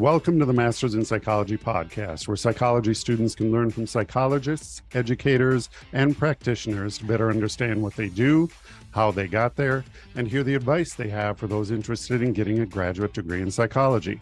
Welcome 0.00 0.38
to 0.38 0.46
the 0.46 0.54
Masters 0.54 0.94
in 0.94 1.04
Psychology 1.04 1.58
podcast, 1.58 2.26
where 2.26 2.36
psychology 2.36 2.94
students 2.94 3.34
can 3.34 3.52
learn 3.52 3.70
from 3.70 3.86
psychologists, 3.86 4.80
educators, 4.94 5.68
and 5.92 6.16
practitioners 6.16 6.96
to 6.98 7.04
better 7.04 7.28
understand 7.28 7.82
what 7.82 7.96
they 7.96 8.08
do, 8.08 8.48
how 8.92 9.10
they 9.10 9.26
got 9.28 9.56
there, 9.56 9.84
and 10.14 10.26
hear 10.26 10.42
the 10.42 10.54
advice 10.54 10.94
they 10.94 11.10
have 11.10 11.36
for 11.36 11.48
those 11.48 11.70
interested 11.70 12.22
in 12.22 12.32
getting 12.32 12.60
a 12.60 12.66
graduate 12.66 13.12
degree 13.12 13.42
in 13.42 13.50
psychology. 13.50 14.18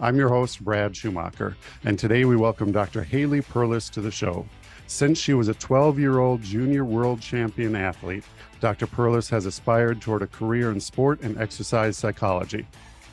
I'm 0.00 0.16
your 0.16 0.28
host, 0.28 0.62
Brad 0.62 0.94
Schumacher, 0.94 1.56
and 1.82 1.98
today 1.98 2.26
we 2.26 2.36
welcome 2.36 2.70
Dr. 2.70 3.02
Haley 3.02 3.40
Perlus 3.40 3.88
to 3.92 4.02
the 4.02 4.10
show. 4.10 4.46
Since 4.92 5.18
she 5.18 5.32
was 5.32 5.48
a 5.48 5.54
12 5.54 5.98
year 5.98 6.18
old 6.18 6.42
junior 6.42 6.84
world 6.84 7.22
champion 7.22 7.74
athlete, 7.74 8.24
Dr. 8.60 8.86
Perlus 8.86 9.30
has 9.30 9.46
aspired 9.46 10.02
toward 10.02 10.20
a 10.20 10.26
career 10.26 10.70
in 10.70 10.78
sport 10.80 11.22
and 11.22 11.38
exercise 11.38 11.96
psychology. 11.96 12.66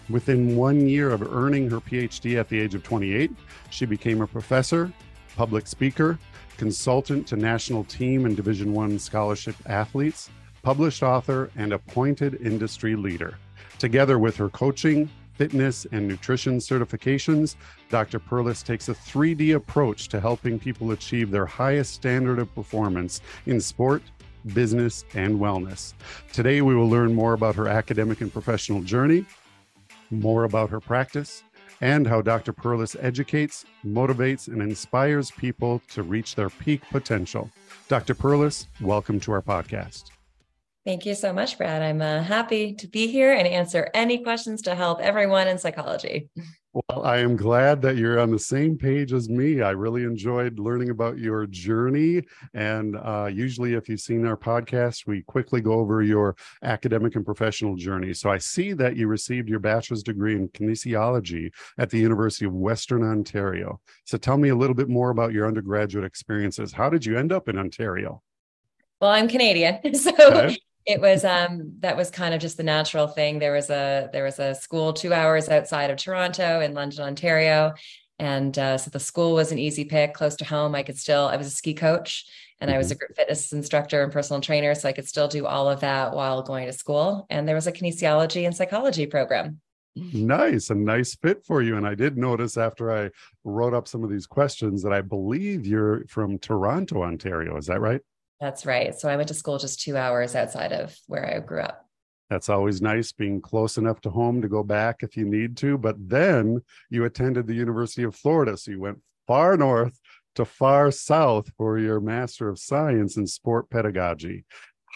Within 0.10 0.58
one 0.58 0.90
year 0.90 1.10
of 1.10 1.22
earning 1.34 1.70
her 1.70 1.80
PhD 1.80 2.38
at 2.38 2.50
the 2.50 2.60
age 2.60 2.76
of 2.76 2.84
28, 2.84 3.32
she 3.70 3.86
became 3.86 4.22
a 4.22 4.28
professor, 4.28 4.92
public 5.38 5.68
speaker, 5.68 6.20
consultant 6.58 7.26
to 7.28 7.38
national 7.38 7.86
team 7.86 8.26
and 8.26 8.36
Division 8.36 8.74
One 8.74 9.00
scholarship 9.00 9.56
athletes, 9.66 10.30
published 10.62 11.02
author, 11.02 11.50
and 11.56 11.72
appointed 11.72 12.42
industry 12.42 12.98
leader. 12.98 13.38
Together 13.78 14.20
with 14.20 14.36
her 14.36 14.50
coaching, 14.50 15.10
fitness, 15.40 15.88
and 15.94 16.06
nutrition 16.06 16.58
certifications, 16.58 17.56
Dr. 17.90 18.20
Perlus 18.20 18.62
takes 18.62 18.90
a 18.90 18.94
3D 18.94 19.56
approach 19.56 20.10
to 20.10 20.20
helping 20.20 20.60
people 20.60 20.92
achieve 20.92 21.32
their 21.32 21.46
highest 21.46 21.94
standard 21.94 22.40
of 22.40 22.54
performance 22.54 23.22
in 23.46 23.62
sport, 23.62 24.04
business, 24.54 25.06
and 25.14 25.40
wellness. 25.40 25.94
Today, 26.34 26.62
we 26.62 26.76
will 26.76 26.90
learn 26.90 27.16
more 27.16 27.32
about 27.32 27.56
her 27.56 27.70
academic 27.70 28.20
and 28.20 28.34
professional 28.34 28.82
journey, 28.82 29.26
more 30.12 30.44
about 30.44 30.70
her 30.70 30.82
practice, 30.82 31.44
and 31.80 32.06
how 32.06 32.22
Dr. 32.22 32.52
Perlus 32.52 32.98
educates, 33.00 33.64
motivates, 33.86 34.50
and 34.50 34.62
inspires 34.62 35.32
people 35.32 35.82
to 35.92 36.04
reach 36.04 36.36
their 36.36 36.50
peak 36.50 36.82
potential. 36.92 37.50
Dr. 37.88 38.14
Perlus, 38.14 38.68
welcome 38.82 39.22
to 39.22 39.32
our 39.32 39.42
podcast. 39.42 40.12
Thank 40.86 41.06
you 41.06 41.14
so 41.14 41.34
much, 41.34 41.58
Brad. 41.58 41.82
I'm 41.82 42.02
uh, 42.02 42.24
happy 42.24 42.74
to 42.76 42.88
be 42.88 43.08
here 43.08 43.34
and 43.34 43.46
answer 43.46 43.90
any 43.94 44.24
questions 44.24 44.62
to 44.64 44.76
help 44.76 45.02
everyone 45.02 45.48
in 45.48 45.58
psychology. 45.58 46.30
Well, 46.72 47.04
I 47.04 47.18
am 47.18 47.36
glad 47.36 47.82
that 47.82 47.98
you're 47.98 48.20
on 48.20 48.32
the 48.32 48.40
same 48.40 48.78
page 48.78 49.12
as 49.12 49.28
me. 49.28 49.62
I 49.62 49.72
really 49.72 50.04
enjoyed 50.04 50.58
learning 50.58 50.92
about 50.92 51.18
your 51.18 51.48
journey. 51.48 52.22
And 52.54 52.96
uh, 52.96 53.30
usually, 53.32 53.74
if 53.74 53.90
you've 53.90 54.00
seen 54.00 54.26
our 54.26 54.38
podcast, 54.38 55.06
we 55.06 55.24
quickly 55.24 55.60
go 55.62 55.74
over 55.74 56.02
your 56.02 56.36
academic 56.64 57.16
and 57.16 57.26
professional 57.26 57.76
journey. 57.76 58.14
So 58.14 58.30
I 58.30 58.38
see 58.38 58.74
that 58.74 58.96
you 58.96 59.08
received 59.08 59.50
your 59.50 59.60
bachelor's 59.60 60.04
degree 60.04 60.36
in 60.36 60.48
kinesiology 60.50 61.52
at 61.78 61.90
the 61.90 61.98
University 61.98 62.46
of 62.46 62.54
Western 62.54 63.04
Ontario. 63.04 63.82
So 64.06 64.18
tell 64.18 64.38
me 64.38 64.50
a 64.50 64.56
little 64.56 64.76
bit 64.76 64.90
more 64.90 65.10
about 65.10 65.34
your 65.34 65.48
undergraduate 65.48 66.06
experiences. 66.06 66.72
How 66.72 66.90
did 66.90 67.06
you 67.06 67.18
end 67.18 67.34
up 67.34 67.50
in 67.50 67.58
Ontario? 67.58 68.22
Well, 69.02 69.12
I'm 69.12 69.28
Canadian. 69.28 69.80
So 69.96 70.12
okay 70.20 70.58
it 70.90 71.00
was 71.00 71.24
um 71.24 71.72
that 71.82 71.96
was 71.96 72.10
kind 72.10 72.34
of 72.34 72.42
just 72.42 72.58
the 72.58 72.64
natural 72.64 73.06
thing. 73.06 73.38
There 73.38 73.54
was 73.54 73.70
a 73.70 74.10
there 74.12 74.24
was 74.24 74.40
a 74.40 74.56
school 74.56 74.92
two 74.92 75.14
hours 75.14 75.48
outside 75.48 75.92
of 75.92 75.98
toronto 75.98 76.62
in 76.62 76.74
london 76.74 77.04
ontario. 77.04 77.74
And 78.18 78.58
uh, 78.60 78.78
so 78.78 78.90
the 78.90 79.00
school 79.00 79.34
was 79.34 79.54
an 79.54 79.60
easy 79.60 79.86
pick 79.86 80.14
close 80.14 80.36
to 80.38 80.46
home. 80.46 80.74
I 80.74 80.82
could 80.82 80.98
still 80.98 81.28
i 81.28 81.38
was 81.38 81.46
a 81.46 81.52
ski 81.52 81.76
coach 81.76 82.26
and 82.60 82.72
i 82.72 82.78
was 82.80 82.90
a 82.90 82.96
mm-hmm. 82.96 83.00
group 83.00 83.16
fitness 83.16 83.54
instructor 83.54 84.02
and 84.04 84.12
personal 84.12 84.42
trainer. 84.42 84.74
So 84.74 84.90
i 84.90 84.92
could 84.92 85.08
still 85.08 85.28
do 85.28 85.46
all 85.46 85.70
of 85.70 85.82
that 85.82 86.16
while 86.16 86.42
going 86.42 86.66
to 86.66 86.74
school. 86.74 87.28
And 87.30 87.48
there 87.48 87.56
was 87.56 87.68
a 87.68 87.72
kinesiology 87.72 88.48
and 88.48 88.56
psychology 88.56 89.06
program. 89.06 89.62
Nice 89.96 90.72
a 90.72 90.76
nice 90.76 91.14
fit 91.14 91.46
for 91.46 91.62
you. 91.62 91.78
And 91.78 91.86
i 91.86 91.94
did 91.94 92.18
notice 92.18 92.58
after 92.58 92.92
i 92.92 93.12
wrote 93.44 93.76
up 93.76 93.88
some 93.88 94.04
of 94.04 94.10
these 94.10 94.26
questions 94.26 94.82
that 94.82 94.94
i 94.94 95.02
believe 95.02 95.68
you're 95.68 96.04
from 96.08 96.40
toronto 96.40 97.04
ontario. 97.04 97.58
Is 97.58 97.68
that 97.68 97.80
right 97.80 98.02
that's 98.40 98.66
right. 98.66 98.98
So 98.98 99.10
I 99.10 99.16
went 99.16 99.28
to 99.30 99.34
school 99.34 99.58
just 99.58 99.82
two 99.82 99.98
hours 99.98 100.36
outside 100.36 100.72
of 100.72 100.96
where 101.08 101.36
I 101.36 101.40
grew 101.40 101.62
up. 101.62 101.86
That's 102.30 102.50
always 102.50 102.82
nice 102.82 103.12
being 103.12 103.42
close 103.42 103.78
enough 103.78 104.02
to 104.02 104.10
home 104.10 104.42
to 104.42 104.48
go 104.48 104.64
back 104.64 104.98
if 105.02 105.18
you 105.18 105.26
need 105.26 105.58
to. 105.58 105.78
But 105.78 105.96
then 105.98 106.62
you 106.90 107.06
attended 107.06 107.48
the 107.48 107.56
University 107.56 108.04
of 108.04 108.16
Florida. 108.16 108.56
So 108.56 108.72
you 108.72 108.80
went 108.80 109.02
far 109.28 109.58
north 109.58 110.00
to 110.36 110.46
far 110.46 110.92
south 110.92 111.52
for 111.58 111.80
your 111.80 112.00
Master 112.00 112.48
of 112.48 112.60
Science 112.60 113.18
in 113.18 113.26
Sport 113.26 113.70
Pedagogy. 113.70 114.46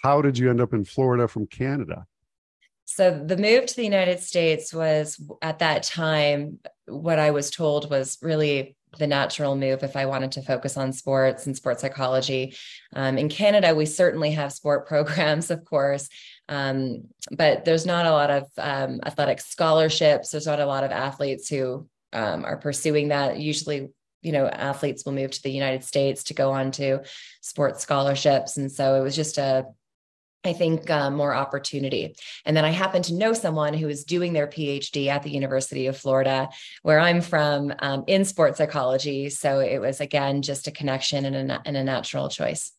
How 0.04 0.22
did 0.22 0.38
you 0.38 0.50
end 0.50 0.62
up 0.62 0.74
in 0.74 0.86
Florida 0.86 1.28
from 1.28 1.48
Canada? 1.48 2.06
So 2.86 3.24
the 3.26 3.38
move 3.38 3.66
to 3.66 3.76
the 3.76 3.84
United 3.84 4.20
States 4.20 4.74
was 4.74 5.20
at 5.42 5.60
that 5.60 5.84
time, 5.84 6.60
what 6.86 7.18
I 7.18 7.32
was 7.32 7.50
told 7.50 7.90
was 7.90 8.20
really 8.22 8.76
the 8.98 9.08
natural 9.08 9.56
move 9.56 9.84
if 9.84 9.96
I 9.96 10.06
wanted 10.06 10.34
to 10.34 10.42
focus 10.42 10.78
on 10.78 10.94
sports 10.94 11.46
and 11.46 11.56
sports 11.56 11.82
psychology. 11.82 12.56
Um, 12.94 13.18
in 13.18 13.30
Canada, 13.30 13.74
we 13.74 13.86
certainly 13.86 14.32
have 14.32 14.54
sport 14.54 14.88
programs, 14.88 15.52
of 15.52 15.66
course, 15.66 16.10
um, 16.50 17.06
but 17.32 17.66
there's 17.66 17.86
not 17.86 18.06
a 18.06 18.12
lot 18.12 18.30
of 18.30 18.48
um, 18.58 19.00
athletic 19.06 19.42
scholarships. 19.42 20.32
There's 20.32 20.48
not 20.48 20.60
a 20.60 20.66
lot 20.66 20.84
of 20.84 20.92
athletes 20.92 21.50
who 21.50 21.88
um, 22.12 22.46
are 22.46 22.58
pursuing 22.58 23.10
that. 23.10 23.40
Usually, 23.40 23.90
you 24.22 24.32
know, 24.32 24.48
athletes 24.48 25.06
will 25.06 25.14
move 25.14 25.32
to 25.32 25.44
the 25.44 25.52
United 25.52 25.84
States 25.84 26.24
to 26.26 26.34
go 26.34 26.52
on 26.52 26.72
to 26.74 27.02
sports 27.42 27.82
scholarships. 27.82 28.58
And 28.58 28.72
so 28.72 28.96
it 28.96 29.02
was 29.02 29.16
just 29.16 29.38
a 29.38 29.66
I 30.46 30.54
think 30.54 30.90
uh, 30.90 31.10
more 31.10 31.34
opportunity. 31.34 32.16
And 32.46 32.56
then 32.56 32.66
I 32.66 32.70
happened 32.70 33.06
to 33.06 33.14
know 33.14 33.34
someone 33.34 33.74
who 33.74 33.88
was 33.88 34.04
doing 34.04 34.34
their 34.34 34.48
PhD 34.48 35.08
at 35.08 35.24
the 35.24 35.32
University 35.32 35.88
of 35.88 35.98
Florida, 35.98 36.50
where 36.82 37.00
I'm 37.00 37.22
from, 37.22 37.74
um, 37.80 38.04
in 38.08 38.26
sports 38.26 38.58
psychology. 38.58 39.30
So 39.30 39.60
it 39.60 39.80
was 39.80 40.02
again 40.02 40.42
just 40.42 40.68
a 40.68 40.72
connection 40.72 41.26
and 41.26 41.52
a, 41.52 41.62
and 41.66 41.78
a 41.78 41.84
natural 41.84 42.28
choice. 42.30 42.74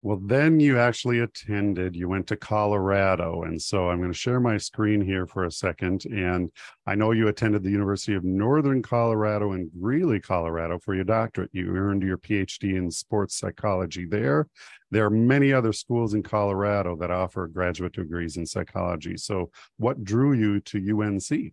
Well, 0.00 0.20
then 0.22 0.60
you 0.60 0.78
actually 0.78 1.20
attended, 1.20 1.96
you 1.96 2.08
went 2.08 2.28
to 2.28 2.36
Colorado. 2.36 3.42
And 3.42 3.60
so 3.60 3.90
I'm 3.90 3.98
going 3.98 4.12
to 4.12 4.16
share 4.18 4.38
my 4.38 4.56
screen 4.56 5.00
here 5.00 5.26
for 5.26 5.44
a 5.44 5.50
second. 5.50 6.04
And 6.04 6.52
I 6.86 6.94
know 6.94 7.10
you 7.10 7.26
attended 7.26 7.64
the 7.64 7.70
University 7.70 8.14
of 8.14 8.22
Northern 8.22 8.80
Colorado 8.80 9.54
in 9.54 9.70
Greeley, 9.80 10.20
Colorado 10.20 10.78
for 10.78 10.94
your 10.94 11.02
doctorate. 11.02 11.50
You 11.52 11.74
earned 11.74 12.04
your 12.04 12.16
PhD 12.16 12.76
in 12.76 12.92
sports 12.92 13.36
psychology 13.36 14.04
there. 14.04 14.46
There 14.92 15.04
are 15.04 15.10
many 15.10 15.52
other 15.52 15.72
schools 15.72 16.14
in 16.14 16.22
Colorado 16.22 16.94
that 16.96 17.10
offer 17.10 17.48
graduate 17.48 17.92
degrees 17.92 18.36
in 18.36 18.46
psychology. 18.46 19.16
So, 19.16 19.50
what 19.78 20.04
drew 20.04 20.32
you 20.32 20.60
to 20.60 21.02
UNC? 21.02 21.52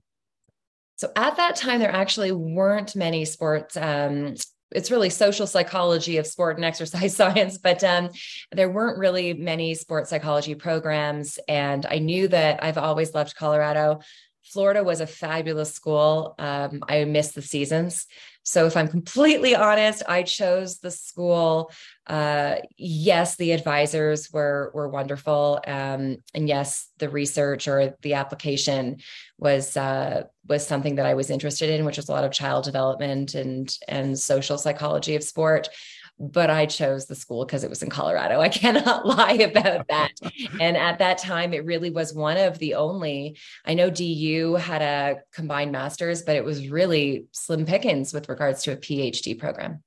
So 0.98 1.12
at 1.16 1.36
that 1.36 1.58
time, 1.58 1.80
there 1.80 1.92
actually 1.92 2.32
weren't 2.32 2.96
many 2.96 3.26
sports 3.26 3.76
um, 3.76 4.36
it's 4.72 4.92
really 4.92 5.10
social 5.10 5.48
psychology 5.48 6.18
of 6.18 6.28
sport 6.28 6.58
and 6.58 6.66
exercise 6.72 7.16
science 7.16 7.58
but 7.58 7.84
um, 7.84 8.10
there 8.52 8.70
weren't 8.70 8.98
really 8.98 9.34
many 9.34 9.76
sports 9.76 10.10
psychology 10.10 10.56
programs. 10.56 11.40
And 11.48 11.86
i 11.86 12.00
knew 12.00 12.28
that 12.28 12.64
i've 12.64 12.78
always 12.78 13.14
loved 13.14 13.36
colorado. 13.36 14.00
Florida 14.44 14.84
was 14.84 15.02
a 15.02 15.08
fabulous 15.08 15.74
school. 15.74 16.36
Um, 16.38 16.84
i 16.88 17.04
missed 17.06 17.36
the 17.36 17.42
seasons 17.42 18.06
so 18.46 18.66
if 18.66 18.78
i'm 18.78 18.88
completely 18.88 19.54
honest 19.56 20.02
i 20.08 20.24
chose 20.24 20.80
the 20.80 20.92
school 20.92 21.70
uh, 22.08 22.58
yes 22.78 23.36
the 23.36 23.52
advisors 23.52 24.32
were 24.32 24.72
were 24.74 24.88
wonderful 24.88 25.60
um, 25.68 26.18
and 26.34 26.48
yes 26.48 26.90
the 27.00 27.10
research 27.10 27.68
or 27.68 27.96
the 28.02 28.14
application 28.14 28.98
was 29.38 29.76
uh, 29.76 30.24
was 30.48 30.66
something 30.66 30.96
that 30.96 31.06
I 31.06 31.16
was 31.16 31.30
interested 31.30 31.70
in, 31.70 31.86
which 31.86 31.98
was 31.98 32.10
a 32.10 32.12
lot 32.12 32.24
of 32.24 32.32
child 32.32 32.64
development 32.64 33.34
and 33.34 33.76
and 33.88 34.18
social 34.18 34.58
psychology 34.58 35.16
of 35.16 35.24
sport. 35.24 35.70
But 36.18 36.50
I 36.50 36.66
chose 36.66 37.08
the 37.08 37.16
school 37.16 37.46
because 37.46 37.64
it 37.64 37.70
was 37.70 37.84
in 37.84 37.90
Colorado. 37.90 38.40
I 38.40 38.50
cannot 38.62 39.06
lie 39.06 39.34
about 39.34 39.88
that. 39.90 40.12
and 40.60 40.78
at 40.78 41.00
that 41.00 41.18
time, 41.18 41.54
it 41.54 41.66
really 41.66 41.90
was 41.90 42.14
one 42.14 42.38
of 42.38 42.58
the 42.60 42.76
only. 42.76 43.38
I 43.66 43.74
know 43.74 43.90
DU 43.90 44.56
had 44.56 44.82
a 44.82 45.22
combined 45.34 45.72
master's, 45.72 46.22
but 46.22 46.36
it 46.36 46.46
was 46.46 46.70
really 46.70 47.26
slim 47.32 47.66
pickings 47.66 48.14
with 48.14 48.30
regards 48.30 48.64
to 48.64 48.74
a 48.74 48.78
PhD 48.78 49.38
program. 49.38 49.84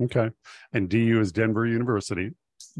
Okay. 0.00 0.30
And 0.72 0.88
DU 0.88 1.20
is 1.20 1.32
Denver 1.32 1.66
University. 1.66 2.30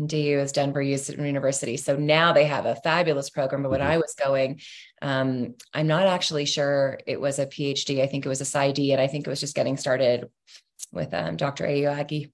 DU 0.06 0.38
is 0.38 0.52
Denver 0.52 0.82
University. 0.82 1.76
So 1.76 1.96
now 1.96 2.32
they 2.32 2.44
have 2.44 2.66
a 2.66 2.76
fabulous 2.76 3.31
program. 3.31 3.62
But 3.62 3.70
when 3.70 3.81
mm-hmm. 3.81 3.90
I 3.90 3.98
was 3.98 4.14
going, 4.14 4.60
um, 5.00 5.55
I'm 5.75 5.87
not 5.87 6.06
actually 6.06 6.46
sure 6.46 6.98
it 7.06 7.20
was 7.20 7.38
a 7.38 7.46
PhD. 7.46 8.02
I 8.02 8.06
think 8.06 8.25
it 8.25 8.28
was 8.28 8.40
a 8.40 8.44
PsyD, 8.44 8.93
and 8.93 9.00
I 9.00 9.06
think 9.06 9.26
it 9.26 9.31
was 9.31 9.40
just 9.40 9.55
getting 9.55 9.76
started 9.76 10.28
with 10.93 11.12
um, 11.14 11.37
Dr. 11.37 11.64
Aoyagi. 11.64 12.31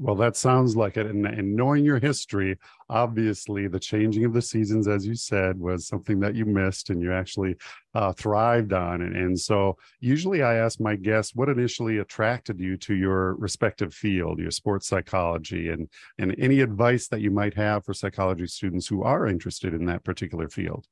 Well, 0.00 0.14
that 0.16 0.36
sounds 0.36 0.76
like 0.76 0.96
it. 0.96 1.06
And, 1.06 1.26
and, 1.26 1.56
knowing 1.56 1.84
your 1.84 1.98
history, 1.98 2.56
obviously, 2.88 3.66
the 3.66 3.80
changing 3.80 4.24
of 4.24 4.32
the 4.32 4.40
seasons, 4.40 4.86
as 4.86 5.04
you 5.04 5.16
said, 5.16 5.58
was 5.58 5.88
something 5.88 6.20
that 6.20 6.36
you 6.36 6.44
missed 6.44 6.90
and 6.90 7.02
you 7.02 7.12
actually 7.12 7.56
uh, 7.94 8.12
thrived 8.12 8.72
on. 8.72 9.02
And, 9.02 9.16
and 9.16 9.40
so, 9.40 9.76
usually, 9.98 10.40
I 10.44 10.54
ask 10.54 10.78
my 10.78 10.94
guests 10.94 11.34
what 11.34 11.48
initially 11.48 11.98
attracted 11.98 12.60
you 12.60 12.76
to 12.76 12.94
your 12.94 13.34
respective 13.34 13.92
field, 13.92 14.38
your 14.38 14.52
sports 14.52 14.86
psychology, 14.86 15.68
and 15.70 15.88
and 16.18 16.32
any 16.38 16.60
advice 16.60 17.08
that 17.08 17.20
you 17.20 17.32
might 17.32 17.54
have 17.54 17.84
for 17.84 17.92
psychology 17.92 18.46
students 18.46 18.86
who 18.86 19.02
are 19.02 19.26
interested 19.26 19.74
in 19.74 19.84
that 19.86 20.04
particular 20.04 20.48
field. 20.48 20.86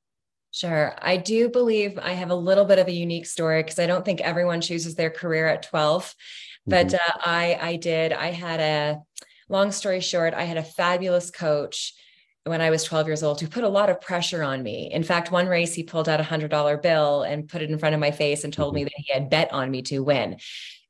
Sure. 0.56 0.94
I 1.02 1.18
do 1.18 1.50
believe 1.50 1.98
I 1.98 2.12
have 2.12 2.30
a 2.30 2.34
little 2.34 2.64
bit 2.64 2.78
of 2.78 2.88
a 2.88 2.92
unique 2.92 3.26
story 3.26 3.62
because 3.62 3.78
I 3.78 3.84
don't 3.84 4.06
think 4.06 4.22
everyone 4.22 4.62
chooses 4.62 4.94
their 4.94 5.10
career 5.10 5.46
at 5.46 5.64
12. 5.64 6.14
But 6.66 6.86
mm-hmm. 6.86 6.96
uh, 6.96 7.22
I 7.26 7.58
I 7.60 7.76
did. 7.76 8.14
I 8.14 8.30
had 8.30 8.60
a 8.60 9.02
long 9.50 9.70
story 9.70 10.00
short, 10.00 10.32
I 10.32 10.44
had 10.44 10.56
a 10.56 10.62
fabulous 10.62 11.30
coach 11.30 11.92
when 12.44 12.62
I 12.62 12.70
was 12.70 12.84
12 12.84 13.06
years 13.06 13.22
old 13.22 13.38
who 13.38 13.48
put 13.48 13.64
a 13.64 13.68
lot 13.68 13.90
of 13.90 14.00
pressure 14.00 14.42
on 14.42 14.62
me. 14.62 14.90
In 14.90 15.02
fact, 15.02 15.30
one 15.30 15.46
race 15.46 15.74
he 15.74 15.82
pulled 15.82 16.08
out 16.08 16.20
a 16.20 16.24
hundred 16.24 16.50
dollar 16.50 16.78
bill 16.78 17.22
and 17.22 17.46
put 17.46 17.60
it 17.60 17.70
in 17.70 17.78
front 17.78 17.94
of 17.94 18.00
my 18.00 18.10
face 18.10 18.44
and 18.44 18.52
told 18.52 18.70
mm-hmm. 18.70 18.76
me 18.76 18.84
that 18.84 18.92
he 18.96 19.12
had 19.12 19.28
bet 19.28 19.52
on 19.52 19.70
me 19.70 19.82
to 19.82 20.00
win. 20.00 20.38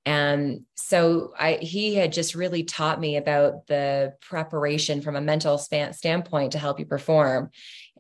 And 0.07 0.61
so 0.77 1.33
I, 1.37 1.55
he 1.55 1.97
had 1.97 2.13
just 2.13 2.37
really 2.37 2.63
taught 2.63 3.01
me 3.01 3.17
about 3.17 3.67
the 3.67 4.15
preparation 4.21 5.03
from 5.03 5.17
a 5.17 5.21
mental 5.21 5.59
span, 5.59 5.93
standpoint 5.95 6.53
to 6.53 6.61
help 6.61 6.79
you 6.79 6.87
perform. 6.87 7.51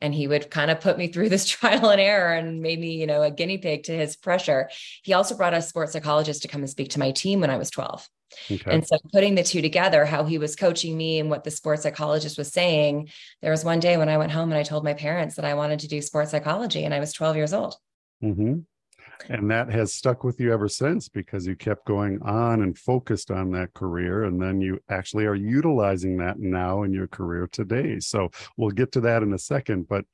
And 0.01 0.15
he 0.15 0.29
would 0.29 0.51
kind 0.51 0.71
of 0.71 0.81
put 0.81 0.99
me 0.99 1.09
through 1.09 1.29
this 1.29 1.47
trial 1.49 1.91
and 1.91 2.01
error 2.01 2.35
and 2.35 2.61
made 2.61 2.79
me, 2.79 2.97
you 2.97 3.07
know, 3.07 3.23
a 3.23 3.31
guinea 3.31 3.59
pig 3.59 3.85
to 3.85 3.97
his 3.97 4.17
pressure. 4.17 4.71
He 5.03 5.13
also 5.13 5.37
brought 5.37 5.55
a 5.55 5.63
sports 5.63 5.93
psychologist 5.93 6.43
to 6.43 6.49
come 6.49 6.61
and 6.61 6.71
speak 6.71 6.91
to 6.91 6.99
my 6.99 7.11
team 7.13 7.41
when 7.41 7.51
I 7.51 7.57
was 7.57 7.71
12. 7.71 8.09
Okay. 8.51 8.71
And 8.71 8.87
so 8.87 8.99
putting 9.13 9.37
the 9.37 9.43
two 9.43 9.63
together, 9.63 10.05
how 10.05 10.25
he 10.25 10.39
was 10.39 10.57
coaching 10.57 10.97
me 10.97 11.21
and 11.21 11.31
what 11.31 11.45
the 11.45 11.51
sports 11.51 11.83
psychologist 11.83 12.37
was 12.37 12.53
saying, 12.53 13.11
there 13.41 13.53
was 13.53 13.65
one 13.65 13.81
day 13.81 13.97
when 13.97 14.09
I 14.09 14.19
went 14.19 14.33
home 14.33 14.51
and 14.51 14.59
I 14.59 14.65
told 14.65 14.85
my 14.85 14.95
parents 14.95 15.37
that 15.37 15.45
I 15.45 15.55
wanted 15.55 15.81
to 15.81 15.89
do 15.89 16.03
sports 16.03 16.33
psychology 16.33 16.85
and 16.85 16.93
I 16.93 17.01
was 17.01 17.13
12 17.13 17.37
years 17.37 17.53
old. 17.55 17.77
Mm-hmm 18.23 18.61
and 19.29 19.51
that 19.51 19.71
has 19.71 19.93
stuck 19.93 20.25
with 20.25 20.41
you 20.41 20.53
ever 20.53 20.69
since 20.69 21.09
because 21.09 21.47
you 21.47 21.57
kept 21.57 21.87
going 21.87 22.21
on 22.23 22.63
and 22.63 22.79
focused 22.79 23.31
on 23.31 23.51
that 23.53 23.73
career 23.75 24.25
and 24.25 24.41
then 24.41 24.61
you 24.61 24.79
actually 24.89 25.27
are 25.27 25.35
utilizing 25.35 26.17
that 26.19 26.39
now 26.39 26.83
in 26.83 26.93
your 26.93 27.07
career 27.07 27.49
today. 27.51 27.99
So 28.01 28.31
we'll 28.57 28.71
get 28.71 28.93
to 28.93 29.01
that 29.03 29.23
in 29.23 29.33
a 29.33 29.39
second 29.39 29.89
but 29.89 30.05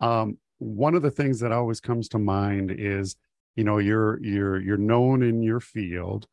um, 0.00 0.38
one 0.58 0.94
of 0.94 1.02
the 1.02 1.10
things 1.10 1.40
that 1.40 1.52
always 1.52 1.80
comes 1.80 2.08
to 2.08 2.18
mind 2.18 2.70
is 2.70 3.16
you 3.56 3.64
know 3.64 3.78
you're 3.78 4.22
you're 4.22 4.60
you're 4.60 4.76
known 4.76 5.22
in 5.22 5.42
your 5.42 5.60
field. 5.60 6.26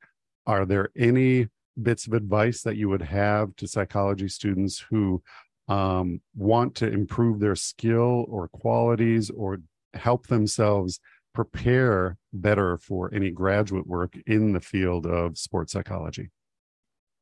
Are 0.46 0.66
there 0.66 0.90
any 0.98 1.48
bits 1.82 2.06
of 2.06 2.14
advice 2.14 2.62
that 2.64 2.76
you 2.76 2.90
would 2.90 3.02
have 3.02 3.56
to 3.56 3.68
psychology 3.68 4.28
students 4.28 4.80
who 4.90 5.24
um, 5.68 6.22
want 6.36 6.76
to 6.76 6.92
improve 6.92 7.40
their 7.40 7.56
skill 7.56 8.26
or 8.28 8.50
qualities 8.50 9.30
or 9.30 9.60
help 9.94 10.28
themselves 10.28 11.00
prepare 11.34 12.18
better 12.32 12.78
for 12.78 13.14
any 13.14 13.32
graduate 13.32 13.88
work 13.88 14.16
in 14.28 14.54
the 14.54 14.60
field 14.60 15.06
of 15.06 15.38
sports 15.38 15.74
psychology? 15.74 16.30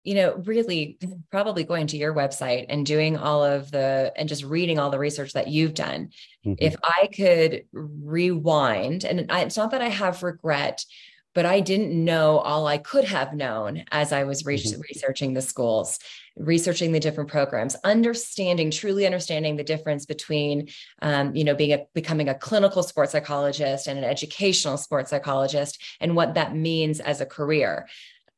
You 0.04 0.16
know, 0.16 0.36
really, 0.46 0.98
probably 1.30 1.63
going 1.63 1.86
to 1.88 1.98
your 1.98 2.13
website 2.13 2.66
and 2.69 2.86
doing 2.86 3.18
all 3.18 3.44
of 3.44 3.69
the 3.69 4.12
and 4.16 4.28
just 4.28 4.44
reading 4.44 4.80
all 4.80 4.90
the 4.90 4.98
research 4.98 5.34
that 5.34 5.48
you've 5.48 5.75
done. 5.75 6.10
Mm-hmm. 6.44 6.54
If 6.58 6.75
I 6.84 7.08
could 7.16 7.66
rewind, 7.72 9.06
and 9.06 9.31
I, 9.31 9.42
it's 9.42 9.58
not 9.58 9.72
that 9.72 9.81
I 9.81 9.90
have 9.90 10.24
regret, 10.24 10.84
but 11.33 11.45
I 11.45 11.60
didn't 11.60 11.94
know 11.94 12.39
all 12.39 12.68
I 12.68 12.78
could 12.78 13.06
have 13.06 13.33
known 13.33 13.83
as 13.92 14.12
I 14.12 14.24
was 14.24 14.45
re- 14.45 14.57
mm-hmm. 14.57 14.81
researching 14.81 15.33
the 15.33 15.42
schools, 15.42 16.00
researching 16.36 16.92
the 16.92 17.00
different 17.00 17.30
programs, 17.30 17.75
understanding, 17.83 18.72
truly 18.72 19.06
understanding 19.06 19.56
the 19.56 19.63
difference 19.63 20.06
between, 20.06 20.69
um, 21.01 21.36
you 21.36 21.44
know, 21.44 21.56
being 21.56 21.74
a, 21.74 21.86
becoming 21.94 22.30
a 22.30 22.36
clinical 22.36 22.83
sports 22.83 23.13
psychologist 23.13 23.88
and 23.88 23.98
an 23.98 24.06
educational 24.06 24.78
sports 24.78 25.10
psychologist, 25.10 25.81
and 26.00 26.16
what 26.16 26.33
that 26.36 26.56
means 26.56 27.00
as 27.00 27.22
a 27.22 27.25
career. 27.25 27.88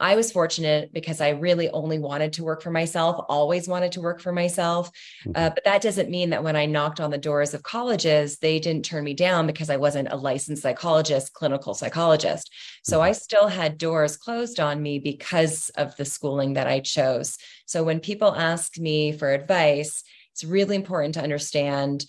I 0.04 0.18
was 0.18 0.34
fortunate 0.34 0.92
because 0.92 1.22
I 1.22 1.30
really 1.30 1.70
only 1.70 1.98
wanted 1.98 2.34
to 2.34 2.44
work 2.44 2.62
for 2.62 2.72
myself, 2.72 3.26
always 3.30 3.70
wanted 3.70 3.94
to 3.94 4.02
work 4.02 4.20
for 4.20 4.34
myself. 4.34 4.92
Uh, 5.28 5.30
mm-hmm. 5.30 5.54
but 5.56 5.64
that 5.64 5.82
doesn't 5.82 6.10
mean 6.10 6.32
that 6.32 6.44
when 6.44 6.58
I 6.58 6.66
knocked 6.66 7.00
on 7.00 7.10
the 7.10 7.18
doors 7.18 7.54
of 7.54 7.64
colleges, 7.64 8.38
they 8.40 8.60
didn't 8.60 8.84
turn 8.84 9.06
me 9.06 9.14
down 9.14 9.48
because 9.48 9.70
I 9.70 9.78
wasn't 9.78 10.12
a 10.12 10.18
licensed 10.18 10.62
psychologist, 10.62 11.32
clinical 11.32 11.74
psychologist. 11.74 12.52
So 12.84 12.98
mm-hmm. 12.98 13.06
I 13.06 13.12
still 13.14 13.48
had 13.48 13.78
doors 13.78 14.18
closed 14.18 14.60
on 14.60 14.82
me 14.82 15.00
because 15.00 15.70
of 15.78 15.96
the 15.96 16.04
schooling 16.04 16.56
that 16.56 16.68
I 16.68 16.82
chose. 16.82 17.38
So 17.66 17.86
when 17.86 18.02
people 18.02 18.36
ask 18.36 18.78
me 18.78 19.14
for 19.14 19.32
advice, 19.32 20.04
it's 20.34 20.44
really 20.44 20.76
important 20.76 21.14
to 21.14 21.24
understand 21.24 22.06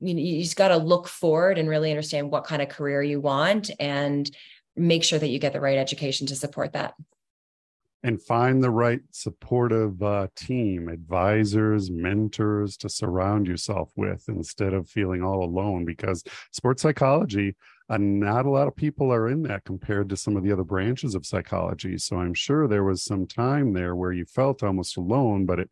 you 0.00 0.12
know 0.12 0.20
you 0.20 0.42
just 0.42 0.56
got 0.56 0.68
to 0.68 0.76
look 0.76 1.08
forward 1.08 1.56
and 1.56 1.70
really 1.70 1.90
understand 1.90 2.30
what 2.30 2.44
kind 2.44 2.60
of 2.60 2.68
career 2.68 3.02
you 3.02 3.18
want 3.18 3.70
and 3.80 4.30
make 4.76 5.02
sure 5.02 5.18
that 5.18 5.28
you 5.28 5.38
get 5.38 5.54
the 5.54 5.60
right 5.60 5.78
education 5.78 6.26
to 6.26 6.36
support 6.36 6.74
that 6.74 6.94
and 8.06 8.22
find 8.22 8.62
the 8.62 8.70
right 8.70 9.00
supportive 9.10 10.00
uh, 10.00 10.28
team, 10.36 10.88
advisors, 10.88 11.90
mentors 11.90 12.76
to 12.76 12.88
surround 12.88 13.48
yourself 13.48 13.90
with 13.96 14.22
instead 14.28 14.72
of 14.72 14.88
feeling 14.88 15.24
all 15.24 15.42
alone. 15.42 15.84
Because 15.84 16.22
sports 16.52 16.82
psychology, 16.82 17.56
uh, 17.90 17.98
not 17.98 18.46
a 18.46 18.50
lot 18.50 18.68
of 18.68 18.76
people 18.76 19.12
are 19.12 19.28
in 19.28 19.42
that 19.42 19.64
compared 19.64 20.08
to 20.08 20.16
some 20.16 20.36
of 20.36 20.44
the 20.44 20.52
other 20.52 20.62
branches 20.62 21.16
of 21.16 21.26
psychology. 21.26 21.98
So 21.98 22.20
I'm 22.20 22.32
sure 22.32 22.68
there 22.68 22.84
was 22.84 23.02
some 23.02 23.26
time 23.26 23.72
there 23.72 23.96
where 23.96 24.12
you 24.12 24.24
felt 24.24 24.62
almost 24.62 24.96
alone, 24.96 25.44
but 25.44 25.58
it 25.58 25.68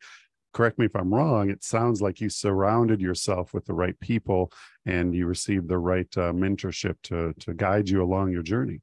correct 0.52 0.76
me 0.76 0.86
if 0.86 0.96
I'm 0.96 1.14
wrong, 1.14 1.50
it 1.50 1.62
sounds 1.62 2.02
like 2.02 2.20
you 2.20 2.28
surrounded 2.28 3.00
yourself 3.00 3.54
with 3.54 3.64
the 3.64 3.74
right 3.74 3.98
people 4.00 4.50
and 4.86 5.14
you 5.14 5.28
received 5.28 5.68
the 5.68 5.78
right 5.78 6.08
uh, 6.16 6.32
mentorship 6.32 6.96
to 7.04 7.32
to 7.38 7.54
guide 7.54 7.88
you 7.88 8.02
along 8.02 8.32
your 8.32 8.42
journey. 8.42 8.80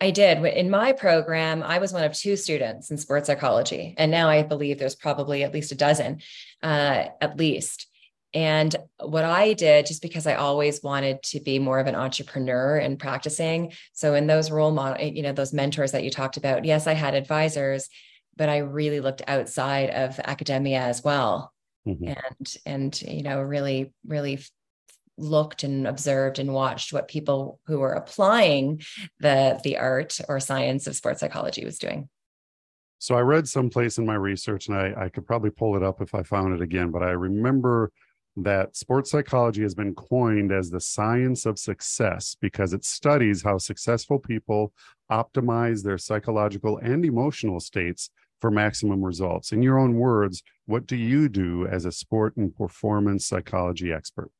I 0.00 0.10
did. 0.10 0.42
In 0.44 0.70
my 0.70 0.92
program, 0.92 1.62
I 1.62 1.78
was 1.78 1.92
one 1.92 2.04
of 2.04 2.14
two 2.14 2.36
students 2.36 2.90
in 2.90 2.96
sports 2.96 3.26
psychology. 3.26 3.94
And 3.98 4.10
now 4.10 4.28
I 4.28 4.42
believe 4.42 4.78
there's 4.78 4.94
probably 4.94 5.44
at 5.44 5.52
least 5.52 5.72
a 5.72 5.74
dozen, 5.74 6.22
uh, 6.62 7.06
at 7.20 7.36
least. 7.36 7.86
And 8.32 8.74
what 8.98 9.24
I 9.24 9.52
did, 9.54 9.86
just 9.86 10.02
because 10.02 10.26
I 10.26 10.34
always 10.34 10.82
wanted 10.82 11.22
to 11.24 11.40
be 11.40 11.58
more 11.58 11.80
of 11.80 11.86
an 11.86 11.96
entrepreneur 11.96 12.76
and 12.76 12.98
practicing. 12.98 13.72
So 13.92 14.14
in 14.14 14.26
those 14.26 14.50
role 14.50 14.70
model, 14.70 15.04
you 15.04 15.22
know, 15.22 15.32
those 15.32 15.52
mentors 15.52 15.92
that 15.92 16.04
you 16.04 16.10
talked 16.10 16.36
about, 16.36 16.64
yes, 16.64 16.86
I 16.86 16.92
had 16.92 17.14
advisors, 17.14 17.88
but 18.36 18.48
I 18.48 18.58
really 18.58 19.00
looked 19.00 19.22
outside 19.26 19.90
of 19.90 20.18
academia 20.20 20.80
as 20.80 21.02
well. 21.02 21.52
Mm-hmm. 21.86 22.08
And 22.08 22.56
and 22.66 23.02
you 23.02 23.22
know, 23.22 23.42
really, 23.42 23.92
really 24.06 24.38
looked 25.20 25.62
and 25.62 25.86
observed 25.86 26.38
and 26.38 26.52
watched 26.52 26.92
what 26.92 27.08
people 27.08 27.60
who 27.66 27.78
were 27.78 27.92
applying 27.92 28.80
the 29.20 29.60
the 29.64 29.78
art 29.78 30.18
or 30.28 30.40
science 30.40 30.86
of 30.86 30.96
sports 30.96 31.20
psychology 31.20 31.64
was 31.64 31.78
doing 31.78 32.08
so 32.98 33.14
i 33.14 33.20
read 33.20 33.48
someplace 33.48 33.98
in 33.98 34.06
my 34.06 34.14
research 34.14 34.68
and 34.68 34.76
I, 34.76 34.94
I 34.96 35.08
could 35.08 35.26
probably 35.26 35.50
pull 35.50 35.76
it 35.76 35.82
up 35.82 36.00
if 36.00 36.14
i 36.14 36.22
found 36.22 36.54
it 36.54 36.62
again 36.62 36.90
but 36.90 37.02
i 37.02 37.10
remember 37.10 37.92
that 38.36 38.76
sports 38.76 39.10
psychology 39.10 39.62
has 39.62 39.74
been 39.74 39.94
coined 39.94 40.52
as 40.52 40.70
the 40.70 40.80
science 40.80 41.46
of 41.46 41.58
success 41.58 42.36
because 42.40 42.72
it 42.72 42.84
studies 42.84 43.42
how 43.42 43.58
successful 43.58 44.18
people 44.18 44.72
optimize 45.10 45.82
their 45.82 45.98
psychological 45.98 46.78
and 46.78 47.04
emotional 47.04 47.60
states 47.60 48.10
for 48.40 48.50
maximum 48.50 49.04
results. 49.04 49.52
In 49.52 49.62
your 49.62 49.78
own 49.78 49.94
words, 49.94 50.42
what 50.66 50.86
do 50.86 50.96
you 50.96 51.28
do 51.28 51.66
as 51.66 51.84
a 51.84 51.92
sport 51.92 52.36
and 52.36 52.54
performance 52.56 53.26
psychology 53.26 53.92
expert? 53.92 54.30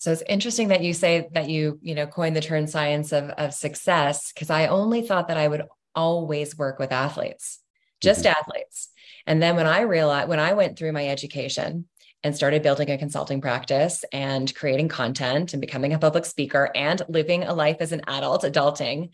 So 0.00 0.10
it's 0.10 0.22
interesting 0.26 0.68
that 0.68 0.82
you 0.82 0.94
say 0.94 1.28
that 1.34 1.50
you, 1.50 1.78
you 1.82 1.94
know, 1.94 2.06
coined 2.06 2.34
the 2.34 2.40
term 2.40 2.66
science 2.66 3.12
of, 3.12 3.28
of 3.28 3.52
success, 3.52 4.32
because 4.32 4.48
I 4.48 4.66
only 4.68 5.02
thought 5.02 5.28
that 5.28 5.36
I 5.36 5.46
would 5.46 5.64
always 5.94 6.56
work 6.56 6.78
with 6.78 6.90
athletes, 6.90 7.58
just 8.00 8.24
mm-hmm. 8.24 8.34
athletes. 8.38 8.88
And 9.26 9.42
then 9.42 9.56
when 9.56 9.66
I 9.66 9.82
realized, 9.82 10.30
when 10.30 10.40
I 10.40 10.54
went 10.54 10.78
through 10.78 10.92
my 10.92 11.06
education 11.06 11.86
and 12.24 12.34
started 12.34 12.62
building 12.62 12.90
a 12.90 12.96
consulting 12.96 13.42
practice 13.42 14.02
and 14.10 14.54
creating 14.54 14.88
content 14.88 15.52
and 15.52 15.60
becoming 15.60 15.92
a 15.92 15.98
public 15.98 16.24
speaker 16.24 16.70
and 16.74 17.02
living 17.10 17.44
a 17.44 17.52
life 17.52 17.76
as 17.80 17.92
an 17.92 18.00
adult, 18.06 18.42
adulting, 18.42 19.10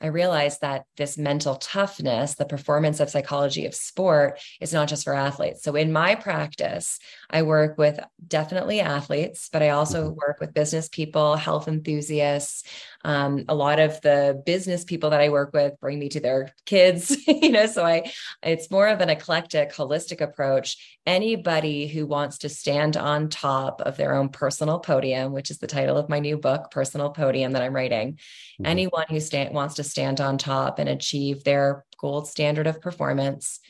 I 0.00 0.06
realized 0.06 0.60
that 0.60 0.84
this 0.96 1.18
mental 1.18 1.56
toughness, 1.56 2.34
the 2.34 2.44
performance 2.44 3.00
of 3.00 3.10
psychology 3.10 3.66
of 3.66 3.74
sport, 3.74 4.40
is 4.60 4.72
not 4.72 4.88
just 4.88 5.04
for 5.04 5.14
athletes. 5.14 5.62
So 5.62 5.74
in 5.74 5.92
my 5.92 6.14
practice, 6.14 6.98
I 7.30 7.42
work 7.42 7.78
with 7.78 7.98
definitely 8.26 8.80
athletes, 8.80 9.48
but 9.52 9.62
I 9.62 9.70
also 9.70 10.04
mm-hmm. 10.04 10.18
work 10.18 10.38
with 10.40 10.54
business 10.54 10.88
people, 10.88 11.36
health 11.36 11.68
enthusiasts. 11.68 12.62
Um, 13.04 13.44
a 13.48 13.54
lot 13.54 13.78
of 13.78 14.00
the 14.00 14.42
business 14.44 14.84
people 14.84 15.10
that 15.10 15.20
I 15.20 15.28
work 15.28 15.52
with 15.52 15.78
bring 15.80 15.98
me 15.98 16.08
to 16.10 16.20
their 16.20 16.52
kids, 16.66 17.16
you 17.28 17.50
know, 17.50 17.66
so 17.66 17.84
I 17.84 18.12
it's 18.42 18.70
more 18.70 18.88
of 18.88 19.00
an 19.00 19.08
eclectic, 19.08 19.72
holistic 19.72 20.20
approach. 20.20 20.98
Anybody 21.06 21.86
who 21.86 22.06
wants 22.06 22.38
to 22.38 22.48
stand 22.48 22.96
on 22.96 23.28
top 23.28 23.80
of 23.82 23.96
their 23.96 24.14
own 24.14 24.30
personal 24.30 24.80
podium, 24.80 25.32
which 25.32 25.50
is 25.50 25.58
the 25.58 25.66
title 25.66 25.96
of 25.96 26.08
my 26.08 26.18
new 26.18 26.36
book, 26.36 26.70
Personal 26.70 27.10
Podium, 27.10 27.52
that 27.52 27.62
I'm 27.62 27.74
writing, 27.74 28.14
mm-hmm. 28.14 28.66
anyone 28.66 29.06
who 29.08 29.20
wants 29.52 29.76
to 29.76 29.84
stand 29.84 30.20
on 30.20 30.38
top 30.38 30.78
and 30.78 30.88
achieve 30.88 31.44
their 31.44 31.84
gold 32.00 32.28
standard 32.28 32.66
of 32.66 32.80
performance 32.80 33.60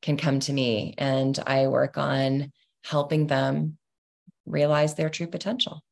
can 0.00 0.16
come 0.16 0.40
to 0.40 0.52
me 0.52 0.94
and 0.98 1.38
I 1.46 1.68
work 1.68 1.96
on 1.96 2.52
helping 2.84 3.28
them 3.28 3.78
realize 4.44 4.94
their 4.94 5.08
true 5.08 5.28
potential. 5.28 5.82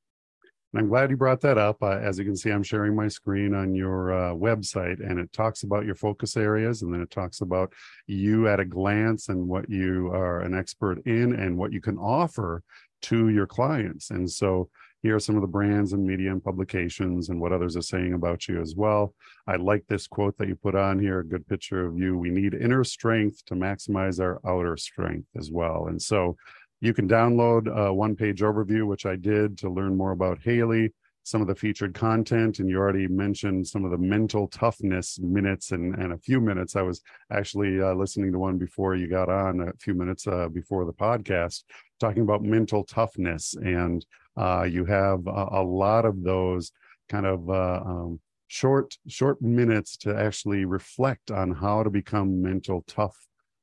And 0.73 0.81
I'm 0.81 0.89
glad 0.89 1.11
you 1.11 1.17
brought 1.17 1.41
that 1.41 1.59
up. 1.59 1.83
Uh, 1.83 1.99
as 1.99 2.19
you 2.19 2.25
can 2.25 2.37
see, 2.37 2.51
I'm 2.51 2.63
sharing 2.63 2.95
my 2.95 3.09
screen 3.09 3.55
on 3.55 3.75
your 3.75 4.13
uh, 4.13 4.35
website, 4.35 5.01
and 5.05 5.19
it 5.19 5.33
talks 5.33 5.65
about 5.65 5.85
your 5.85 5.97
focus 5.97 6.37
areas, 6.37 6.83
and 6.83 6.95
then 6.95 7.01
it 7.01 7.11
talks 7.11 7.41
about 7.41 7.73
you 8.07 8.49
at 8.49 8.61
a 8.61 8.65
glance 8.65 9.29
and 9.29 9.49
what 9.49 9.69
you 9.69 10.09
are 10.13 10.41
an 10.41 10.55
expert 10.55 11.05
in 11.07 11.35
and 11.35 11.57
what 11.57 11.73
you 11.73 11.81
can 11.81 11.99
offer 11.99 12.63
to 13.03 13.31
your 13.31 13.47
clients. 13.47 14.11
And 14.11 14.31
so 14.31 14.69
here 15.03 15.17
are 15.17 15.21
some 15.21 15.35
of 15.35 15.41
the 15.41 15.49
brands 15.49 15.95
and 15.95 16.05
media 16.05 16.31
and 16.31 16.45
publications 16.45 17.31
and 17.31 17.41
what 17.41 17.53
others 17.53 17.77
are 17.77 17.83
saying 17.83 18.13
about 18.13 18.47
you 18.49 18.61
as 18.61 18.75
well. 18.77 19.15
I 19.47 19.57
like 19.57 19.87
this 19.89 20.07
quote 20.07 20.37
that 20.37 20.49
you 20.49 20.57
put 20.57 20.75
on 20.75 20.99
here, 20.99 21.21
a 21.21 21.27
good 21.27 21.47
picture 21.49 21.87
of 21.87 21.99
you. 21.99 22.19
We 22.19 22.31
need 22.31 22.53
inner 22.53 22.85
strength 22.85 23.45
to 23.47 23.55
maximize 23.55 24.21
our 24.21 24.41
outer 24.47 24.77
strength 24.77 25.29
as 25.37 25.51
well. 25.51 25.87
And 25.87 26.01
so 26.01 26.37
you 26.81 26.95
can 26.95 27.09
download 27.09 27.69
a 27.69 27.93
one 27.93 28.17
page 28.17 28.41
overview, 28.41 28.87
which 28.87 29.07
I 29.07 29.17
did 29.17 29.59
to 29.59 29.71
learn 29.71 29.97
more 29.97 30.13
about 30.13 30.41
Haley, 30.43 30.93
some 31.25 31.43
of 31.43 31.47
the 31.47 31.55
featured 31.55 31.93
content. 31.93 32.59
And 32.59 32.69
you 32.71 32.79
already 32.79 33.07
mentioned 33.07 33.67
some 33.67 33.85
of 33.85 33.91
the 33.91 33.99
mental 33.99 34.49
toughness 34.49 35.19
minutes 35.19 35.73
and, 35.73 35.95
and 35.97 36.15
a 36.15 36.19
few 36.19 36.41
minutes. 36.41 36.77
I 36.77 36.83
was 36.83 37.03
actually 37.31 37.81
uh, 37.81 37.93
listening 37.93 38.33
to 38.33 38.39
one 38.39 38.57
before 38.57 38.97
you 38.97 39.09
got 39.09 39.29
on, 39.29 39.61
a 39.61 39.73
few 39.79 39.95
minutes 39.95 40.27
uh, 40.27 40.49
before 40.49 40.87
the 40.87 40.93
podcast, 40.93 41.65
talking 41.99 42.23
about 42.23 42.43
mental 42.43 42.85
toughness. 42.85 43.55
And 43.55 44.05
uh, 44.37 44.63
you 44.63 44.87
have 44.87 45.27
a, 45.27 45.49
a, 45.53 45.63
lot 45.63 46.07
of 46.07 46.23
those 46.23 46.73
kind 47.11 47.27
of 47.27 47.51
uh, 47.51 47.83
um, 47.85 48.21
short 48.47 48.97
short 49.07 49.43
minutes 49.43 49.97
to 49.99 50.17
actually 50.17 50.65
reflect 50.65 51.31
on 51.31 51.53
how 51.53 51.83
to 51.83 51.91
become 51.91 52.41
mental 52.41 52.83
tough 52.87 53.17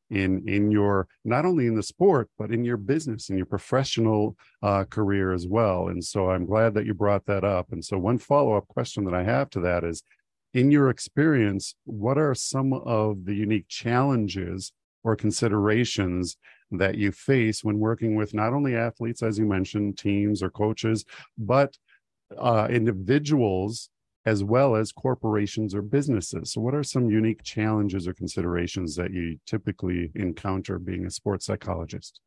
in 0.10 0.48
in 0.48 0.72
your 0.72 1.08
not 1.26 1.46
only 1.46 1.68
in 1.68 1.76
the 1.76 1.84
sport 1.84 2.30
but 2.38 2.52
in 2.52 2.64
your 2.64 2.78
business 2.78 3.30
and 3.30 3.38
your 3.38 3.46
professional 3.46 4.36
uh, 4.64 4.84
career 4.86 5.34
as 5.34 5.48
well. 5.48 5.90
And 5.90 6.04
so 6.04 6.30
i'm 6.32 6.46
glad 6.46 6.74
that 6.76 6.86
you 6.86 6.94
brought 6.94 7.26
that 7.26 7.44
up. 7.44 7.72
And 7.72 7.84
so 7.84 7.98
one 7.98 8.18
follow-up 8.18 8.68
question 8.68 9.04
that 9.06 9.14
i 9.14 9.24
have 9.24 9.50
to 9.52 9.60
that 9.62 9.84
is 9.84 10.04
in 10.54 10.72
your 10.72 10.90
experience 10.90 11.76
what 11.86 12.18
are 12.18 12.34
some 12.34 12.74
of 12.74 13.26
the 13.26 13.36
unique 13.36 13.68
challenges 13.68 14.72
or 15.04 15.16
considerations 15.16 16.38
that 16.72 16.96
you 16.96 17.12
face 17.12 17.64
when 17.64 17.80
working 17.80 18.16
with 18.16 18.34
not 18.34 18.54
only 18.54 18.76
athletes 18.76 19.22
as 19.22 19.38
you 19.38 19.46
mentioned 19.46 19.98
teams 19.98 20.42
or 20.42 20.50
coaches 20.50 21.06
but 21.38 21.78
uh, 22.38 22.68
individuals 22.70 23.90
as 24.28 24.44
well 24.44 24.76
as 24.76 24.92
corporations 24.92 25.74
or 25.74 25.82
businesses. 25.82 26.52
So, 26.52 26.60
what 26.60 26.76
are 26.76 26.84
some 26.84 27.10
unique 27.10 27.44
challenges 27.44 28.10
or 28.10 28.14
considerations 28.14 28.94
that 28.98 29.14
you 29.14 29.40
typically 29.46 30.12
encounter 30.16 30.78
being 30.78 31.06
a 31.06 31.10
sports 31.10 31.46
psychologist? 31.46 32.20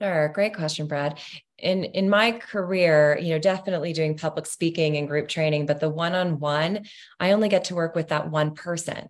Sure, 0.00 0.30
great 0.30 0.56
question, 0.56 0.86
Brad. 0.86 1.20
In 1.58 1.84
in 1.84 2.08
my 2.08 2.32
career, 2.32 3.18
you 3.20 3.34
know, 3.34 3.38
definitely 3.38 3.92
doing 3.92 4.16
public 4.16 4.46
speaking 4.46 4.96
and 4.96 5.06
group 5.06 5.28
training, 5.28 5.66
but 5.66 5.78
the 5.78 5.90
one-on-one, 5.90 6.86
I 7.20 7.32
only 7.32 7.50
get 7.50 7.64
to 7.64 7.74
work 7.74 7.94
with 7.94 8.08
that 8.08 8.30
one 8.30 8.54
person. 8.54 9.08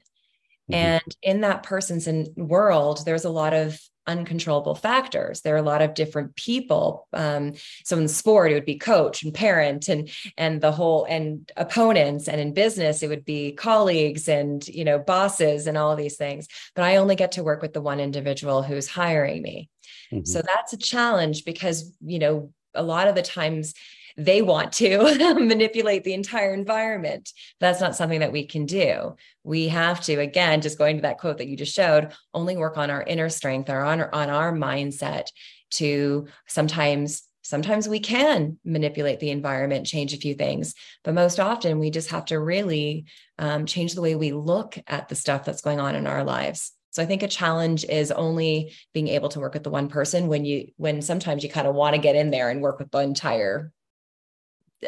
Mm-hmm. 0.69 0.75
And 0.75 1.17
in 1.23 1.41
that 1.43 1.63
person's 1.63 2.09
world, 2.37 3.05
there's 3.07 3.25
a 3.25 3.31
lot 3.31 3.55
of 3.55 3.79
uncontrollable 4.07 4.75
factors. 4.75 5.41
There 5.41 5.55
are 5.55 5.59
a 5.59 5.63
lot 5.63 5.83
of 5.83 5.95
different 5.95 6.35
people. 6.37 7.09
Um, 7.13 7.55
so 7.85 7.97
in 7.99 8.09
sport, 8.09 8.51
it 8.51 8.55
would 8.55 8.65
be 8.65 8.79
coach 8.79 9.23
and 9.23 9.33
parent 9.33 9.89
and 9.89 10.11
and 10.37 10.61
the 10.61 10.73
whole 10.73 11.05
and 11.05 11.51
opponents, 11.57 12.29
and 12.29 12.41
in 12.41 12.53
business, 12.55 13.03
it 13.03 13.09
would 13.09 13.25
be 13.25 13.53
colleagues 13.53 14.29
and 14.29 14.67
you 14.69 14.85
know 14.85 14.99
bosses 14.99 15.67
and 15.67 15.79
all 15.79 15.97
these 15.97 16.17
things. 16.17 16.49
But 16.75 16.85
I 16.85 16.97
only 16.97 17.17
get 17.17 17.33
to 17.33 17.45
work 17.45 17.63
with 17.63 17.73
the 17.73 17.81
one 17.81 18.01
individual 18.01 18.63
who's 18.63 18.89
hiring 18.89 19.43
me. 19.43 19.71
Mm-hmm. 20.13 20.25
So 20.25 20.43
that's 20.43 20.73
a 20.73 20.79
challenge 20.79 21.45
because 21.45 21.93
you 22.01 22.19
know 22.19 22.53
a 22.75 22.83
lot 22.83 23.09
of 23.09 23.15
the 23.15 23.23
times 23.23 23.75
they 24.17 24.43
want 24.43 24.73
to 24.75 24.99
manipulate 25.35 26.05
the 26.05 26.15
entire 26.15 26.55
environment. 26.55 27.31
That's 27.61 27.81
not 27.81 27.97
something 27.97 28.21
that 28.21 28.33
we 28.33 28.47
can 28.47 28.67
do. 28.67 29.17
We 29.45 29.69
have 29.69 30.01
to, 30.03 30.21
again, 30.21 30.61
just 30.61 30.79
going 30.79 30.97
to 30.97 31.03
that 31.03 31.19
quote 31.19 31.39
that 31.39 31.49
you 31.49 31.57
just 31.57 31.75
showed, 31.75 32.13
only 32.35 32.57
work 32.57 32.77
on 32.77 32.91
our 32.91 33.03
inner 33.03 33.29
strength 33.29 33.71
or 33.71 33.81
on 33.81 34.01
our, 34.01 34.15
on 34.15 34.31
our 34.31 34.53
mindset 34.53 35.27
to 35.73 36.27
sometimes 36.47 37.23
sometimes 37.43 37.89
we 37.89 37.99
can 37.99 38.59
manipulate 38.65 39.21
the 39.21 39.31
environment 39.31 39.87
change 39.87 40.15
a 40.15 40.19
few 40.19 40.35
things 40.35 40.75
but 41.03 41.15
most 41.15 41.41
often 41.41 41.79
we 41.79 41.91
just 41.91 42.11
have 42.11 42.25
to 42.25 42.39
really 42.39 43.05
um, 43.39 43.67
change 43.67 43.95
the 43.95 44.01
way 44.01 44.15
we 44.15 44.33
look 44.33 44.79
at 44.87 45.09
the 45.09 45.15
stuff 45.15 45.45
that's 45.45 45.61
going 45.61 45.81
on 45.81 45.95
in 45.95 46.07
our 46.07 46.25
lives 46.25 46.73
so 46.91 47.03
i 47.03 47.07
think 47.07 47.23
a 47.23 47.29
challenge 47.29 47.85
is 47.85 48.13
only 48.13 48.73
being 48.95 49.09
able 49.09 49.29
to 49.29 49.41
work 49.41 49.55
with 49.55 49.65
the 49.65 49.71
one 49.71 49.89
person 49.89 50.29
when 50.29 50.45
you 50.45 50.69
when 50.77 51.03
sometimes 51.03 51.43
you 51.43 51.51
kind 51.51 51.67
of 51.67 51.75
want 51.75 51.97
to 51.97 52.01
get 52.01 52.17
in 52.17 52.31
there 52.31 52.49
and 52.49 52.61
work 52.61 52.79
with 52.79 52.91
the 52.91 52.99
entire 52.99 53.73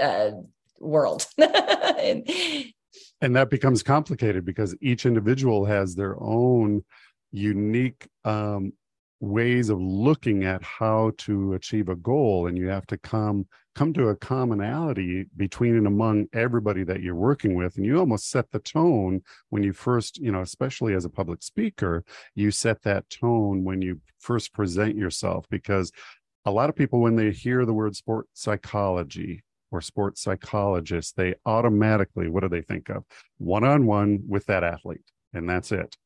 uh, 0.01 0.31
world. 0.79 1.27
and, 1.39 2.29
and 3.21 3.37
that 3.37 3.51
becomes 3.51 3.83
complicated 3.83 4.45
because 4.45 4.77
each 4.81 5.07
individual 5.07 5.65
has 5.65 5.95
their 5.95 6.17
own 6.21 6.85
unique 7.33 8.07
um, 8.25 8.73
ways 9.21 9.71
of 9.71 9.81
looking 9.81 10.45
at 10.45 10.63
how 10.63 11.13
to 11.19 11.55
achieve 11.55 11.89
a 11.89 11.97
goal. 11.97 12.47
And 12.47 12.57
you 12.57 12.69
have 12.69 12.87
to 12.89 12.99
come 12.99 13.47
come 13.75 13.93
to 13.93 14.09
a 14.09 14.17
commonality 14.17 15.27
between 15.37 15.77
and 15.77 15.89
among 15.89 16.29
everybody 16.33 16.85
that 16.85 17.03
you're 17.03 17.17
working 17.17 17.57
with. 17.57 17.77
And 17.77 17.85
you 17.85 17.99
almost 17.99 18.31
set 18.31 18.49
the 18.53 18.61
tone 18.61 19.23
when 19.51 19.65
you 19.65 19.73
first 19.73 20.19
you 20.19 20.31
know 20.31 20.43
especially 20.43 20.95
as 20.95 21.05
a 21.05 21.11
public 21.11 21.43
speaker 21.43 22.05
you 22.37 22.51
set 22.51 22.83
that 22.83 23.09
tone 23.11 23.65
when 23.65 23.83
you 23.83 24.01
first 24.21 24.53
present 24.53 24.97
yourself. 24.97 25.47
Because 25.51 25.91
a 26.45 26.51
lot 26.51 26.69
of 26.69 26.77
people 26.77 27.01
when 27.01 27.17
they 27.17 27.31
hear 27.31 27.65
the 27.65 27.75
word 27.75 27.97
sport 27.97 28.27
psychology 28.35 29.43
or 29.75 29.81
sports 29.81 30.23
psychologists, 30.23 31.13
they 31.13 31.35
automatically, 31.45 32.29
what 32.29 32.41
do 32.41 32.49
they 32.49 32.63
think 32.63 32.89
of? 32.89 33.05
One 33.39 33.65
on 33.65 33.87
one 33.87 34.23
with 34.29 34.47
that 34.47 34.63
athlete, 34.63 35.11
and 35.33 35.49
that's 35.49 35.73
it. 35.73 35.97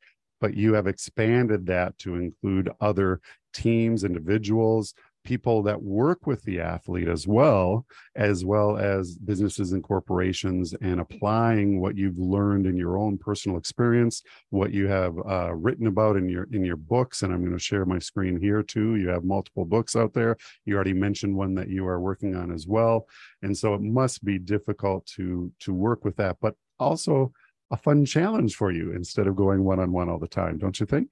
But 0.40 0.54
you 0.54 0.74
have 0.74 0.86
expanded 0.86 1.66
that 1.66 1.98
to 1.98 2.14
include 2.14 2.70
other 2.80 3.20
teams, 3.52 4.04
individuals, 4.04 4.94
people 5.28 5.62
that 5.62 5.82
work 5.82 6.26
with 6.26 6.42
the 6.44 6.58
athlete 6.58 7.06
as 7.06 7.26
well, 7.26 7.84
as 8.16 8.46
well 8.46 8.78
as 8.78 9.14
businesses 9.18 9.72
and 9.72 9.84
corporations, 9.84 10.72
and 10.80 11.00
applying 11.00 11.82
what 11.82 11.98
you've 11.98 12.18
learned 12.18 12.64
in 12.66 12.78
your 12.78 12.96
own 12.96 13.18
personal 13.18 13.58
experience, 13.58 14.22
what 14.48 14.72
you 14.72 14.86
have 14.88 15.14
uh, 15.28 15.54
written 15.54 15.86
about 15.86 16.16
in 16.16 16.30
your 16.30 16.48
in 16.50 16.64
your 16.64 16.78
books. 16.78 17.20
And 17.20 17.30
I'm 17.30 17.40
going 17.40 17.52
to 17.52 17.58
share 17.58 17.84
my 17.84 17.98
screen 17.98 18.40
here 18.40 18.62
too. 18.62 18.96
You 18.96 19.10
have 19.10 19.22
multiple 19.22 19.66
books 19.66 19.94
out 19.94 20.14
there. 20.14 20.38
You 20.64 20.76
already 20.76 20.94
mentioned 20.94 21.36
one 21.36 21.54
that 21.56 21.68
you 21.68 21.86
are 21.86 22.00
working 22.00 22.34
on 22.34 22.50
as 22.50 22.66
well, 22.66 23.06
and 23.42 23.54
so 23.54 23.74
it 23.74 23.82
must 23.82 24.24
be 24.24 24.38
difficult 24.38 25.04
to 25.16 25.52
to 25.60 25.74
work 25.74 26.06
with 26.06 26.16
that, 26.16 26.38
but 26.40 26.54
also 26.78 27.32
a 27.70 27.76
fun 27.76 28.06
challenge 28.06 28.56
for 28.56 28.72
you 28.72 28.92
instead 28.92 29.26
of 29.26 29.36
going 29.36 29.62
one 29.62 29.78
on 29.78 29.92
one 29.92 30.08
all 30.08 30.18
the 30.18 30.26
time, 30.26 30.56
don't 30.56 30.80
you 30.80 30.86
think? 30.86 31.08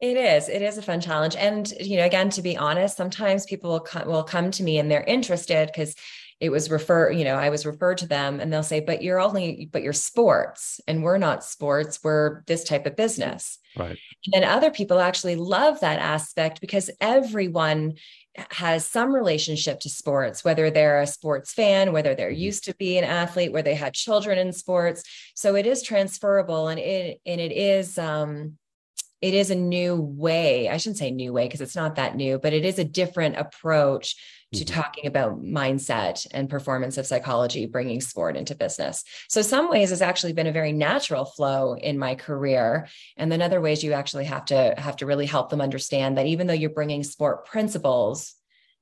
It 0.00 0.16
is. 0.16 0.48
It 0.48 0.62
is 0.62 0.78
a 0.78 0.82
fun 0.82 1.00
challenge, 1.00 1.36
and 1.36 1.70
you 1.78 1.98
know, 1.98 2.06
again, 2.06 2.30
to 2.30 2.42
be 2.42 2.56
honest, 2.56 2.96
sometimes 2.96 3.44
people 3.44 3.70
will 3.70 3.80
come 3.80 4.08
will 4.08 4.22
come 4.24 4.50
to 4.52 4.62
me 4.62 4.78
and 4.78 4.90
they're 4.90 5.04
interested 5.04 5.66
because 5.66 5.94
it 6.40 6.48
was 6.48 6.70
refer. 6.70 7.10
You 7.10 7.24
know, 7.24 7.34
I 7.34 7.50
was 7.50 7.66
referred 7.66 7.98
to 7.98 8.06
them, 8.06 8.40
and 8.40 8.50
they'll 8.50 8.62
say, 8.62 8.80
"But 8.80 9.02
you're 9.02 9.20
only, 9.20 9.68
but 9.70 9.82
you're 9.82 9.92
sports, 9.92 10.80
and 10.88 11.02
we're 11.02 11.18
not 11.18 11.44
sports. 11.44 12.00
We're 12.02 12.42
this 12.46 12.64
type 12.64 12.86
of 12.86 12.96
business." 12.96 13.58
Right. 13.76 13.98
And 14.32 14.42
other 14.42 14.70
people 14.70 15.00
actually 15.00 15.36
love 15.36 15.80
that 15.80 15.98
aspect 16.00 16.62
because 16.62 16.90
everyone 17.00 17.94
has 18.52 18.86
some 18.86 19.14
relationship 19.14 19.80
to 19.80 19.90
sports, 19.90 20.44
whether 20.44 20.70
they're 20.70 21.02
a 21.02 21.06
sports 21.06 21.52
fan, 21.52 21.92
whether 21.92 22.14
they're 22.14 22.30
mm-hmm. 22.30 22.40
used 22.40 22.64
to 22.64 22.74
be 22.76 22.96
an 22.96 23.04
athlete, 23.04 23.52
where 23.52 23.62
they 23.62 23.74
had 23.74 23.92
children 23.92 24.38
in 24.38 24.54
sports. 24.54 25.02
So 25.34 25.56
it 25.56 25.66
is 25.66 25.82
transferable, 25.82 26.68
and 26.68 26.80
it 26.80 27.20
and 27.26 27.38
it 27.38 27.52
is. 27.52 27.98
um 27.98 28.56
it 29.20 29.34
is 29.34 29.50
a 29.50 29.54
new 29.54 29.96
way. 29.96 30.68
I 30.68 30.76
shouldn't 30.78 30.98
say 30.98 31.10
new 31.10 31.32
way 31.32 31.46
because 31.46 31.60
it's 31.60 31.76
not 31.76 31.96
that 31.96 32.16
new, 32.16 32.38
but 32.38 32.52
it 32.52 32.64
is 32.64 32.78
a 32.78 32.84
different 32.84 33.36
approach 33.36 34.16
to 34.52 34.64
mm-hmm. 34.64 34.74
talking 34.74 35.06
about 35.06 35.42
mindset 35.42 36.26
and 36.32 36.50
performance 36.50 36.98
of 36.98 37.06
psychology, 37.06 37.66
bringing 37.66 38.00
sport 38.00 38.36
into 38.36 38.54
business. 38.54 39.04
So, 39.28 39.42
some 39.42 39.70
ways 39.70 39.90
has 39.90 40.02
actually 40.02 40.32
been 40.32 40.46
a 40.46 40.52
very 40.52 40.72
natural 40.72 41.24
flow 41.24 41.74
in 41.74 41.98
my 41.98 42.14
career, 42.14 42.88
and 43.16 43.30
then 43.30 43.42
other 43.42 43.60
ways 43.60 43.84
you 43.84 43.92
actually 43.92 44.24
have 44.24 44.46
to 44.46 44.74
have 44.76 44.96
to 44.96 45.06
really 45.06 45.26
help 45.26 45.50
them 45.50 45.60
understand 45.60 46.18
that 46.18 46.26
even 46.26 46.46
though 46.46 46.54
you're 46.54 46.70
bringing 46.70 47.04
sport 47.04 47.46
principles, 47.46 48.34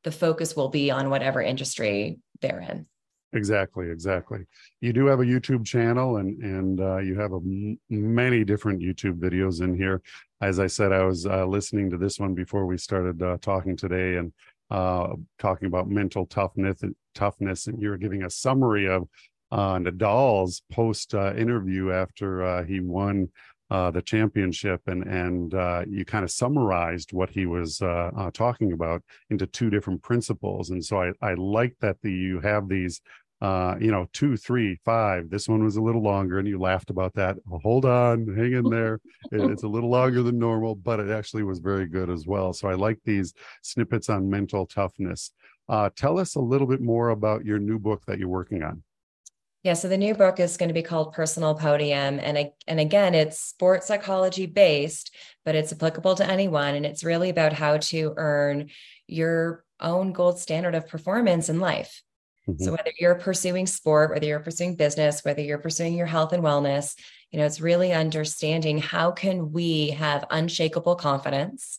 the 0.04 0.12
focus 0.12 0.57
will 0.57 0.68
be 0.68 0.90
on 0.90 1.11
whatever 1.11 1.42
industry 1.42 2.18
they're 2.40 2.61
in. 2.61 2.87
Exactly, 3.35 3.90
exactly. 3.90 4.47
You 4.80 4.94
do 4.94 5.04
have 5.06 5.20
a 5.20 5.25
YouTube 5.25 5.66
channel, 5.66 6.16
and 6.16 6.42
and 6.42 6.80
uh, 6.80 6.97
you 6.99 7.18
have 7.20 7.32
a 7.32 7.37
m- 7.37 7.78
many 7.90 8.42
different 8.42 8.80
YouTube 8.80 9.18
videos 9.18 9.61
in 9.61 9.76
here. 9.76 10.00
As 10.40 10.58
I 10.58 10.66
said, 10.66 10.92
I 10.92 11.04
was 11.04 11.26
uh, 11.26 11.44
listening 11.44 11.90
to 11.90 11.99
this 11.99 12.18
one 12.18 12.35
before 12.35 12.64
we 12.64 12.78
started 12.78 13.23
uh, 13.23 13.37
talking 13.42 13.76
today, 13.76 14.16
and 14.16 14.32
uh, 14.70 15.08
talking 15.38 15.66
about 15.66 15.90
mental 15.90 16.25
toughness. 16.25 16.82
Toughness, 17.14 17.66
and 17.66 17.82
you 17.82 17.90
were 17.90 17.99
giving 17.99 18.23
a 18.23 18.30
summary 18.30 18.88
of 18.88 19.06
uh, 19.52 19.76
Nadal's 19.76 20.62
post 20.73 21.14
uh, 21.14 21.35
interview 21.35 21.92
after 21.92 22.64
he 22.64 22.80
won 22.80 23.28
uh, 23.70 23.90
the 23.90 24.02
championship, 24.02 24.80
and 24.87 25.04
and 25.04 25.54
uh, 25.54 25.84
you 25.88 26.04
kind 26.04 26.25
of 26.25 26.30
summarized 26.30 27.12
what 27.12 27.30
he 27.30 27.46
was 27.46 27.80
uh, 27.82 28.10
uh, 28.16 28.30
talking 28.30 28.72
about 28.72 29.02
into 29.30 29.46
two 29.46 29.70
different 29.70 30.02
principles. 30.02 30.70
And 30.70 30.84
so 30.84 31.02
I 31.02 31.12
I 31.22 31.34
like 31.34 31.76
that 31.80 32.00
the 32.02 32.12
you 32.12 32.40
have 32.40 32.68
these 32.68 33.00
uh, 33.40 33.76
you 33.80 33.92
know, 33.92 34.08
two, 34.12 34.37
three, 34.37 34.76
five. 34.84 35.30
This 35.30 35.48
one 35.48 35.62
was 35.62 35.76
a 35.76 35.80
little 35.80 36.02
longer, 36.02 36.38
and 36.38 36.48
you 36.48 36.58
laughed 36.58 36.90
about 36.90 37.14
that. 37.14 37.37
Well, 37.46 37.60
hold 37.62 37.84
on, 37.84 38.26
hang 38.37 38.52
in 38.52 38.68
there. 38.68 39.00
it's 39.30 39.62
a 39.62 39.68
little 39.68 39.90
longer 39.90 40.22
than 40.22 40.38
normal, 40.38 40.75
but 40.75 40.98
it 40.98 41.10
actually 41.10 41.44
was 41.44 41.60
very 41.60 41.87
good 41.87 42.10
as 42.10 42.26
well. 42.26 42.52
So 42.52 42.68
I 42.68 42.75
like 42.75 42.98
these 43.04 43.34
snippets 43.62 44.08
on 44.08 44.28
mental 44.28 44.66
toughness. 44.66 45.30
Uh, 45.68 45.90
tell 45.94 46.18
us 46.18 46.34
a 46.34 46.40
little 46.40 46.66
bit 46.66 46.80
more 46.80 47.10
about 47.10 47.44
your 47.44 47.58
new 47.58 47.78
book 47.78 48.04
that 48.06 48.18
you're 48.18 48.28
working 48.28 48.62
on. 48.62 48.82
Yeah, 49.64 49.72
so 49.72 49.88
the 49.88 49.98
new 49.98 50.14
book 50.14 50.38
is 50.38 50.56
going 50.56 50.68
to 50.68 50.74
be 50.74 50.82
called 50.82 51.12
Personal 51.12 51.54
Podium, 51.54 52.20
and 52.20 52.50
and 52.66 52.80
again, 52.80 53.14
it's 53.14 53.40
sports 53.40 53.88
psychology 53.88 54.46
based, 54.46 55.14
but 55.44 55.56
it's 55.56 55.72
applicable 55.72 56.14
to 56.16 56.30
anyone, 56.30 56.74
and 56.74 56.86
it's 56.86 57.02
really 57.02 57.28
about 57.28 57.52
how 57.52 57.78
to 57.78 58.14
earn 58.16 58.70
your 59.08 59.64
own 59.80 60.12
gold 60.12 60.38
standard 60.38 60.74
of 60.74 60.88
performance 60.88 61.48
in 61.48 61.58
life. 61.58 62.02
Mm-hmm. 62.48 62.64
So 62.64 62.70
whether 62.70 62.92
you're 62.98 63.16
pursuing 63.16 63.66
sport, 63.66 64.10
whether 64.10 64.26
you're 64.26 64.40
pursuing 64.40 64.76
business, 64.76 65.24
whether 65.24 65.42
you're 65.42 65.58
pursuing 65.58 65.94
your 65.94 66.06
health 66.06 66.32
and 66.32 66.42
wellness, 66.42 66.94
you 67.30 67.38
know, 67.38 67.44
it's 67.44 67.60
really 67.60 67.92
understanding 67.92 68.78
how 68.78 69.10
can 69.10 69.52
we 69.52 69.90
have 69.90 70.24
unshakable 70.30 70.96
confidence? 70.96 71.78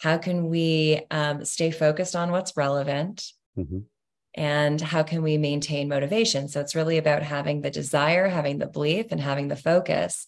How 0.00 0.18
can 0.18 0.48
we 0.48 1.00
um, 1.10 1.44
stay 1.44 1.70
focused 1.70 2.16
on 2.16 2.30
what's 2.30 2.56
relevant? 2.56 3.32
Mm-hmm. 3.58 3.80
And 4.34 4.80
how 4.80 5.02
can 5.02 5.22
we 5.22 5.38
maintain 5.38 5.88
motivation? 5.88 6.48
So 6.48 6.60
it's 6.60 6.74
really 6.74 6.98
about 6.98 7.22
having 7.22 7.60
the 7.60 7.70
desire, 7.70 8.28
having 8.28 8.58
the 8.58 8.66
belief, 8.66 9.06
and 9.10 9.20
having 9.20 9.48
the 9.48 9.56
focus. 9.56 10.26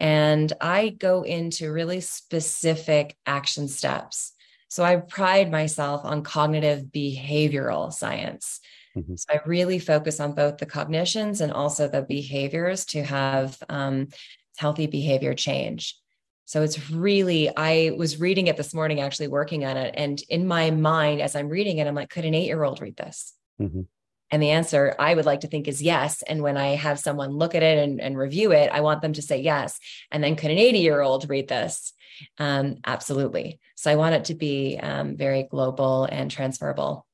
And 0.00 0.52
I 0.60 0.90
go 0.90 1.22
into 1.22 1.72
really 1.72 2.00
specific 2.00 3.16
action 3.26 3.68
steps. 3.68 4.32
So 4.68 4.84
I 4.84 4.96
pride 4.96 5.50
myself 5.50 6.04
on 6.04 6.22
cognitive 6.22 6.84
behavioral 6.84 7.92
science. 7.92 8.60
Mm-hmm. 8.96 9.16
So 9.16 9.26
I 9.32 9.40
really 9.46 9.78
focus 9.78 10.20
on 10.20 10.34
both 10.34 10.58
the 10.58 10.66
cognitions 10.66 11.40
and 11.40 11.52
also 11.52 11.88
the 11.88 12.02
behaviors 12.02 12.84
to 12.86 13.02
have 13.02 13.60
um, 13.68 14.08
healthy 14.56 14.86
behavior 14.86 15.34
change. 15.34 15.96
So 16.44 16.62
it's 16.62 16.90
really, 16.90 17.50
I 17.54 17.92
was 17.96 18.20
reading 18.20 18.46
it 18.46 18.56
this 18.56 18.72
morning, 18.72 19.00
actually 19.00 19.28
working 19.28 19.64
on 19.64 19.76
it. 19.76 19.94
And 19.96 20.22
in 20.28 20.46
my 20.46 20.70
mind, 20.70 21.20
as 21.20 21.36
I'm 21.36 21.48
reading 21.48 21.78
it, 21.78 21.86
I'm 21.86 21.94
like, 21.94 22.08
could 22.08 22.24
an 22.24 22.34
eight 22.34 22.46
year 22.46 22.62
old 22.62 22.80
read 22.80 22.96
this? 22.96 23.34
Mm-hmm. 23.60 23.82
And 24.30 24.42
the 24.42 24.50
answer 24.50 24.94
I 24.98 25.14
would 25.14 25.24
like 25.24 25.40
to 25.40 25.48
think 25.48 25.68
is 25.68 25.80
yes. 25.80 26.22
And 26.22 26.42
when 26.42 26.56
I 26.56 26.76
have 26.76 26.98
someone 26.98 27.30
look 27.30 27.54
at 27.54 27.62
it 27.62 27.78
and, 27.78 28.00
and 28.00 28.16
review 28.16 28.52
it, 28.52 28.70
I 28.70 28.80
want 28.80 29.00
them 29.00 29.14
to 29.14 29.22
say 29.22 29.40
yes. 29.40 29.78
And 30.10 30.22
then 30.22 30.36
could 30.36 30.50
an 30.50 30.58
80 30.58 30.78
year 30.78 31.00
old 31.00 31.28
read 31.30 31.48
this? 31.48 31.94
Um, 32.38 32.76
absolutely. 32.84 33.60
So 33.74 33.90
I 33.90 33.96
want 33.96 34.16
it 34.16 34.24
to 34.26 34.34
be 34.34 34.78
um, 34.82 35.16
very 35.16 35.44
global 35.44 36.04
and 36.04 36.30
transferable. 36.30 37.06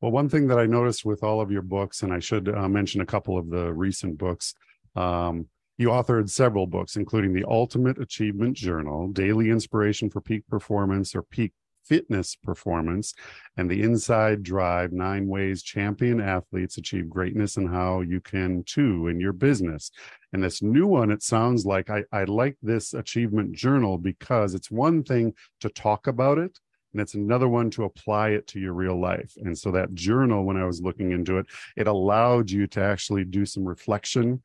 Well, 0.00 0.12
one 0.12 0.28
thing 0.28 0.46
that 0.46 0.58
I 0.58 0.66
noticed 0.66 1.04
with 1.04 1.22
all 1.22 1.40
of 1.40 1.50
your 1.50 1.62
books, 1.62 2.02
and 2.02 2.12
I 2.12 2.20
should 2.20 2.48
uh, 2.48 2.68
mention 2.68 3.00
a 3.00 3.06
couple 3.06 3.36
of 3.36 3.50
the 3.50 3.72
recent 3.72 4.16
books, 4.16 4.54
um, 4.94 5.48
you 5.76 5.88
authored 5.88 6.30
several 6.30 6.66
books, 6.66 6.96
including 6.96 7.32
The 7.32 7.44
Ultimate 7.48 7.98
Achievement 7.98 8.56
Journal, 8.56 9.08
Daily 9.08 9.50
Inspiration 9.50 10.08
for 10.08 10.20
Peak 10.20 10.46
Performance 10.48 11.14
or 11.14 11.22
Peak 11.22 11.52
Fitness 11.88 12.36
Performance, 12.36 13.14
and 13.56 13.70
The 13.70 13.82
Inside 13.82 14.42
Drive 14.42 14.92
Nine 14.92 15.26
Ways 15.26 15.62
Champion 15.62 16.20
Athletes 16.20 16.78
Achieve 16.78 17.08
Greatness 17.08 17.56
and 17.56 17.68
How 17.68 18.02
You 18.02 18.20
Can 18.20 18.62
Too 18.64 19.08
in 19.08 19.18
Your 19.18 19.32
Business. 19.32 19.90
And 20.32 20.42
this 20.42 20.62
new 20.62 20.86
one, 20.86 21.10
it 21.10 21.22
sounds 21.22 21.64
like 21.64 21.90
I, 21.90 22.04
I 22.12 22.24
like 22.24 22.56
this 22.62 22.94
achievement 22.94 23.52
journal 23.52 23.98
because 23.98 24.54
it's 24.54 24.70
one 24.70 25.02
thing 25.02 25.34
to 25.60 25.68
talk 25.70 26.06
about 26.06 26.38
it 26.38 26.58
and 26.92 27.00
it's 27.02 27.14
another 27.14 27.48
one 27.48 27.70
to 27.70 27.84
apply 27.84 28.30
it 28.30 28.46
to 28.46 28.60
your 28.60 28.72
real 28.72 28.98
life 28.98 29.34
and 29.36 29.56
so 29.56 29.70
that 29.70 29.94
journal 29.94 30.44
when 30.44 30.56
i 30.56 30.64
was 30.64 30.80
looking 30.80 31.12
into 31.12 31.38
it 31.38 31.46
it 31.76 31.86
allowed 31.86 32.50
you 32.50 32.66
to 32.66 32.82
actually 32.82 33.24
do 33.24 33.44
some 33.44 33.64
reflection 33.64 34.40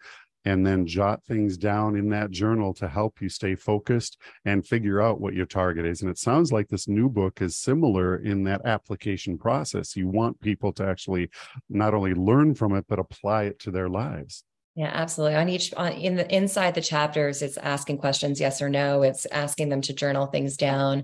and 0.46 0.66
then 0.66 0.86
jot 0.86 1.24
things 1.24 1.58
down 1.58 1.96
in 1.96 2.10
that 2.10 2.32
journal 2.32 2.74
to 2.74 2.88
help 2.88 3.22
you 3.22 3.30
stay 3.30 3.56
focused 3.56 4.18
and 4.46 4.66
figure 4.66 5.02
out 5.02 5.22
what 5.22 5.34
your 5.34 5.46
target 5.46 5.86
is 5.86 6.02
and 6.02 6.10
it 6.10 6.18
sounds 6.18 6.52
like 6.52 6.68
this 6.68 6.88
new 6.88 7.10
book 7.10 7.42
is 7.42 7.58
similar 7.58 8.18
in 8.18 8.44
that 8.44 8.66
application 8.66 9.38
process 9.38 9.96
you 9.96 10.08
want 10.08 10.40
people 10.42 10.72
to 10.74 10.86
actually 10.86 11.29
not 11.70 11.94
only 11.94 12.14
learn 12.14 12.53
from 12.53 12.75
it 12.75 12.86
but 12.88 13.00
apply 13.00 13.44
it 13.44 13.60
to 13.60 13.72
their 13.72 13.90
lives 13.90 14.44
yeah, 14.75 14.90
absolutely. 14.92 15.36
On 15.36 15.50
each 15.50 15.72
on 15.75 15.92
in 15.92 16.16
the 16.16 16.36
inside 16.36 16.74
the 16.74 16.82
chapters, 16.82 17.44
it's 17.44 17.58
asking 17.58 18.00
questions, 18.00 18.40
yes 18.40 18.60
or 18.60 18.70
no. 18.70 19.03
It's 19.03 19.27
asking 19.27 19.70
them 19.70 19.82
to 19.82 19.94
journal 19.94 20.25
things 20.25 20.58
down 20.58 21.03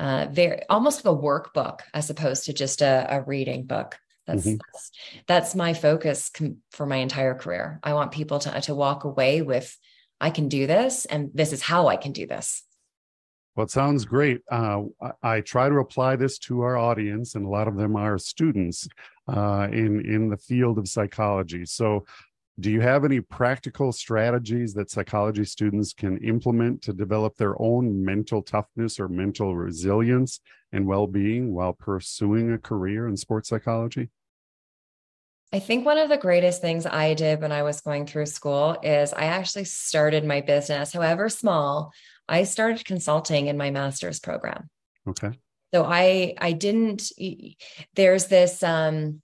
uh, 0.00 0.26
very 0.30 0.62
almost 0.68 1.04
like 1.04 1.14
a 1.14 1.16
workbook 1.16 1.80
as 1.92 2.10
opposed 2.10 2.44
to 2.44 2.52
just 2.52 2.82
a, 2.82 3.06
a 3.08 3.22
reading 3.22 3.64
book. 3.64 3.98
That's, 4.26 4.46
mm-hmm. 4.46 4.56
that's, 4.72 4.90
that's 5.26 5.54
my 5.54 5.74
focus 5.74 6.30
com- 6.30 6.58
for 6.70 6.86
my 6.86 6.96
entire 6.96 7.34
career. 7.34 7.80
I 7.82 7.94
want 7.94 8.12
people 8.12 8.38
to 8.40 8.60
to 8.60 8.74
walk 8.74 9.04
away 9.04 9.42
with, 9.42 9.76
I 10.20 10.30
can 10.30 10.48
do 10.48 10.66
this, 10.66 11.04
and 11.04 11.30
this 11.34 11.52
is 11.52 11.62
how 11.62 11.88
I 11.88 11.96
can 11.96 12.12
do 12.12 12.26
this. 12.26 12.62
Well, 13.54 13.64
it 13.64 13.70
sounds 13.70 14.04
great. 14.04 14.40
Uh, 14.50 14.82
I, 15.00 15.36
I, 15.36 15.40
try 15.40 15.68
to 15.68 15.76
apply 15.76 16.16
this 16.16 16.38
to 16.38 16.62
our 16.62 16.76
audience, 16.76 17.36
and 17.36 17.46
a 17.46 17.48
lot 17.48 17.68
of 17.68 17.76
them 17.76 17.94
are 17.94 18.18
students 18.18 18.88
uh, 19.28 19.68
in 19.70 20.04
in 20.04 20.28
the 20.28 20.36
field 20.36 20.78
of 20.78 20.88
psychology. 20.88 21.64
So 21.64 22.04
do 22.60 22.70
you 22.70 22.80
have 22.80 23.04
any 23.04 23.20
practical 23.20 23.90
strategies 23.90 24.74
that 24.74 24.90
psychology 24.90 25.44
students 25.44 25.92
can 25.92 26.18
implement 26.18 26.82
to 26.82 26.92
develop 26.92 27.36
their 27.36 27.60
own 27.60 28.04
mental 28.04 28.42
toughness 28.42 29.00
or 29.00 29.08
mental 29.08 29.56
resilience 29.56 30.40
and 30.72 30.86
well 30.86 31.08
being 31.08 31.52
while 31.52 31.72
pursuing 31.72 32.52
a 32.52 32.58
career 32.58 33.08
in 33.08 33.16
sports 33.16 33.48
psychology? 33.48 34.10
I 35.52 35.58
think 35.58 35.84
one 35.84 35.98
of 35.98 36.08
the 36.08 36.16
greatest 36.16 36.60
things 36.60 36.86
I 36.86 37.14
did 37.14 37.40
when 37.40 37.52
I 37.52 37.62
was 37.62 37.80
going 37.80 38.06
through 38.06 38.26
school 38.26 38.76
is 38.82 39.12
I 39.12 39.26
actually 39.26 39.64
started 39.64 40.24
my 40.24 40.40
business, 40.40 40.92
however 40.92 41.28
small. 41.28 41.92
I 42.28 42.44
started 42.44 42.84
consulting 42.84 43.48
in 43.48 43.56
my 43.56 43.70
master's 43.70 44.18
program. 44.20 44.68
Okay. 45.08 45.30
So 45.72 45.84
I 45.84 46.34
I 46.38 46.52
didn't 46.52 47.10
there's 47.94 48.26
this 48.26 48.62
um 48.62 49.22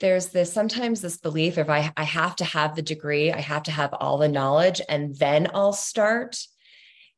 there's 0.00 0.28
this 0.28 0.52
sometimes 0.52 1.00
this 1.00 1.16
belief 1.16 1.58
if 1.58 1.68
I, 1.68 1.92
I 1.96 2.04
have 2.04 2.36
to 2.36 2.44
have 2.44 2.74
the 2.74 2.82
degree, 2.82 3.32
I 3.32 3.40
have 3.40 3.64
to 3.64 3.70
have 3.70 3.94
all 3.94 4.18
the 4.18 4.28
knowledge, 4.28 4.80
and 4.88 5.14
then 5.16 5.48
I'll 5.54 5.72
start. 5.72 6.38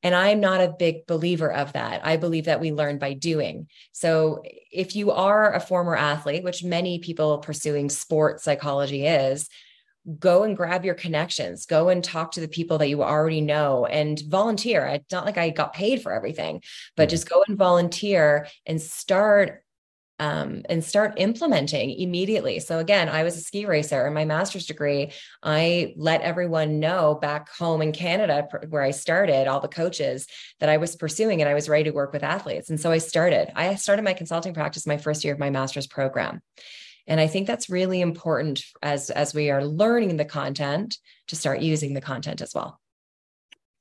And 0.03 0.15
I'm 0.15 0.41
not 0.41 0.61
a 0.61 0.75
big 0.79 1.07
believer 1.07 1.51
of 1.51 1.73
that. 1.73 2.07
I 2.07 2.17
believe 2.17 2.45
that 2.45 2.61
we 2.61 2.71
learn 2.71 2.99
by 2.99 3.15
doing. 3.15 3.69
So 3.93 4.43
if 4.71 4.95
you 4.95 5.11
are 5.11 5.53
a 5.53 5.61
former 5.61 5.97
athlete, 5.97 6.45
which 6.45 6.63
many 6.63 6.99
people 6.99 7.39
pursuing 7.39 7.89
sports 7.89 8.45
psychology 8.45 9.07
is, 9.07 9.49
go 10.19 10.45
and 10.45 10.57
grab 10.57 10.85
your 10.85 10.95
connections 10.95 11.67
go 11.67 11.89
and 11.89 12.05
talk 12.05 12.31
to 12.31 12.41
the 12.41 12.47
people 12.47 12.79
that 12.79 12.89
you 12.89 13.03
already 13.03 13.41
know 13.41 13.87
and 13.87 14.23
volunteer 14.29 14.87
it's 14.87 15.11
not 15.11 15.25
like 15.25 15.37
i 15.37 15.51
got 15.51 15.73
paid 15.73 16.01
for 16.01 16.13
everything 16.13 16.63
but 16.97 17.05
mm-hmm. 17.05 17.11
just 17.11 17.29
go 17.29 17.43
and 17.49 17.59
volunteer 17.59 18.47
and 18.67 18.81
start 18.81 19.65
um, 20.19 20.63
and 20.69 20.83
start 20.83 21.15
implementing 21.19 21.91
immediately. 21.91 22.59
So 22.61 22.79
again, 22.79 23.09
I 23.09 23.23
was 23.23 23.37
a 23.37 23.41
ski 23.41 23.67
racer 23.67 24.07
in 24.07 24.15
my 24.15 24.25
master's 24.25 24.67
degree. 24.67 25.13
I 25.43 25.95
let 25.97 26.23
everyone 26.23 26.81
know 26.81 27.19
back 27.21 27.51
home 27.55 27.83
in 27.83 27.93
Canada 27.93 28.49
where 28.69 28.83
I 28.83 28.93
started, 28.93 29.47
all 29.47 29.61
the 29.61 29.69
coaches 29.69 30.27
that 30.61 30.69
I 30.69 30.79
was 30.79 30.97
pursuing 30.97 31.41
and 31.41 31.49
I 31.49 31.55
was 31.55 31.69
ready 31.69 31.85
to 31.85 31.91
work 31.91 32.13
with 32.13 32.23
athletes. 32.23 32.71
And 32.71 32.81
so 32.81 32.91
I 32.91 32.99
started. 32.99 33.53
I 33.55 33.75
started 33.75 34.05
my 34.05 34.15
consulting 34.15 34.55
practice 34.55 34.87
my 34.87 34.97
first 34.97 35.25
year 35.25 35.35
of 35.35 35.41
my 35.41 35.51
master's 35.51 35.87
program. 35.87 36.41
And 37.07 37.21
I 37.21 37.27
think 37.27 37.47
that's 37.47 37.71
really 37.71 38.01
important 38.01 38.65
as 38.83 39.11
as 39.11 39.33
we 39.33 39.51
are 39.51 39.65
learning 39.65 40.17
the 40.17 40.25
content 40.25 40.99
to 41.29 41.37
start 41.37 41.61
using 41.61 41.95
the 41.95 42.01
content 42.01 42.41
as 42.41 42.53
well. 42.55 42.81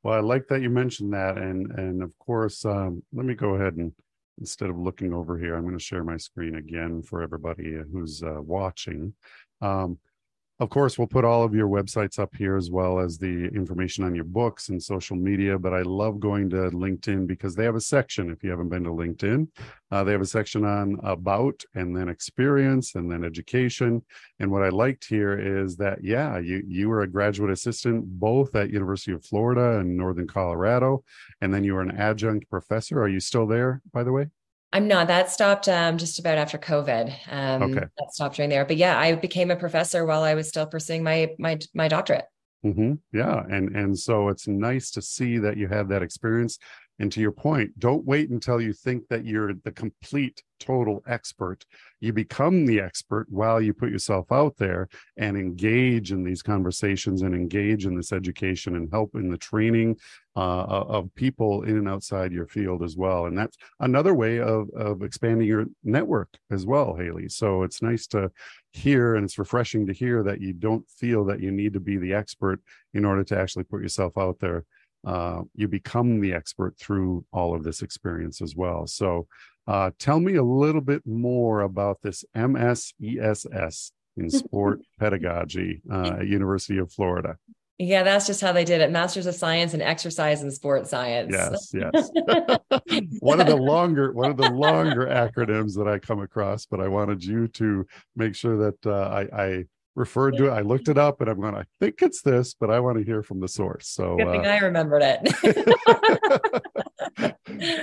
Well, 0.03 0.13
I 0.13 0.19
like 0.19 0.47
that 0.49 0.61
you 0.61 0.69
mentioned 0.69 1.13
that, 1.13 1.37
and 1.37 1.71
and 1.71 2.03
of 2.03 2.15
course, 2.19 2.63
um, 2.65 3.01
let 3.11 3.25
me 3.25 3.33
go 3.33 3.55
ahead 3.55 3.73
and 3.73 3.91
instead 4.39 4.69
of 4.69 4.77
looking 4.77 5.13
over 5.13 5.37
here, 5.37 5.55
I'm 5.55 5.63
going 5.63 5.77
to 5.77 5.83
share 5.83 6.03
my 6.03 6.17
screen 6.17 6.55
again 6.55 7.01
for 7.01 7.21
everybody 7.21 7.77
who's 7.91 8.23
uh, 8.23 8.41
watching. 8.41 9.13
Um, 9.61 9.97
of 10.59 10.69
course, 10.69 10.97
we'll 10.97 11.07
put 11.07 11.25
all 11.25 11.43
of 11.43 11.53
your 11.53 11.67
websites 11.67 12.17
up 12.17 12.33
here 12.33 12.55
as 12.55 12.71
well 12.71 12.97
as 12.97 13.17
the 13.17 13.47
information 13.47 14.05
on 14.05 14.15
your 14.15 14.23
books 14.23 14.69
and 14.69 14.81
social 14.81 15.17
media. 15.17 15.59
But 15.59 15.73
I 15.73 15.81
love 15.81 16.21
going 16.21 16.49
to 16.51 16.69
LinkedIn 16.69 17.27
because 17.27 17.55
they 17.55 17.65
have 17.65 17.75
a 17.75 17.81
section. 17.81 18.31
If 18.31 18.41
you 18.41 18.51
haven't 18.51 18.69
been 18.69 18.85
to 18.85 18.89
LinkedIn, 18.89 19.49
uh, 19.91 20.03
they 20.05 20.13
have 20.13 20.21
a 20.21 20.25
section 20.25 20.63
on 20.63 20.97
about 21.03 21.61
and 21.73 21.95
then 21.95 22.07
experience 22.07 22.95
and 22.95 23.11
then 23.11 23.25
education. 23.25 24.01
And 24.39 24.49
what 24.49 24.63
I 24.63 24.69
liked 24.69 25.05
here 25.05 25.37
is 25.63 25.75
that 25.77 26.01
yeah, 26.01 26.39
you 26.39 26.63
you 26.65 26.87
were 26.87 27.01
a 27.01 27.07
graduate 27.07 27.51
assistant 27.51 28.05
both 28.05 28.55
at 28.55 28.71
University 28.71 29.11
of 29.11 29.25
Florida 29.25 29.79
and 29.79 29.97
Northern 29.97 30.27
Colorado, 30.27 31.03
and 31.41 31.53
then 31.53 31.65
you 31.65 31.73
were 31.73 31.81
an 31.81 31.97
adjunct 31.97 32.49
professor. 32.49 33.01
Are 33.01 33.09
you 33.09 33.19
still 33.19 33.45
there, 33.45 33.81
by 33.91 34.03
the 34.03 34.13
way? 34.13 34.29
I'm 34.75 34.89
not. 34.89 35.07
That 35.07 35.31
stopped 35.31 35.69
um, 35.69 35.97
just 35.97 36.19
about 36.19 36.37
after 36.37 36.57
COVID. 36.57 37.15
Um, 37.31 37.63
okay. 37.63 37.85
That 37.97 38.11
stopped 38.13 38.35
during 38.35 38.49
there. 38.49 38.65
But 38.65 38.75
yeah, 38.75 38.99
I 38.99 39.15
became 39.15 39.49
a 39.49 39.55
professor 39.55 40.05
while 40.05 40.21
I 40.21 40.33
was 40.33 40.49
still 40.49 40.65
pursuing 40.67 41.01
my 41.01 41.31
my 41.39 41.59
my 41.73 41.87
doctorate. 41.87 42.25
Mm-hmm. 42.65 42.95
Yeah, 43.13 43.41
and 43.49 43.73
and 43.73 43.97
so 43.97 44.27
it's 44.27 44.49
nice 44.49 44.91
to 44.91 45.01
see 45.01 45.37
that 45.37 45.55
you 45.55 45.69
have 45.69 45.87
that 45.87 46.03
experience. 46.03 46.59
And 46.99 47.11
to 47.11 47.19
your 47.19 47.31
point, 47.31 47.77
don't 47.77 48.05
wait 48.05 48.29
until 48.29 48.61
you 48.61 48.71
think 48.71 49.07
that 49.09 49.25
you're 49.25 49.53
the 49.53 49.71
complete 49.71 50.41
total 50.59 51.03
expert. 51.07 51.65
You 51.99 52.13
become 52.13 52.65
the 52.65 52.79
expert 52.79 53.27
while 53.29 53.59
you 53.59 53.73
put 53.73 53.91
yourself 53.91 54.31
out 54.31 54.55
there 54.57 54.87
and 55.17 55.37
engage 55.37 56.11
in 56.11 56.23
these 56.23 56.41
conversations 56.41 57.21
and 57.21 57.35
engage 57.35 57.85
in 57.85 57.95
this 57.95 58.13
education 58.13 58.75
and 58.75 58.89
help 58.91 59.15
in 59.15 59.29
the 59.29 59.37
training 59.37 59.97
uh, 60.37 60.63
of 60.63 61.13
people 61.15 61.63
in 61.63 61.77
and 61.77 61.89
outside 61.89 62.31
your 62.31 62.47
field 62.47 62.83
as 62.83 62.95
well. 62.95 63.25
And 63.25 63.37
that's 63.37 63.57
another 63.79 64.13
way 64.13 64.39
of, 64.39 64.69
of 64.71 65.03
expanding 65.03 65.47
your 65.47 65.65
network 65.83 66.29
as 66.51 66.65
well, 66.65 66.95
Haley. 66.95 67.29
So 67.29 67.63
it's 67.63 67.81
nice 67.81 68.07
to 68.07 68.31
hear 68.71 69.15
and 69.15 69.23
it's 69.23 69.39
refreshing 69.39 69.85
to 69.87 69.93
hear 69.93 70.23
that 70.23 70.41
you 70.41 70.53
don't 70.53 70.89
feel 70.89 71.25
that 71.25 71.39
you 71.39 71.51
need 71.51 71.73
to 71.73 71.79
be 71.79 71.97
the 71.97 72.13
expert 72.13 72.61
in 72.93 73.05
order 73.05 73.23
to 73.25 73.37
actually 73.37 73.63
put 73.63 73.81
yourself 73.81 74.17
out 74.17 74.39
there. 74.39 74.65
Uh, 75.05 75.43
you 75.53 75.67
become 75.67 76.19
the 76.19 76.33
expert 76.33 76.75
through 76.77 77.23
all 77.31 77.55
of 77.55 77.63
this 77.63 77.81
experience 77.81 78.41
as 78.41 78.55
well. 78.55 78.87
So 78.87 79.27
uh, 79.67 79.91
tell 79.99 80.19
me 80.19 80.35
a 80.35 80.43
little 80.43 80.81
bit 80.81 81.05
more 81.05 81.61
about 81.61 82.01
this 82.01 82.23
MSESS 82.35 83.91
in 84.17 84.29
sport 84.29 84.81
pedagogy 84.99 85.81
uh, 85.91 86.17
at 86.19 86.27
University 86.27 86.77
of 86.77 86.91
Florida. 86.91 87.37
Yeah, 87.77 88.03
that's 88.03 88.25
just 88.25 88.39
how 88.39 88.53
they 88.53 88.63
did 88.63 88.79
it. 88.79 88.89
Masters 88.89 89.25
of 89.25 89.35
Science 89.35 89.73
in 89.73 89.81
Exercise 89.81 90.41
and 90.41 90.53
Sport 90.53 90.87
Science. 90.87 91.33
Yes, 91.33 91.73
yes. 91.73 92.09
one 93.19 93.41
of 93.41 93.47
the 93.47 93.57
longer 93.57 94.13
one 94.13 94.31
of 94.31 94.37
the 94.37 94.49
longer 94.49 95.07
acronyms 95.07 95.75
that 95.75 95.87
I 95.87 95.99
come 95.99 96.21
across, 96.21 96.65
but 96.65 96.79
I 96.79 96.87
wanted 96.87 97.23
you 97.23 97.49
to 97.49 97.85
make 98.15 98.33
sure 98.33 98.55
that 98.57 98.85
uh, 98.85 99.09
I, 99.09 99.43
I 99.43 99.63
referred 99.95 100.37
to 100.37 100.47
it. 100.47 100.51
I 100.51 100.61
looked 100.61 100.89
it 100.89 100.97
up 100.97 101.21
and 101.21 101.29
I'm 101.29 101.39
going, 101.39 101.55
I 101.55 101.63
think 101.79 102.01
it's 102.01 102.21
this, 102.21 102.53
but 102.53 102.69
I 102.69 102.79
want 102.79 102.97
to 102.97 103.03
hear 103.03 103.23
from 103.23 103.39
the 103.39 103.47
source. 103.47 103.87
So 103.87 104.17
thing 104.17 104.45
uh, 104.45 104.49
I 104.49 104.59
remembered 104.59 105.01
it. 105.03 106.63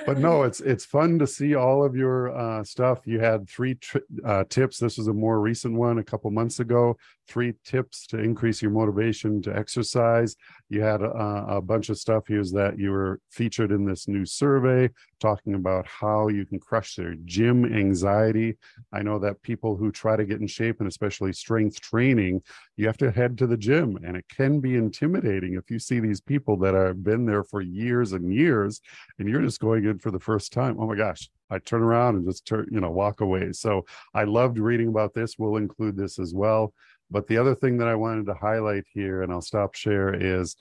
but 0.07 0.19
no, 0.19 0.43
it's 0.43 0.61
it's 0.61 0.85
fun 0.85 1.19
to 1.19 1.27
see 1.27 1.55
all 1.55 1.85
of 1.85 1.97
your 1.97 2.37
uh, 2.37 2.63
stuff. 2.65 3.01
You 3.07 3.21
had 3.21 3.49
three 3.49 3.77
tri- 3.77 4.01
uh, 4.25 4.45
tips. 4.49 4.79
This 4.79 4.99
was 4.99 5.09
a 5.09 5.13
more 5.13 5.41
recent 5.41 5.75
one 5.75 5.99
a 5.99 6.05
couple 6.05 6.31
months 6.31 6.61
ago. 6.61 6.97
Three 7.29 7.55
tips 7.65 8.07
to 8.09 8.19
increase 8.19 8.61
your 8.61 8.73
motivation 8.73 9.41
to 9.43 9.57
exercise. 9.57 10.37
You 10.69 10.83
had 10.83 11.03
a, 11.03 11.47
a 11.49 11.63
bunch 11.63 11.89
of 11.89 11.99
stuff 11.99 12.27
here 12.27 12.43
that 12.43 12.79
you 12.79 12.91
were 12.91 13.21
featured 13.31 13.71
in 13.71 13.85
this 13.85 14.09
new 14.09 14.27
survey 14.27 14.91
talking 15.21 15.55
about 15.55 15.87
how 15.87 16.29
you 16.29 16.45
can 16.45 16.59
crush 16.59 16.97
their 16.97 17.15
gym 17.25 17.65
anxiety. 17.65 18.57
I 18.93 19.03
know 19.03 19.19
that 19.21 19.41
people 19.43 19.77
who 19.77 19.93
try 19.93 20.17
to 20.17 20.25
get 20.25 20.41
in 20.41 20.49
shape 20.49 20.81
and 20.81 20.89
especially 20.89 21.33
strength 21.33 21.81
training, 21.81 22.43
you 22.77 22.87
have 22.87 22.97
to 22.99 23.11
head 23.11 23.37
to 23.39 23.47
the 23.47 23.57
gym, 23.57 23.99
and 24.05 24.17
it 24.17 24.25
can 24.29 24.61
be 24.61 24.77
intimidating 24.77 25.55
if 25.55 25.71
you 25.71 25.79
see 25.79 26.01
these 26.01 26.21
people 26.21 26.57
that 26.59 26.75
have 26.75 27.05
been 27.05 27.27
there 27.27 27.45
for 27.45 27.61
years 27.61 28.13
and 28.13 28.33
years 28.33 28.81
and 29.19 29.29
you're 29.29 29.43
just 29.43 29.61
going 29.61 29.85
in 29.85 29.99
for 29.99 30.11
the 30.11 30.19
first 30.19 30.53
time 30.53 30.77
oh 30.79 30.87
my 30.87 30.97
gosh 30.97 31.29
i 31.51 31.59
turn 31.59 31.83
around 31.83 32.17
and 32.17 32.27
just 32.27 32.47
turn 32.47 32.67
you 32.71 32.81
know 32.81 32.91
walk 32.91 33.21
away. 33.21 33.53
So 33.53 33.85
i 34.15 34.25
loved 34.25 34.59
reading 34.59 34.89
about 34.89 35.15
this. 35.15 35.39
We'll 35.39 35.57
include 35.57 35.97
this 35.97 36.19
as 36.19 36.35
well. 36.35 36.73
But 37.11 37.27
the 37.27 37.37
other 37.37 37.55
thing 37.55 37.79
that 37.79 37.89
i 37.89 37.95
wanted 37.95 38.27
to 38.27 38.35
highlight 38.35 38.85
here 38.93 39.23
and 39.23 39.33
i'll 39.33 39.43
stop 39.43 39.75
share 39.75 40.15
is 40.15 40.57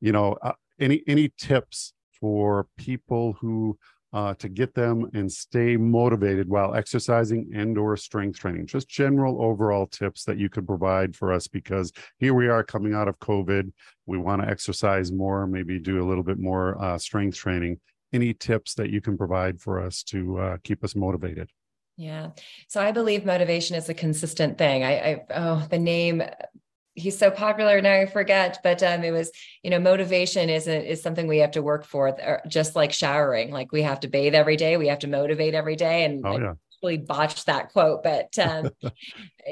you 0.00 0.12
know 0.12 0.36
uh, 0.42 0.52
any 0.78 1.02
any 1.06 1.32
tips 1.38 1.94
for 2.20 2.66
people 2.76 3.34
who 3.40 3.78
uh, 4.14 4.32
to 4.34 4.48
get 4.48 4.72
them 4.74 5.10
and 5.12 5.30
stay 5.30 5.76
motivated 5.76 6.48
while 6.48 6.74
exercising 6.74 7.50
and 7.52 7.76
or 7.76 7.96
strength 7.96 8.38
training. 8.38 8.64
Just 8.64 8.88
general 8.88 9.42
overall 9.42 9.88
tips 9.88 10.22
that 10.24 10.38
you 10.38 10.48
could 10.48 10.66
provide 10.66 11.16
for 11.16 11.32
us 11.32 11.48
because 11.48 11.92
here 12.18 12.32
we 12.32 12.48
are 12.48 12.62
coming 12.62 12.94
out 12.94 13.08
of 13.08 13.18
covid. 13.18 13.72
We 14.06 14.18
want 14.18 14.40
to 14.40 14.48
exercise 14.48 15.10
more 15.10 15.48
maybe 15.48 15.80
do 15.80 16.00
a 16.00 16.06
little 16.08 16.22
bit 16.22 16.38
more 16.38 16.80
uh, 16.80 16.96
strength 16.96 17.36
training. 17.36 17.80
Any 18.12 18.32
tips 18.32 18.74
that 18.74 18.90
you 18.90 19.00
can 19.00 19.18
provide 19.18 19.60
for 19.60 19.80
us 19.80 20.04
to 20.04 20.38
uh, 20.38 20.56
keep 20.62 20.84
us 20.84 20.94
motivated? 20.94 21.50
Yeah. 21.96 22.30
So 22.68 22.80
i 22.80 22.92
believe 22.92 23.24
motivation 23.24 23.76
is 23.76 23.88
a 23.88 23.94
consistent 23.94 24.58
thing. 24.58 24.84
I, 24.84 24.92
I 24.92 25.24
oh 25.34 25.66
the 25.68 25.78
name 25.78 26.22
he's 26.94 27.18
so 27.18 27.30
popular 27.30 27.80
now 27.80 27.92
I 27.92 28.06
forget, 28.06 28.60
but 28.62 28.82
um, 28.82 29.02
it 29.02 29.10
was, 29.10 29.30
you 29.62 29.70
know, 29.70 29.78
motivation 29.78 30.48
is 30.48 30.68
a, 30.68 30.92
is 30.92 31.02
something 31.02 31.26
we 31.26 31.38
have 31.38 31.52
to 31.52 31.62
work 31.62 31.84
for, 31.84 32.08
uh, 32.08 32.38
just 32.48 32.76
like 32.76 32.92
showering. 32.92 33.50
Like 33.50 33.72
we 33.72 33.82
have 33.82 34.00
to 34.00 34.08
bathe 34.08 34.34
every 34.34 34.56
day, 34.56 34.76
we 34.76 34.88
have 34.88 35.00
to 35.00 35.08
motivate 35.08 35.54
every 35.54 35.76
day, 35.76 36.04
and 36.04 36.24
oh, 36.24 36.38
yeah. 36.38 36.52
really 36.82 36.98
botched 36.98 37.46
that 37.46 37.72
quote, 37.72 38.02
but 38.02 38.38
um, 38.38 38.70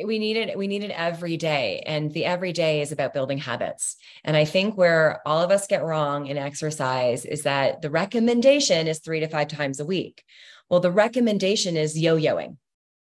we 0.04 0.18
need 0.18 0.36
it. 0.36 0.56
We 0.56 0.68
need 0.68 0.84
it 0.84 0.92
every 0.92 1.36
day, 1.36 1.82
and 1.84 2.12
the 2.12 2.24
every 2.24 2.52
day 2.52 2.80
is 2.80 2.92
about 2.92 3.14
building 3.14 3.38
habits. 3.38 3.96
And 4.24 4.36
I 4.36 4.44
think 4.44 4.76
where 4.76 5.20
all 5.26 5.42
of 5.42 5.50
us 5.50 5.66
get 5.66 5.84
wrong 5.84 6.26
in 6.26 6.38
exercise 6.38 7.24
is 7.24 7.42
that 7.42 7.82
the 7.82 7.90
recommendation 7.90 8.86
is 8.86 9.00
three 9.00 9.20
to 9.20 9.28
five 9.28 9.48
times 9.48 9.80
a 9.80 9.84
week. 9.84 10.22
Well, 10.70 10.80
the 10.80 10.92
recommendation 10.92 11.76
is 11.76 11.98
yo-yoing 11.98 12.56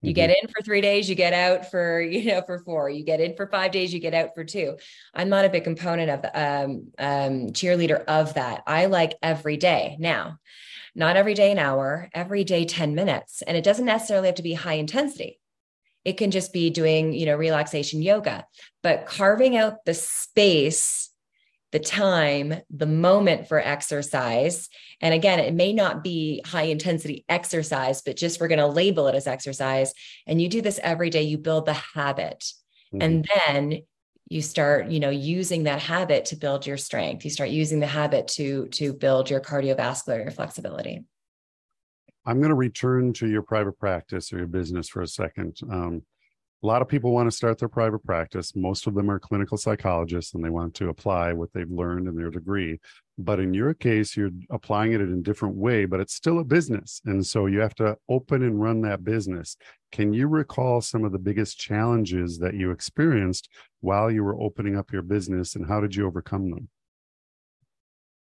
you 0.00 0.10
mm-hmm. 0.10 0.14
get 0.14 0.30
in 0.30 0.48
for 0.48 0.62
three 0.62 0.80
days, 0.80 1.08
you 1.08 1.14
get 1.14 1.32
out 1.32 1.70
for, 1.70 2.00
you 2.02 2.26
know, 2.26 2.42
for 2.42 2.58
four. 2.60 2.88
You 2.88 3.04
get 3.04 3.20
in 3.20 3.34
for 3.34 3.46
five 3.46 3.72
days, 3.72 3.92
you 3.92 4.00
get 4.00 4.14
out 4.14 4.34
for 4.34 4.44
two. 4.44 4.76
I'm 5.14 5.28
not 5.28 5.44
a 5.44 5.50
big 5.50 5.64
component 5.64 6.10
of 6.10 6.22
the 6.22 6.40
um, 6.40 6.92
um, 6.98 7.46
cheerleader 7.52 8.04
of 8.04 8.34
that. 8.34 8.62
I 8.66 8.86
like 8.86 9.14
every 9.22 9.56
day 9.56 9.96
now, 9.98 10.38
not 10.94 11.16
every 11.16 11.34
day 11.34 11.50
an 11.50 11.58
hour, 11.58 12.08
every 12.14 12.44
day 12.44 12.64
10 12.64 12.94
minutes. 12.94 13.42
And 13.42 13.56
it 13.56 13.64
doesn't 13.64 13.84
necessarily 13.86 14.28
have 14.28 14.36
to 14.36 14.42
be 14.42 14.54
high 14.54 14.74
intensity. 14.74 15.40
It 16.04 16.16
can 16.16 16.30
just 16.30 16.52
be 16.52 16.70
doing, 16.70 17.12
you 17.12 17.26
know, 17.26 17.36
relaxation 17.36 18.00
yoga, 18.00 18.46
but 18.82 19.06
carving 19.06 19.56
out 19.56 19.84
the 19.84 19.94
space 19.94 21.07
the 21.70 21.78
time, 21.78 22.54
the 22.70 22.86
moment 22.86 23.46
for 23.46 23.60
exercise. 23.60 24.68
And 25.00 25.12
again, 25.12 25.38
it 25.38 25.52
may 25.52 25.72
not 25.72 26.02
be 26.02 26.42
high 26.46 26.62
intensity 26.62 27.24
exercise, 27.28 28.02
but 28.02 28.16
just 28.16 28.40
we're 28.40 28.48
going 28.48 28.58
to 28.58 28.66
label 28.66 29.06
it 29.08 29.14
as 29.14 29.26
exercise. 29.26 29.92
And 30.26 30.40
you 30.40 30.48
do 30.48 30.62
this 30.62 30.80
every 30.82 31.10
day, 31.10 31.22
you 31.22 31.36
build 31.36 31.66
the 31.66 31.74
habit. 31.74 32.44
Mm-hmm. 32.92 33.02
And 33.02 33.28
then 33.46 33.82
you 34.30 34.42
start 34.42 34.88
you 34.88 35.00
know 35.00 35.10
using 35.10 35.64
that 35.64 35.80
habit 35.80 36.26
to 36.26 36.36
build 36.36 36.66
your 36.66 36.76
strength 36.76 37.24
you 37.24 37.30
start 37.30 37.50
using 37.50 37.80
the 37.80 37.86
habit 37.86 38.28
to 38.28 38.66
to 38.68 38.92
build 38.92 39.30
your 39.30 39.40
cardiovascular 39.40 40.22
your 40.22 40.30
flexibility 40.30 41.02
i'm 42.26 42.38
going 42.38 42.50
to 42.50 42.54
return 42.54 43.12
to 43.12 43.26
your 43.26 43.42
private 43.42 43.78
practice 43.78 44.32
or 44.32 44.38
your 44.38 44.46
business 44.46 44.88
for 44.88 45.00
a 45.00 45.06
second 45.06 45.56
um, 45.70 46.02
a 46.62 46.66
lot 46.66 46.82
of 46.82 46.88
people 46.88 47.12
want 47.12 47.30
to 47.30 47.36
start 47.36 47.58
their 47.58 47.68
private 47.68 48.04
practice. 48.04 48.56
Most 48.56 48.88
of 48.88 48.94
them 48.94 49.10
are 49.10 49.20
clinical 49.20 49.56
psychologists 49.56 50.34
and 50.34 50.44
they 50.44 50.50
want 50.50 50.74
to 50.74 50.88
apply 50.88 51.32
what 51.32 51.52
they've 51.52 51.70
learned 51.70 52.08
in 52.08 52.16
their 52.16 52.30
degree. 52.30 52.80
But 53.16 53.38
in 53.38 53.54
your 53.54 53.74
case, 53.74 54.16
you're 54.16 54.30
applying 54.50 54.92
it 54.92 55.00
in 55.00 55.12
a 55.12 55.22
different 55.22 55.54
way, 55.54 55.84
but 55.84 56.00
it's 56.00 56.14
still 56.14 56.40
a 56.40 56.44
business. 56.44 57.00
And 57.04 57.24
so 57.24 57.46
you 57.46 57.60
have 57.60 57.76
to 57.76 57.96
open 58.08 58.42
and 58.42 58.60
run 58.60 58.80
that 58.82 59.04
business. 59.04 59.56
Can 59.92 60.12
you 60.12 60.26
recall 60.26 60.80
some 60.80 61.04
of 61.04 61.12
the 61.12 61.18
biggest 61.18 61.58
challenges 61.58 62.38
that 62.38 62.54
you 62.54 62.72
experienced 62.72 63.48
while 63.80 64.10
you 64.10 64.24
were 64.24 64.40
opening 64.40 64.76
up 64.76 64.92
your 64.92 65.02
business 65.02 65.54
and 65.54 65.66
how 65.66 65.80
did 65.80 65.94
you 65.94 66.06
overcome 66.06 66.50
them? 66.50 66.68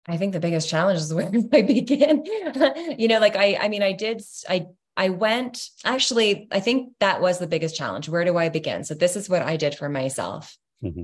I 0.08 0.18
think 0.18 0.34
the 0.34 0.40
biggest 0.40 0.70
challenge 0.70 1.00
is 1.00 1.14
where 1.16 1.32
I 1.52 1.62
begin. 1.64 2.26
you 2.98 3.08
know, 3.08 3.20
like 3.20 3.36
I, 3.36 3.58
I 3.60 3.70
mean, 3.70 3.82
I 3.82 3.94
did, 3.94 4.22
I 4.48 4.68
I 5.00 5.08
went, 5.08 5.70
actually, 5.86 6.50
I 6.52 6.60
think 6.60 6.92
that 7.00 7.22
was 7.22 7.40
the 7.40 7.48
biggest 7.48 7.74
challenge. 7.74 8.10
Where 8.10 8.26
do 8.26 8.38
I 8.38 8.50
begin? 8.50 8.84
So 8.84 8.94
this 8.94 9.16
is 9.16 9.30
what 9.30 9.42
I 9.42 9.56
did 9.56 9.76
for 9.76 9.88
myself. 9.88 10.58
Mm-hmm. 10.84 11.04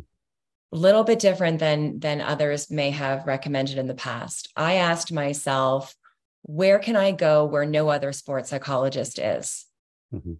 A 0.73 0.77
little 0.77 1.05
bit 1.05 1.19
different 1.19 1.59
than 1.59 1.99
than 1.99 2.19
others 2.19 2.69
may 2.69 2.91
have 2.91 3.25
recommended 3.25 3.77
in 3.77 3.87
the 3.87 3.93
past. 3.93 4.51
I 4.57 4.75
asked 4.75 5.13
myself, 5.13 5.95
where 6.41 6.77
can 6.77 6.97
I 6.97 7.13
go 7.13 7.45
where 7.45 7.65
no 7.65 7.87
other 7.87 8.11
sports 8.11 8.49
psychologist 8.49 9.17
is? 9.17 9.65
Mm-hmm. 10.13 10.33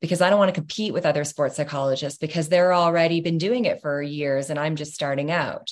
Because 0.00 0.22
I 0.22 0.30
don't 0.30 0.38
want 0.38 0.48
to 0.48 0.60
compete 0.60 0.94
with 0.94 1.04
other 1.04 1.24
sports 1.24 1.56
psychologists 1.56 2.18
because 2.18 2.48
they're 2.48 2.72
already 2.72 3.20
been 3.20 3.36
doing 3.36 3.66
it 3.66 3.82
for 3.82 4.00
years 4.00 4.48
and 4.48 4.58
I'm 4.58 4.76
just 4.76 4.94
starting 4.94 5.30
out. 5.30 5.70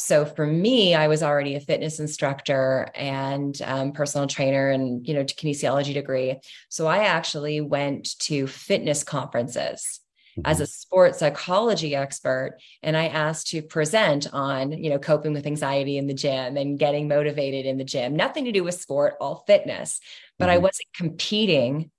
So 0.00 0.24
for 0.24 0.46
me, 0.46 0.94
I 0.94 1.08
was 1.08 1.24
already 1.24 1.56
a 1.56 1.60
fitness 1.60 1.98
instructor 1.98 2.88
and 2.94 3.60
um, 3.64 3.90
personal 3.90 4.28
trainer 4.28 4.70
and, 4.70 5.04
you 5.06 5.12
know, 5.12 5.24
kinesiology 5.24 5.92
degree. 5.92 6.36
So 6.68 6.86
I 6.86 6.98
actually 6.98 7.60
went 7.60 8.16
to 8.20 8.46
fitness 8.46 9.02
conferences 9.02 10.00
mm-hmm. 10.38 10.48
as 10.48 10.60
a 10.60 10.66
sports 10.66 11.18
psychology 11.18 11.94
expert 11.94 12.58
and 12.82 12.96
i 12.96 13.06
asked 13.08 13.48
to 13.48 13.62
present 13.62 14.32
on 14.32 14.72
you 14.72 14.90
know 14.90 14.98
coping 14.98 15.32
with 15.32 15.46
anxiety 15.46 15.98
in 15.98 16.06
the 16.06 16.14
gym 16.14 16.56
and 16.56 16.78
getting 16.78 17.08
motivated 17.08 17.66
in 17.66 17.78
the 17.78 17.84
gym 17.84 18.14
nothing 18.14 18.44
to 18.44 18.52
do 18.52 18.64
with 18.64 18.74
sport 18.74 19.14
all 19.20 19.44
fitness 19.46 20.00
but 20.38 20.46
mm-hmm. 20.46 20.54
i 20.54 20.58
wasn't 20.58 20.88
competing 20.94 21.90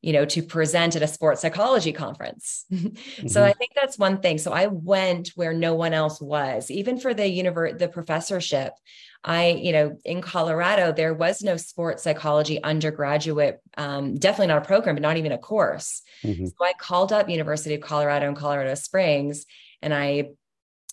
you 0.00 0.12
know, 0.12 0.24
to 0.24 0.42
present 0.42 0.94
at 0.94 1.02
a 1.02 1.08
sports 1.08 1.42
psychology 1.42 1.92
conference. 1.92 2.64
mm-hmm. 2.72 3.26
So 3.26 3.44
I 3.44 3.52
think 3.52 3.72
that's 3.74 3.98
one 3.98 4.20
thing. 4.20 4.38
So 4.38 4.52
I 4.52 4.66
went 4.66 5.32
where 5.34 5.52
no 5.52 5.74
one 5.74 5.92
else 5.92 6.20
was, 6.20 6.70
even 6.70 6.98
for 7.00 7.14
the 7.14 7.26
universe, 7.26 7.74
the 7.78 7.88
professorship. 7.88 8.72
I, 9.24 9.48
you 9.48 9.72
know, 9.72 9.98
in 10.04 10.22
Colorado, 10.22 10.92
there 10.92 11.12
was 11.12 11.42
no 11.42 11.56
sports 11.56 12.04
psychology 12.04 12.62
undergraduate, 12.62 13.60
um, 13.76 14.14
definitely 14.16 14.46
not 14.46 14.62
a 14.62 14.66
program, 14.66 14.94
but 14.94 15.02
not 15.02 15.16
even 15.16 15.32
a 15.32 15.38
course. 15.38 16.02
Mm-hmm. 16.22 16.46
So 16.46 16.54
I 16.64 16.72
called 16.78 17.12
up 17.12 17.28
University 17.28 17.74
of 17.74 17.80
Colorado 17.80 18.28
in 18.28 18.36
Colorado 18.36 18.74
Springs 18.74 19.44
and 19.82 19.92
I 19.92 20.30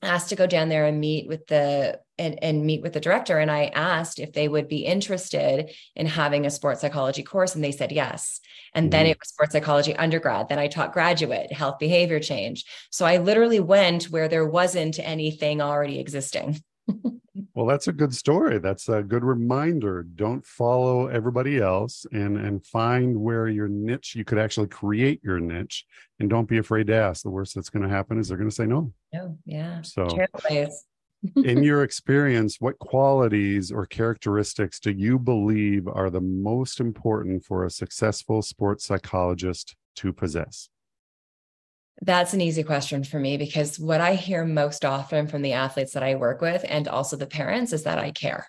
asked 0.05 0.29
to 0.29 0.35
go 0.35 0.47
down 0.47 0.69
there 0.69 0.85
and 0.85 0.99
meet 0.99 1.27
with 1.27 1.47
the 1.47 1.99
and, 2.17 2.41
and 2.41 2.65
meet 2.65 2.81
with 2.81 2.93
the 2.93 2.99
director. 2.99 3.39
And 3.39 3.51
i 3.51 3.65
asked 3.65 4.19
if 4.19 4.31
they 4.31 4.47
would 4.47 4.69
be 4.69 4.85
interested 4.85 5.71
in 5.95 6.05
having 6.05 6.45
a 6.45 6.49
sports 6.49 6.81
psychology 6.81 7.23
course 7.23 7.55
and 7.55 7.63
they 7.63 7.71
said 7.71 7.91
yes. 7.91 8.39
And 8.73 8.85
mm-hmm. 8.85 8.91
then 8.91 9.05
it 9.07 9.19
was 9.19 9.29
sports 9.29 9.51
psychology 9.51 9.95
undergrad. 9.95 10.49
Then 10.49 10.59
i 10.59 10.67
taught 10.67 10.93
graduate 10.93 11.51
health 11.51 11.79
behavior 11.79 12.19
change. 12.19 12.65
So 12.89 13.05
i 13.05 13.17
literally 13.17 13.59
went 13.59 14.05
where 14.05 14.27
there 14.27 14.47
wasn't 14.47 14.99
anything 14.99 15.61
already 15.61 15.99
existing 15.99 16.61
well 17.53 17.65
that's 17.65 17.87
a 17.87 17.93
good 17.93 18.13
story. 18.13 18.59
That's 18.59 18.89
a 18.89 19.01
good 19.01 19.23
reminder. 19.23 20.03
Don't 20.03 20.45
follow 20.45 21.07
everybody 21.07 21.59
else 21.59 22.05
and 22.11 22.37
and 22.37 22.65
find 22.65 23.15
where 23.19 23.47
your 23.47 23.67
niche 23.67 24.15
you 24.15 24.23
could 24.23 24.37
actually 24.37 24.67
create 24.67 25.21
your 25.23 25.39
niche 25.39 25.85
and 26.19 26.29
don't 26.29 26.47
be 26.47 26.57
afraid 26.57 26.87
to 26.87 26.95
ask. 26.95 27.23
The 27.23 27.29
worst 27.29 27.55
that's 27.55 27.69
going 27.69 27.83
to 27.83 27.89
happen 27.89 28.19
is 28.19 28.27
they're 28.27 28.37
going 28.37 28.49
to 28.49 28.55
say 28.55 28.65
no. 28.65 28.93
No 29.13 29.37
yeah. 29.45 29.81
So 29.81 30.07
in 31.43 31.63
your 31.63 31.83
experience 31.83 32.57
what 32.59 32.77
qualities 32.79 33.71
or 33.71 33.85
characteristics 33.85 34.79
do 34.79 34.91
you 34.91 35.17
believe 35.17 35.87
are 35.87 36.09
the 36.09 36.21
most 36.21 36.79
important 36.79 37.43
for 37.43 37.65
a 37.65 37.69
successful 37.69 38.41
sports 38.41 38.85
psychologist 38.85 39.75
to 39.95 40.13
possess 40.13 40.69
that's 42.01 42.33
an 42.33 42.41
easy 42.41 42.63
question 42.63 43.03
for 43.03 43.19
me 43.19 43.37
because 43.37 43.79
what 43.79 44.01
I 44.01 44.15
hear 44.15 44.45
most 44.45 44.83
often 44.83 45.27
from 45.27 45.41
the 45.41 45.53
athletes 45.53 45.93
that 45.93 46.03
I 46.03 46.15
work 46.15 46.41
with 46.41 46.65
and 46.67 46.87
also 46.87 47.15
the 47.15 47.25
parents 47.25 47.73
is 47.73 47.83
that 47.83 47.97
I 47.97 48.11
care. 48.11 48.47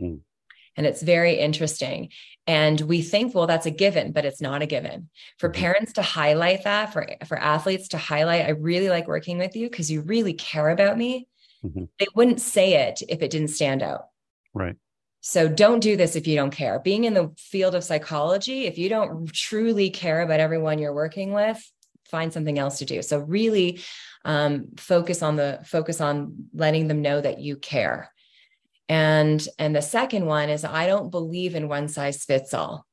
Mm. 0.00 0.20
And 0.76 0.86
it's 0.86 1.02
very 1.02 1.34
interesting. 1.38 2.10
And 2.46 2.80
we 2.82 3.02
think, 3.02 3.34
well, 3.34 3.46
that's 3.46 3.66
a 3.66 3.70
given, 3.70 4.12
but 4.12 4.24
it's 4.24 4.40
not 4.40 4.62
a 4.62 4.66
given. 4.66 5.08
For 5.38 5.48
mm-hmm. 5.48 5.60
parents 5.60 5.94
to 5.94 6.02
highlight 6.02 6.64
that, 6.64 6.92
for, 6.92 7.08
for 7.26 7.38
athletes 7.38 7.88
to 7.88 7.98
highlight, 7.98 8.46
I 8.46 8.50
really 8.50 8.90
like 8.90 9.08
working 9.08 9.38
with 9.38 9.56
you 9.56 9.68
because 9.68 9.90
you 9.90 10.02
really 10.02 10.34
care 10.34 10.68
about 10.68 10.98
me. 10.98 11.28
Mm-hmm. 11.64 11.84
They 11.98 12.06
wouldn't 12.14 12.40
say 12.40 12.88
it 12.88 13.02
if 13.08 13.22
it 13.22 13.30
didn't 13.30 13.48
stand 13.48 13.82
out. 13.82 14.08
Right. 14.54 14.76
So 15.22 15.48
don't 15.48 15.80
do 15.80 15.96
this 15.96 16.14
if 16.14 16.26
you 16.28 16.36
don't 16.36 16.52
care. 16.52 16.78
Being 16.78 17.04
in 17.04 17.14
the 17.14 17.32
field 17.36 17.74
of 17.74 17.82
psychology, 17.82 18.66
if 18.66 18.78
you 18.78 18.88
don't 18.88 19.32
truly 19.32 19.90
care 19.90 20.20
about 20.20 20.38
everyone 20.38 20.78
you're 20.78 20.94
working 20.94 21.32
with, 21.32 21.60
find 22.10 22.32
something 22.32 22.58
else 22.58 22.78
to 22.78 22.84
do. 22.84 23.02
So 23.02 23.18
really 23.18 23.80
um, 24.24 24.68
focus 24.76 25.22
on 25.22 25.36
the 25.36 25.60
focus 25.64 26.00
on 26.00 26.48
letting 26.52 26.88
them 26.88 27.02
know 27.02 27.20
that 27.20 27.40
you 27.40 27.56
care. 27.56 28.10
And 28.88 29.46
and 29.58 29.74
the 29.74 29.82
second 29.82 30.26
one 30.26 30.48
is 30.48 30.64
I 30.64 30.86
don't 30.86 31.10
believe 31.10 31.54
in 31.54 31.68
one 31.68 31.88
size 31.88 32.24
fits 32.24 32.54
all. 32.54 32.86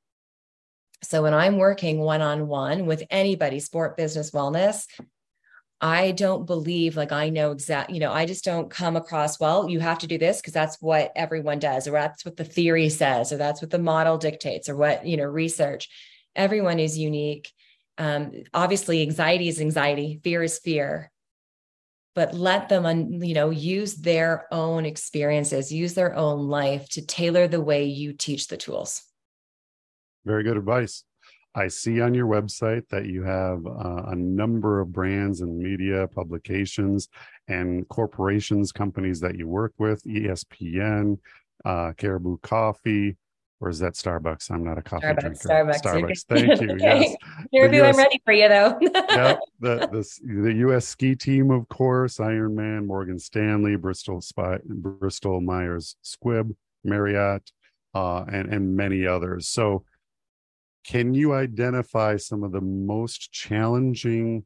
So 1.04 1.22
when 1.22 1.34
I'm 1.34 1.58
working 1.58 2.00
one 2.00 2.22
on 2.22 2.48
one 2.48 2.86
with 2.86 3.04
anybody, 3.10 3.60
sport, 3.60 3.98
business, 3.98 4.32
wellness, 4.32 4.86
I 5.82 6.12
don't 6.12 6.46
believe 6.46 6.96
like 6.96 7.12
I 7.12 7.28
know 7.30 7.52
exact, 7.52 7.90
you 7.90 8.00
know, 8.00 8.14
I 8.14 8.26
just 8.26 8.46
don't 8.46 8.70
come 8.70 8.96
across, 8.96 9.38
well, 9.38 9.70
you 9.70 9.82
have 9.82 10.00
to 10.00 10.08
do 10.08 10.18
this 10.18 10.40
because 10.40 10.54
that's 10.54 10.78
what 10.82 11.12
everyone 11.14 11.60
does, 11.60 11.90
or 11.90 11.92
that's 11.92 12.24
what 12.24 12.38
the 12.38 12.46
theory 12.46 12.88
says, 12.88 13.34
or 13.34 13.38
that's 13.38 13.62
what 13.62 13.70
the 13.70 13.80
model 13.80 14.18
dictates, 14.18 14.70
or 14.70 14.78
what, 14.78 15.06
you 15.06 15.18
know, 15.18 15.26
research. 15.26 15.90
Everyone 16.38 16.80
is 16.80 16.98
unique 16.98 17.52
um, 17.98 18.32
obviously 18.54 19.02
anxiety 19.02 19.48
is 19.48 19.62
anxiety. 19.62 20.20
Fear 20.24 20.44
is 20.44 20.60
fear. 20.60 21.12
But 22.16 22.34
let 22.34 22.70
them 22.70 22.86
un, 22.86 23.24
you 23.24 23.34
know 23.34 23.50
use 23.50 23.96
their 23.96 24.46
own 24.52 24.86
experiences 24.86 25.72
use 25.72 25.96
their 25.96 26.16
own 26.16 26.48
life 26.48 26.88
to 26.90 27.06
tailor 27.06 27.48
the 27.48 27.62
way 27.62 27.86
you 27.86 28.14
teach 28.14 28.48
the 28.48 28.58
tools. 28.58 29.02
Very 30.26 30.44
good 30.44 30.58
advice. 30.58 31.04
I 31.56 31.68
see 31.68 32.02
on 32.02 32.14
your 32.14 32.28
website 32.28 32.88
that 32.90 33.06
you 33.06 33.24
have 33.24 33.66
uh, 33.66 34.04
a 34.08 34.16
number 34.16 34.80
of 34.80 34.92
brands 34.92 35.42
and 35.42 35.58
media 35.58 36.08
publications 36.08 37.10
and 37.48 37.88
corporations 37.90 38.72
companies 38.72 39.20
that 39.20 39.38
you 39.38 39.48
work 39.48 39.74
with 39.78 40.04
espn 40.06 41.18
uh, 41.66 41.92
caribou 41.98 42.38
coffee 42.42 43.18
or 43.64 43.70
is 43.70 43.80
that 43.80 43.94
Starbucks? 43.94 44.52
I'm 44.52 44.66
not 44.66 44.78
a 44.78 44.82
coffee 44.82 45.06
Starbucks, 45.06 45.42
drinker. 45.42 45.48
Starbucks. 45.48 45.82
Starbucks. 45.86 46.26
Thank 46.28 46.62
you. 46.62 46.72
okay. 46.72 47.16
Yes. 47.50 47.74
US, 47.74 47.96
I'm 47.96 47.98
ready 47.98 48.22
for 48.26 48.34
you 48.34 48.50
though. 48.50 48.78
yeah, 48.82 49.38
the, 49.62 49.88
the 49.88 50.44
the 50.44 50.54
U.S. 50.56 50.86
ski 50.86 51.16
team, 51.16 51.50
of 51.50 51.70
course, 51.70 52.18
Ironman, 52.18 52.86
Morgan 52.86 53.18
Stanley, 53.18 53.78
Bristol 53.78 54.20
Spy, 54.20 54.58
Bristol 54.66 55.40
Myers 55.40 55.96
Squibb, 56.04 56.54
Marriott, 56.84 57.50
uh, 57.94 58.26
and 58.30 58.54
and 58.54 58.76
many 58.76 59.08
others. 59.08 59.48
So, 59.48 59.86
can 60.86 61.14
you 61.14 61.34
identify 61.34 62.18
some 62.18 62.44
of 62.44 62.52
the 62.52 62.62
most 62.62 63.32
challenging, 63.32 64.44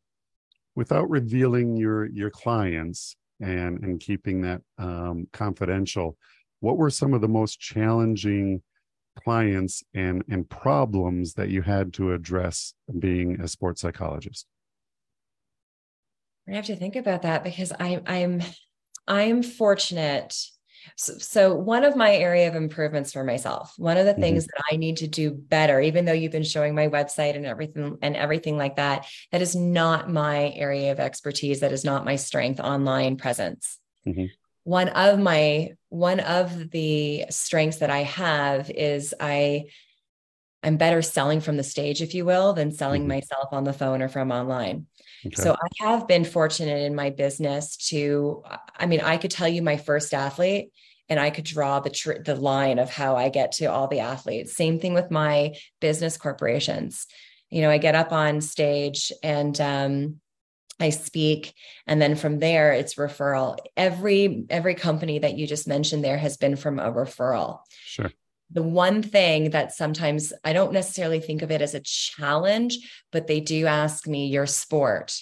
without 0.76 1.10
revealing 1.10 1.76
your 1.76 2.06
your 2.06 2.30
clients 2.30 3.16
and 3.42 3.84
and 3.84 4.00
keeping 4.00 4.42
that 4.44 4.62
um, 4.78 5.28
confidential? 5.34 6.18
What 6.60 6.78
were 6.78 6.92
some 6.92 7.16
of 7.16 7.22
the 7.22 7.28
most 7.28 7.60
challenging 7.60 8.62
clients 9.24 9.84
and 9.94 10.24
and 10.30 10.50
problems 10.50 11.34
that 11.34 11.50
you 11.50 11.62
had 11.62 11.94
to 11.94 12.14
address 12.14 12.74
being 13.00 13.42
a 13.42 13.48
sports 13.48 13.82
psychologist? 13.82 14.46
I 16.50 16.56
have 16.56 16.66
to 16.66 16.76
think 16.76 16.96
about 16.96 17.24
that 17.24 17.44
because 17.44 17.72
i 17.80 18.02
i'm 18.06 18.42
i'm 19.08 19.44
fortunate. 19.44 20.36
So, 20.96 21.18
so, 21.18 21.54
one 21.54 21.84
of 21.84 21.98
my 21.98 22.16
area 22.16 22.48
of 22.48 22.56
improvements 22.56 23.12
for 23.12 23.24
myself 23.24 23.74
one 23.78 23.98
of 23.98 24.06
the 24.06 24.14
mm-hmm. 24.14 24.22
things 24.22 24.46
that 24.46 24.64
i 24.72 24.78
need 24.78 24.98
to 24.98 25.08
do 25.08 25.32
better 25.32 25.82
even 25.82 26.06
though 26.06 26.14
you've 26.14 26.32
been 26.32 26.44
showing 26.44 26.74
my 26.76 26.88
website 26.88 27.36
and 27.36 27.46
everything 27.46 27.98
and 28.02 28.16
everything 28.16 28.58
like 28.58 28.78
that 28.78 29.06
that 29.34 29.42
is 29.42 29.54
not 29.54 30.10
my 30.10 30.54
area 30.56 30.94
of 30.94 31.00
expertise. 31.00 31.60
That 31.60 31.74
is 31.74 31.84
not 31.84 32.06
my 32.06 32.16
strength 32.16 32.62
online 32.62 33.18
presence. 33.18 33.80
Mm-hmm 34.08 34.28
one 34.68 34.90
of 34.90 35.18
my 35.18 35.70
one 35.88 36.20
of 36.20 36.72
the 36.72 37.24
strengths 37.30 37.78
that 37.78 37.90
I 37.90 38.04
have 38.04 38.70
is 38.70 39.16
I 39.18 39.68
I'm 40.62 40.76
better 40.76 41.02
selling 41.02 41.40
from 41.40 41.56
the 41.56 41.64
stage, 41.64 42.02
if 42.02 42.14
you 42.14 42.26
will, 42.26 42.52
than 42.52 42.74
selling 42.74 43.04
mm-hmm. 43.04 43.12
myself 43.12 43.54
on 43.54 43.64
the 43.64 43.72
phone 43.72 44.02
or 44.02 44.10
from 44.10 44.30
online. 44.30 44.88
Okay. 45.26 45.42
So 45.42 45.54
I 45.54 45.86
have 45.86 46.06
been 46.06 46.26
fortunate 46.26 46.82
in 46.82 46.96
my 46.96 47.12
business 47.12 47.78
to, 47.88 48.44
I 48.76 48.88
mean, 48.88 49.00
I 49.00 49.16
could 49.16 49.32
tell 49.32 49.48
you 49.48 49.62
my 49.62 49.78
first 49.78 50.14
athlete 50.14 50.74
and 51.08 51.18
I 51.18 51.30
could 51.30 51.46
draw 51.46 51.80
the 51.80 51.90
tr- 51.90 52.22
the 52.26 52.36
line 52.36 52.78
of 52.78 52.90
how 52.90 53.16
I 53.16 53.30
get 53.30 53.54
to 53.54 53.68
all 53.68 53.88
the 53.88 54.02
athletes. 54.02 54.58
Same 54.58 54.82
thing 54.82 54.94
with 54.94 55.10
my 55.10 55.56
business 55.80 56.18
corporations. 56.18 57.08
You 57.50 57.62
know, 57.62 57.70
I 57.70 57.78
get 57.78 57.96
up 57.96 58.12
on 58.12 58.42
stage 58.42 59.14
and 59.24 59.60
um, 59.62 60.20
I 60.80 60.90
speak 60.90 61.54
and 61.88 62.02
then 62.02 62.16
from 62.16 62.40
there 62.40 62.72
it's 62.74 62.96
referral. 62.96 63.58
Every 63.76 64.46
every 64.50 64.76
company 64.76 65.20
that 65.20 65.38
you 65.38 65.48
just 65.48 65.68
mentioned 65.68 66.04
there 66.04 66.18
has 66.18 66.38
been 66.38 66.56
from 66.56 66.80
a 66.80 66.92
referral. 66.92 67.60
Sure. 67.84 68.12
The 68.52 68.64
one 68.64 69.02
thing 69.02 69.50
that 69.50 69.74
sometimes 69.74 70.32
I 70.44 70.54
don't 70.54 70.72
necessarily 70.72 71.20
think 71.20 71.42
of 71.42 71.52
it 71.52 71.62
as 71.62 71.74
a 71.74 71.82
challenge, 71.82 72.78
but 73.12 73.28
they 73.28 73.40
do 73.40 73.66
ask 73.66 74.08
me 74.08 74.28
your 74.28 74.46
sport. 74.46 75.20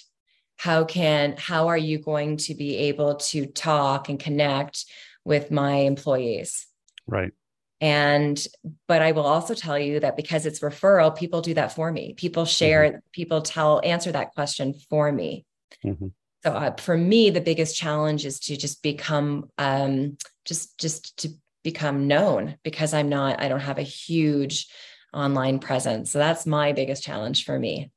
How 0.58 0.84
can 0.84 1.36
how 1.38 1.68
are 1.68 1.78
you 1.78 1.98
going 1.98 2.36
to 2.38 2.54
be 2.54 2.76
able 2.76 3.16
to 3.16 3.46
talk 3.46 4.08
and 4.08 4.20
connect 4.20 4.84
with 5.24 5.50
my 5.50 5.76
employees? 5.78 6.66
Right. 7.06 7.32
And, 7.80 8.44
but 8.88 9.02
I 9.02 9.12
will 9.12 9.26
also 9.26 9.54
tell 9.54 9.78
you 9.78 10.00
that 10.00 10.16
because 10.16 10.46
it's 10.46 10.60
referral, 10.60 11.16
people 11.16 11.42
do 11.42 11.54
that 11.54 11.74
for 11.74 11.92
me. 11.92 12.14
People 12.14 12.44
share, 12.44 12.84
mm-hmm. 12.84 12.98
people 13.12 13.42
tell, 13.42 13.80
answer 13.84 14.12
that 14.12 14.34
question 14.34 14.74
for 14.88 15.12
me. 15.12 15.44
Mm-hmm. 15.84 16.08
So 16.42 16.52
uh, 16.52 16.76
for 16.76 16.96
me, 16.96 17.30
the 17.30 17.40
biggest 17.40 17.76
challenge 17.76 18.24
is 18.24 18.40
to 18.40 18.56
just 18.56 18.82
become, 18.82 19.50
um, 19.58 20.16
just, 20.44 20.78
just 20.78 21.18
to 21.18 21.30
become 21.64 22.06
known 22.06 22.56
because 22.62 22.94
I'm 22.94 23.08
not, 23.08 23.42
I 23.42 23.48
don't 23.48 23.60
have 23.60 23.78
a 23.78 23.82
huge 23.82 24.68
online 25.12 25.58
presence. 25.58 26.10
So 26.10 26.18
that's 26.18 26.46
my 26.46 26.72
biggest 26.72 27.02
challenge 27.02 27.44
for 27.44 27.58
me. 27.58 27.90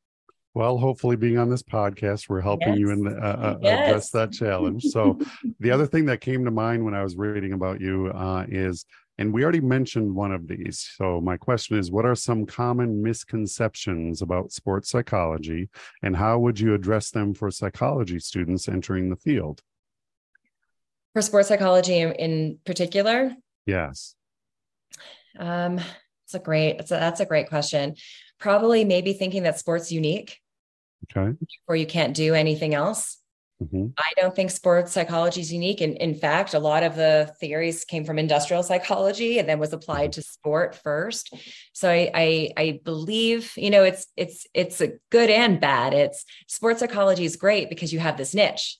Well, 0.56 0.78
hopefully, 0.78 1.16
being 1.16 1.38
on 1.38 1.50
this 1.50 1.62
podcast, 1.62 2.28
we're 2.28 2.42
helping 2.42 2.70
yes. 2.70 2.80
you 2.80 2.90
in 2.90 3.04
the, 3.04 3.12
uh, 3.12 3.22
uh, 3.24 3.58
yes. 3.62 3.88
address 3.88 4.10
that 4.10 4.32
challenge. 4.32 4.84
So, 4.84 5.20
the 5.60 5.70
other 5.70 5.86
thing 5.86 6.06
that 6.06 6.22
came 6.22 6.44
to 6.46 6.52
mind 6.52 6.84
when 6.84 6.96
I 6.96 7.04
was 7.04 7.16
reading 7.16 7.54
about 7.54 7.80
you 7.80 8.08
uh, 8.08 8.46
is 8.50 8.84
and 9.20 9.34
we 9.34 9.44
already 9.44 9.60
mentioned 9.60 10.16
one 10.16 10.32
of 10.32 10.48
these. 10.48 10.90
So, 10.96 11.20
my 11.20 11.36
question 11.36 11.78
is 11.78 11.92
what 11.92 12.06
are 12.06 12.16
some 12.16 12.46
common 12.46 13.04
misconceptions 13.04 14.22
about 14.22 14.54
sports 14.54 14.90
psychology, 14.90 15.70
and 16.02 16.16
how 16.16 16.40
would 16.40 16.60
you 16.60 16.74
address 16.74 17.12
them 17.12 17.34
for 17.34 17.52
psychology 17.52 18.20
students 18.20 18.70
entering 18.70 19.10
the 19.10 19.18
field? 19.18 19.62
For 21.14 21.22
sports 21.22 21.50
psychology 21.50 22.00
in 22.00 22.60
particular? 22.66 23.36
Yes. 23.66 24.16
Um, 25.38 25.80
it's 26.24 26.34
a 26.34 26.40
great, 26.40 26.80
it's 26.80 26.92
a, 26.92 26.96
that's 26.96 27.20
a 27.20 27.26
great 27.26 27.50
question. 27.50 27.96
Probably 28.40 28.86
maybe 28.86 29.14
thinking 29.14 29.44
that 29.44 29.60
sports 29.60 29.92
unique. 29.92 30.40
Okay. 31.12 31.38
Or 31.68 31.76
you 31.76 31.86
can't 31.86 32.16
do 32.16 32.36
anything 32.36 32.74
else. 32.74 33.18
Mm-hmm. 33.62 33.88
I 33.98 34.14
don't 34.16 34.34
think 34.34 34.52
sports 34.52 34.94
psychology 34.94 35.42
is 35.42 35.52
unique. 35.52 35.82
And 35.82 35.98
in 35.98 36.16
fact, 36.16 36.54
a 36.54 36.60
lot 36.60 36.84
of 36.84 36.96
the 36.96 37.34
theories 37.42 37.84
came 37.84 38.06
from 38.06 38.18
industrial 38.18 38.64
psychology 38.64 39.38
and 39.38 39.50
then 39.50 39.60
was 39.60 39.74
applied 39.74 40.12
mm-hmm. 40.12 40.22
to 40.22 40.28
sport 40.28 40.76
first. 40.76 41.34
So 41.74 41.90
I, 41.90 42.10
I, 42.16 42.50
I 42.56 42.80
believe, 42.86 43.52
you 43.58 43.70
know, 43.70 43.84
it's 43.84 44.08
it's 44.16 44.48
it's 44.54 44.80
a 44.80 44.94
good 45.12 45.30
and 45.30 45.60
bad. 45.60 45.94
It's 45.94 46.24
sports 46.48 46.80
psychology 46.80 47.26
is 47.26 47.36
great 47.36 47.70
because 47.70 47.92
you 47.92 48.00
have 48.00 48.18
this 48.18 48.34
niche. 48.34 48.78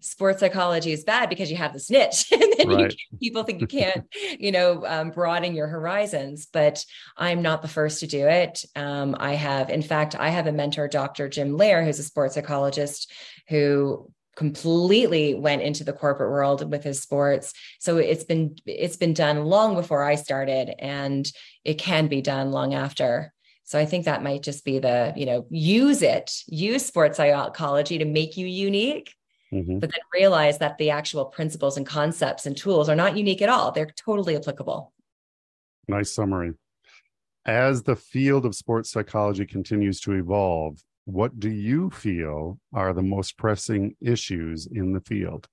sports 0.00 0.40
psychology 0.40 0.92
is 0.92 1.04
bad 1.04 1.28
because 1.28 1.50
you 1.50 1.56
have 1.56 1.72
this 1.72 1.90
niche 1.90 2.26
and 2.32 2.54
then 2.58 2.68
right. 2.68 2.96
people 3.20 3.42
think 3.42 3.60
you 3.60 3.66
can't 3.66 4.04
you 4.38 4.52
know 4.52 4.84
um, 4.86 5.10
broaden 5.10 5.54
your 5.54 5.66
horizons 5.66 6.46
but 6.52 6.84
i'm 7.16 7.40
not 7.40 7.62
the 7.62 7.68
first 7.68 8.00
to 8.00 8.06
do 8.06 8.26
it 8.26 8.64
um, 8.76 9.16
i 9.18 9.32
have 9.32 9.70
in 9.70 9.80
fact 9.80 10.14
i 10.18 10.28
have 10.28 10.46
a 10.46 10.52
mentor 10.52 10.88
dr 10.88 11.26
jim 11.30 11.56
Loehr 11.56 11.82
who's 11.82 11.98
a 11.98 12.02
sports 12.02 12.34
psychologist 12.34 13.10
who 13.48 14.10
completely 14.36 15.34
went 15.34 15.62
into 15.62 15.84
the 15.84 15.92
corporate 15.92 16.30
world 16.30 16.70
with 16.70 16.82
his 16.82 17.00
sports 17.00 17.52
so 17.78 17.98
it's 17.98 18.24
been 18.24 18.56
it's 18.64 18.96
been 18.96 19.12
done 19.12 19.44
long 19.44 19.74
before 19.74 20.02
i 20.02 20.14
started 20.14 20.74
and 20.78 21.30
it 21.64 21.74
can 21.74 22.08
be 22.08 22.22
done 22.22 22.50
long 22.50 22.74
after 22.74 23.32
so 23.64 23.78
I 23.78 23.86
think 23.86 24.04
that 24.04 24.22
might 24.22 24.42
just 24.42 24.66
be 24.66 24.80
the, 24.80 25.14
you 25.16 25.24
know, 25.24 25.46
use 25.48 26.02
it, 26.02 26.30
use 26.46 26.84
sports 26.84 27.16
psychology 27.16 27.96
to 27.96 28.04
make 28.04 28.36
you 28.36 28.46
unique 28.46 29.14
mm-hmm. 29.52 29.78
but 29.78 29.90
then 29.90 30.00
realize 30.12 30.58
that 30.58 30.78
the 30.78 30.90
actual 30.90 31.26
principles 31.26 31.76
and 31.76 31.86
concepts 31.86 32.46
and 32.46 32.56
tools 32.56 32.88
are 32.88 32.96
not 32.96 33.16
unique 33.16 33.42
at 33.42 33.48
all. 33.48 33.70
They're 33.70 33.92
totally 33.96 34.36
applicable. 34.36 34.92
Nice 35.88 36.12
summary. 36.12 36.52
As 37.44 37.82
the 37.82 37.96
field 37.96 38.46
of 38.46 38.54
sports 38.54 38.90
psychology 38.90 39.44
continues 39.44 40.00
to 40.00 40.12
evolve, 40.12 40.82
what 41.04 41.38
do 41.38 41.50
you 41.50 41.90
feel 41.90 42.58
are 42.72 42.92
the 42.92 43.02
most 43.02 43.36
pressing 43.36 43.96
issues 44.00 44.66
in 44.66 44.92
the 44.92 45.00
field? 45.00 45.48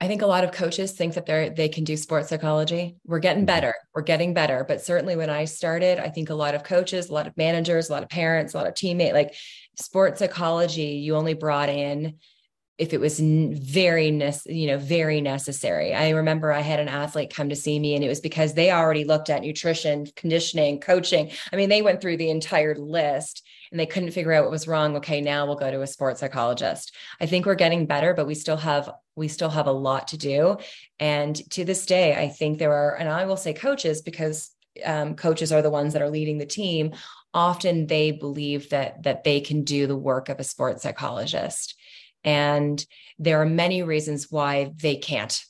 I 0.00 0.06
think 0.06 0.22
a 0.22 0.26
lot 0.26 0.44
of 0.44 0.52
coaches 0.52 0.92
think 0.92 1.14
that 1.14 1.26
they're 1.26 1.50
they 1.50 1.68
can 1.68 1.82
do 1.82 1.96
sports 1.96 2.28
psychology. 2.28 2.96
We're 3.04 3.18
getting 3.18 3.40
mm-hmm. 3.40 3.46
better. 3.46 3.74
We're 3.94 4.02
getting 4.02 4.32
better. 4.32 4.64
But 4.66 4.80
certainly 4.80 5.16
when 5.16 5.28
I 5.28 5.44
started, 5.44 5.98
I 5.98 6.08
think 6.08 6.30
a 6.30 6.34
lot 6.34 6.54
of 6.54 6.62
coaches, 6.62 7.08
a 7.08 7.14
lot 7.14 7.26
of 7.26 7.36
managers, 7.36 7.88
a 7.88 7.92
lot 7.92 8.04
of 8.04 8.08
parents, 8.08 8.54
a 8.54 8.58
lot 8.58 8.68
of 8.68 8.74
teammates, 8.74 9.14
like 9.14 9.34
sports 9.76 10.20
psychology, 10.20 11.00
you 11.02 11.16
only 11.16 11.34
brought 11.34 11.68
in 11.68 12.14
if 12.78 12.92
it 12.92 13.00
was 13.00 13.18
very 13.18 14.06
you 14.46 14.66
know 14.68 14.78
very 14.78 15.20
necessary. 15.20 15.94
I 15.94 16.10
remember 16.10 16.52
i 16.52 16.60
had 16.60 16.80
an 16.80 16.88
athlete 16.88 17.34
come 17.34 17.48
to 17.48 17.56
see 17.56 17.78
me 17.78 17.94
and 17.94 18.04
it 18.04 18.08
was 18.08 18.20
because 18.20 18.54
they 18.54 18.70
already 18.70 19.04
looked 19.04 19.30
at 19.30 19.42
nutrition 19.42 20.06
conditioning 20.14 20.80
coaching. 20.80 21.30
I 21.52 21.56
mean 21.56 21.68
they 21.68 21.82
went 21.82 22.00
through 22.00 22.18
the 22.18 22.30
entire 22.30 22.76
list 22.76 23.44
and 23.70 23.78
they 23.78 23.86
couldn't 23.86 24.12
figure 24.12 24.32
out 24.32 24.44
what 24.44 24.52
was 24.52 24.68
wrong. 24.68 24.96
Okay 24.96 25.20
now 25.20 25.44
we'll 25.44 25.56
go 25.56 25.70
to 25.70 25.82
a 25.82 25.86
sports 25.86 26.20
psychologist. 26.20 26.94
I 27.20 27.26
think 27.26 27.46
we're 27.46 27.56
getting 27.56 27.86
better 27.86 28.14
but 28.14 28.26
we 28.26 28.34
still 28.34 28.56
have 28.56 28.90
we 29.16 29.26
still 29.26 29.50
have 29.50 29.66
a 29.66 29.72
lot 29.72 30.08
to 30.08 30.16
do. 30.16 30.58
And 31.00 31.34
to 31.50 31.64
this 31.64 31.84
day 31.84 32.14
i 32.14 32.28
think 32.28 32.58
there 32.58 32.72
are 32.72 32.94
and 32.94 33.08
i 33.08 33.24
will 33.24 33.36
say 33.36 33.52
coaches 33.52 34.02
because 34.02 34.50
um, 34.84 35.16
coaches 35.16 35.50
are 35.50 35.62
the 35.62 35.70
ones 35.70 35.92
that 35.92 36.02
are 36.02 36.10
leading 36.10 36.38
the 36.38 36.46
team 36.46 36.94
often 37.34 37.86
they 37.88 38.12
believe 38.12 38.70
that 38.70 39.02
that 39.02 39.24
they 39.24 39.40
can 39.40 39.64
do 39.64 39.86
the 39.86 39.96
work 39.96 40.28
of 40.28 40.38
a 40.38 40.44
sports 40.44 40.82
psychologist 40.82 41.74
and 42.24 42.84
there 43.18 43.40
are 43.40 43.46
many 43.46 43.82
reasons 43.82 44.30
why 44.30 44.72
they 44.76 44.96
can't. 44.96 45.42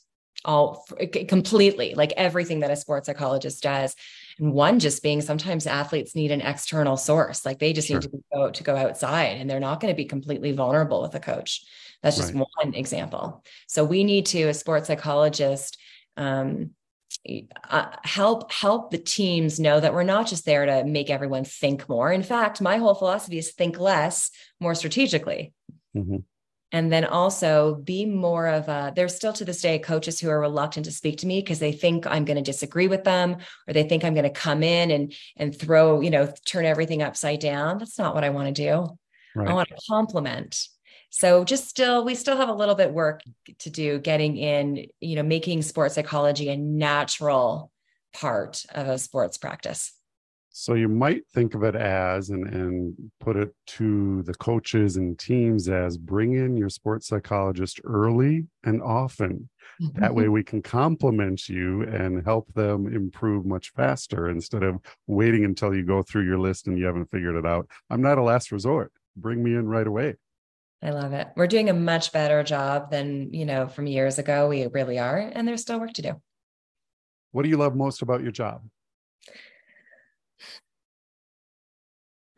All 0.45 0.85
completely 1.27 1.95
like 1.95 2.13
everything 2.15 2.61
that 2.61 2.71
a 2.71 2.75
sports 2.77 3.07
psychologist 3.07 3.61
does. 3.61 3.93
And 4.39 4.53
one 4.53 4.79
just 4.79 5.03
being 5.03 5.19
sometimes 5.19 5.67
athletes 5.67 6.15
need 6.15 6.31
an 6.31 6.39
external 6.39 6.95
source. 6.95 7.45
Like 7.45 7.59
they 7.59 7.73
just 7.73 7.89
sure. 7.89 7.99
need 7.99 8.09
to 8.09 8.23
go 8.33 8.49
to 8.49 8.63
go 8.63 8.77
outside 8.77 9.37
and 9.37 9.49
they're 9.49 9.59
not 9.59 9.81
going 9.81 9.93
to 9.93 9.97
be 9.97 10.05
completely 10.05 10.53
vulnerable 10.53 11.01
with 11.01 11.13
a 11.13 11.19
coach. 11.19 11.65
That's 12.01 12.15
just 12.15 12.33
right. 12.33 12.45
one 12.63 12.73
example. 12.73 13.43
So 13.67 13.83
we 13.83 14.05
need 14.05 14.27
to 14.27 14.43
a 14.43 14.53
sports 14.53 14.87
psychologist 14.87 15.77
um, 16.15 16.71
uh, 17.69 17.87
help 18.03 18.49
help 18.49 18.91
the 18.91 18.97
teams 18.97 19.59
know 19.59 19.77
that 19.77 19.93
we're 19.93 20.03
not 20.03 20.27
just 20.27 20.45
there 20.45 20.65
to 20.65 20.85
make 20.85 21.09
everyone 21.09 21.43
think 21.43 21.89
more. 21.89 22.13
In 22.13 22.23
fact 22.23 22.61
my 22.61 22.77
whole 22.77 22.95
philosophy 22.95 23.39
is 23.39 23.51
think 23.51 23.77
less 23.77 24.31
more 24.61 24.73
strategically. 24.73 25.53
Mm-hmm 25.97 26.17
and 26.71 26.91
then 26.91 27.05
also 27.05 27.75
be 27.75 28.05
more 28.05 28.47
of 28.47 28.67
a 28.67 28.93
there's 28.95 29.15
still 29.15 29.33
to 29.33 29.45
this 29.45 29.61
day 29.61 29.79
coaches 29.79 30.19
who 30.19 30.29
are 30.29 30.39
reluctant 30.39 30.85
to 30.85 30.91
speak 30.91 31.17
to 31.19 31.27
me 31.27 31.41
because 31.41 31.59
they 31.59 31.71
think 31.71 32.05
i'm 32.07 32.25
going 32.25 32.37
to 32.37 32.43
disagree 32.43 32.87
with 32.87 33.03
them 33.03 33.37
or 33.67 33.73
they 33.73 33.83
think 33.83 34.03
i'm 34.03 34.13
going 34.13 34.23
to 34.23 34.29
come 34.29 34.63
in 34.63 34.91
and 34.91 35.13
and 35.37 35.57
throw 35.57 36.01
you 36.01 36.09
know 36.09 36.31
turn 36.45 36.65
everything 36.65 37.01
upside 37.01 37.39
down. 37.39 37.77
That's 37.77 37.97
not 37.97 38.15
what 38.15 38.23
i 38.23 38.29
want 38.29 38.53
to 38.55 38.63
do. 38.63 38.97
Right. 39.35 39.49
i 39.49 39.53
want 39.53 39.69
to 39.69 39.77
complement. 39.89 40.67
So 41.11 41.43
just 41.43 41.67
still 41.67 42.05
we 42.05 42.13
still 42.13 42.37
have 42.37 42.49
a 42.49 42.53
little 42.53 42.75
bit 42.75 42.93
work 42.93 43.21
to 43.59 43.69
do 43.69 43.99
getting 43.99 44.37
in 44.37 44.87
you 44.99 45.15
know 45.15 45.23
making 45.23 45.63
sports 45.63 45.95
psychology 45.95 46.49
a 46.49 46.57
natural 46.57 47.71
part 48.13 48.65
of 48.73 48.87
a 48.87 48.97
sports 48.97 49.37
practice 49.37 49.93
so 50.59 50.73
you 50.73 50.89
might 50.89 51.25
think 51.33 51.55
of 51.55 51.63
it 51.63 51.73
as 51.73 52.31
and, 52.31 52.45
and 52.53 52.93
put 53.21 53.37
it 53.37 53.55
to 53.65 54.21
the 54.23 54.33
coaches 54.33 54.97
and 54.97 55.17
teams 55.17 55.69
as 55.69 55.97
bring 55.97 56.33
in 56.33 56.57
your 56.57 56.67
sports 56.67 57.07
psychologist 57.07 57.79
early 57.85 58.45
and 58.65 58.81
often. 58.81 59.49
Mm-hmm. 59.81 60.01
That 60.01 60.13
way 60.13 60.27
we 60.27 60.43
can 60.43 60.61
complement 60.61 61.47
you 61.47 61.83
and 61.83 62.25
help 62.25 62.53
them 62.55 62.93
improve 62.93 63.45
much 63.45 63.71
faster 63.71 64.29
instead 64.29 64.63
of 64.63 64.81
waiting 65.07 65.45
until 65.45 65.73
you 65.73 65.85
go 65.85 66.03
through 66.03 66.25
your 66.25 66.37
list 66.37 66.67
and 66.67 66.77
you 66.77 66.85
haven't 66.85 67.09
figured 67.09 67.37
it 67.37 67.45
out. 67.45 67.69
I'm 67.89 68.01
not 68.01 68.17
a 68.17 68.21
last 68.21 68.51
resort. 68.51 68.91
Bring 69.15 69.41
me 69.41 69.55
in 69.55 69.65
right 69.65 69.87
away. 69.87 70.15
I 70.83 70.89
love 70.89 71.13
it. 71.13 71.29
We're 71.37 71.47
doing 71.47 71.69
a 71.69 71.73
much 71.73 72.11
better 72.11 72.43
job 72.43 72.91
than, 72.91 73.33
you 73.33 73.45
know, 73.45 73.69
from 73.69 73.87
years 73.87 74.19
ago. 74.19 74.49
We 74.49 74.67
really 74.67 74.99
are. 74.99 75.31
And 75.33 75.47
there's 75.47 75.61
still 75.61 75.79
work 75.79 75.93
to 75.93 76.01
do. 76.01 76.21
What 77.31 77.43
do 77.43 77.49
you 77.49 77.55
love 77.55 77.77
most 77.77 78.01
about 78.01 78.23
your 78.23 78.31
job? 78.33 78.63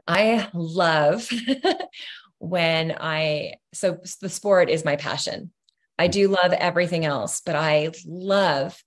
I 0.07 0.49
love 0.53 1.29
when 2.39 2.95
I, 2.99 3.55
so 3.73 3.99
the 4.19 4.29
sport 4.29 4.69
is 4.69 4.85
my 4.85 4.95
passion. 4.95 5.51
I 5.97 6.07
do 6.07 6.27
love 6.27 6.53
everything 6.53 7.05
else, 7.05 7.41
but 7.45 7.55
I 7.55 7.91
love 8.05 8.81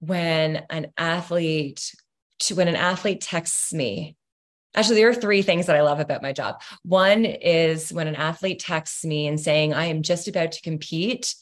when 0.00 0.64
an 0.68 0.92
athlete, 0.98 1.94
to, 2.40 2.54
when 2.54 2.68
an 2.68 2.76
athlete 2.76 3.22
texts 3.22 3.72
me. 3.72 4.16
Actually, 4.74 4.96
there 4.96 5.08
are 5.08 5.14
three 5.14 5.42
things 5.42 5.66
that 5.66 5.76
I 5.76 5.82
love 5.82 6.00
about 6.00 6.22
my 6.22 6.32
job. 6.32 6.60
One 6.82 7.24
is 7.24 7.92
when 7.92 8.08
an 8.08 8.16
athlete 8.16 8.58
texts 8.58 9.04
me 9.04 9.26
and 9.26 9.40
saying, 9.40 9.74
I 9.74 9.86
am 9.86 10.02
just 10.02 10.28
about 10.28 10.52
to 10.52 10.62
compete 10.62 11.34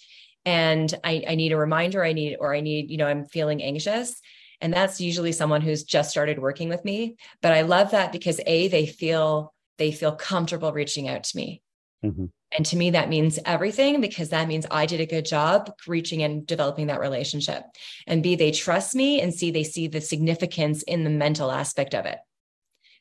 and 0.45 0.93
I, 1.05 1.25
I 1.29 1.35
need 1.35 1.53
a 1.53 1.57
reminder, 1.57 2.05
I 2.05 2.13
need, 2.13 2.37
or 2.41 2.55
I 2.55 2.61
need, 2.61 2.91
you 2.91 2.97
know, 2.97 3.07
I'm 3.07 3.27
feeling 3.27 3.63
anxious 3.63 4.21
and 4.61 4.73
that's 4.73 5.01
usually 5.01 5.33
someone 5.33 5.61
who's 5.61 5.85
just 5.85 6.11
started 6.11 6.39
working 6.39 6.69
with 6.69 6.85
me. 6.85 7.17
But 7.41 7.53
I 7.53 7.63
love 7.63 7.93
that 7.93 8.13
because 8.13 8.41
A, 8.47 8.69
they 8.69 8.87
feel 8.87 9.55
they 9.79 9.93
feel 9.93 10.13
comfortable 10.13 10.73
reaching 10.73 11.09
out 11.09 11.25
to 11.25 11.37
me. 11.37 11.63
Mm-hmm. 12.05 12.27
And 12.53 12.67
to 12.67 12.77
me, 12.77 12.91
that 12.91 13.09
means 13.09 13.39
everything 13.47 14.01
because 14.01 14.31
that 14.31 14.49
means 14.49 14.67
I 14.71 14.87
did 14.87 15.01
a 15.01 15.07
good 15.07 15.25
job 15.25 15.73
reaching 15.87 16.23
and 16.23 16.47
developing 16.47 16.89
that 16.89 17.01
relationship. 17.01 17.63
And 18.07 18.23
B, 18.23 18.35
they 18.35 18.51
trust 18.51 18.95
me 18.95 19.21
and 19.21 19.33
C, 19.33 19.51
they 19.51 19.65
see 19.65 19.87
the 19.87 20.01
significance 20.01 20.83
in 20.83 21.05
the 21.05 21.11
mental 21.11 21.51
aspect 21.51 21.95
of 21.95 22.07
it. 22.07 22.19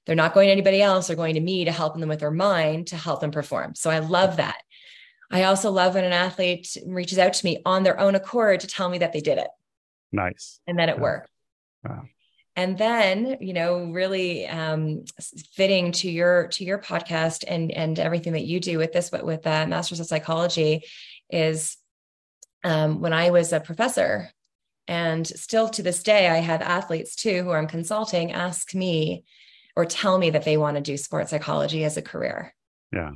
They're 0.06 0.16
not 0.16 0.34
going 0.34 0.48
to 0.48 0.52
anybody 0.52 0.82
else, 0.82 1.08
they're 1.08 1.16
going 1.16 1.36
to 1.36 1.42
me 1.42 1.66
to 1.66 1.72
help 1.72 1.98
them 1.98 2.10
with 2.10 2.20
their 2.20 2.32
mind 2.32 2.88
to 2.88 2.96
help 2.96 3.22
them 3.22 3.32
perform. 3.32 3.76
So 3.76 3.90
I 3.90 4.00
love 4.00 4.38
that. 4.38 4.58
I 5.32 5.44
also 5.44 5.72
love 5.72 5.96
when 5.96 6.06
an 6.06 6.14
athlete 6.14 6.78
reaches 6.86 7.18
out 7.20 7.34
to 7.34 7.46
me 7.46 7.62
on 7.66 7.84
their 7.84 8.00
own 8.00 8.16
accord 8.16 8.62
to 8.62 8.68
tell 8.68 8.90
me 8.90 9.00
that 9.00 9.14
they 9.14 9.22
did 9.22 9.38
it. 9.38 9.50
Nice. 10.12 10.60
And 10.66 10.80
that 10.80 10.90
it 10.90 10.96
yeah. 10.96 11.02
worked. 11.02 11.30
Wow. 11.84 12.04
And 12.56 12.78
then, 12.78 13.38
you 13.40 13.54
know, 13.54 13.86
really 13.86 14.48
um, 14.48 15.06
fitting 15.54 15.94
to 15.94 16.12
your 16.12 16.48
to 16.50 16.66
your 16.66 16.78
podcast 16.78 17.46
and 17.48 17.72
and 17.72 17.98
everything 17.98 18.34
that 18.34 18.46
you 18.46 18.60
do 18.60 18.78
with 18.78 18.92
this, 18.92 19.10
but 19.10 19.26
with 19.26 19.48
uh, 19.48 19.66
Masters 19.66 20.00
of 20.00 20.08
Psychology, 20.08 20.84
is 21.30 21.78
um, 22.64 23.00
when 23.00 23.14
I 23.14 23.30
was 23.30 23.54
a 23.54 23.62
professor, 23.62 24.30
and 24.88 25.26
still 25.26 25.70
to 25.70 25.84
this 25.84 26.04
day, 26.04 26.28
I 26.28 26.38
have 26.38 26.62
athletes 26.62 27.16
too 27.16 27.44
who 27.44 27.52
I'm 27.52 27.68
consulting 27.68 28.34
ask 28.34 28.76
me 28.76 29.24
or 29.76 29.86
tell 29.86 30.18
me 30.18 30.32
that 30.32 30.44
they 30.44 30.58
want 30.58 30.76
to 30.76 30.82
do 30.82 30.98
sports 30.98 31.30
psychology 31.30 31.86
as 31.86 31.96
a 31.96 32.02
career. 32.02 32.54
Yeah 32.92 33.12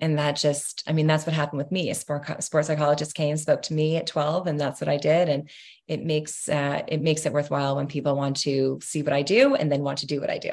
and 0.00 0.18
that 0.18 0.36
just 0.36 0.82
i 0.86 0.92
mean 0.92 1.06
that's 1.06 1.26
what 1.26 1.34
happened 1.34 1.58
with 1.58 1.72
me. 1.72 1.90
A 1.90 1.94
sport, 1.94 2.42
psychologist 2.42 3.14
came 3.14 3.36
spoke 3.36 3.62
to 3.62 3.74
me 3.74 3.96
at 3.96 4.06
12 4.06 4.46
and 4.46 4.60
that's 4.60 4.80
what 4.80 4.88
i 4.88 4.96
did. 4.96 5.28
And 5.28 5.48
it 5.86 6.04
makes 6.04 6.48
uh, 6.48 6.82
it 6.86 7.02
makes 7.02 7.26
it 7.26 7.32
worthwhile 7.32 7.76
when 7.76 7.86
people 7.86 8.16
want 8.16 8.36
to 8.38 8.78
see 8.82 9.02
what 9.02 9.12
i 9.12 9.22
do 9.22 9.54
and 9.54 9.70
then 9.70 9.82
want 9.82 9.98
to 9.98 10.06
do 10.06 10.20
what 10.20 10.30
i 10.30 10.38
do. 10.38 10.52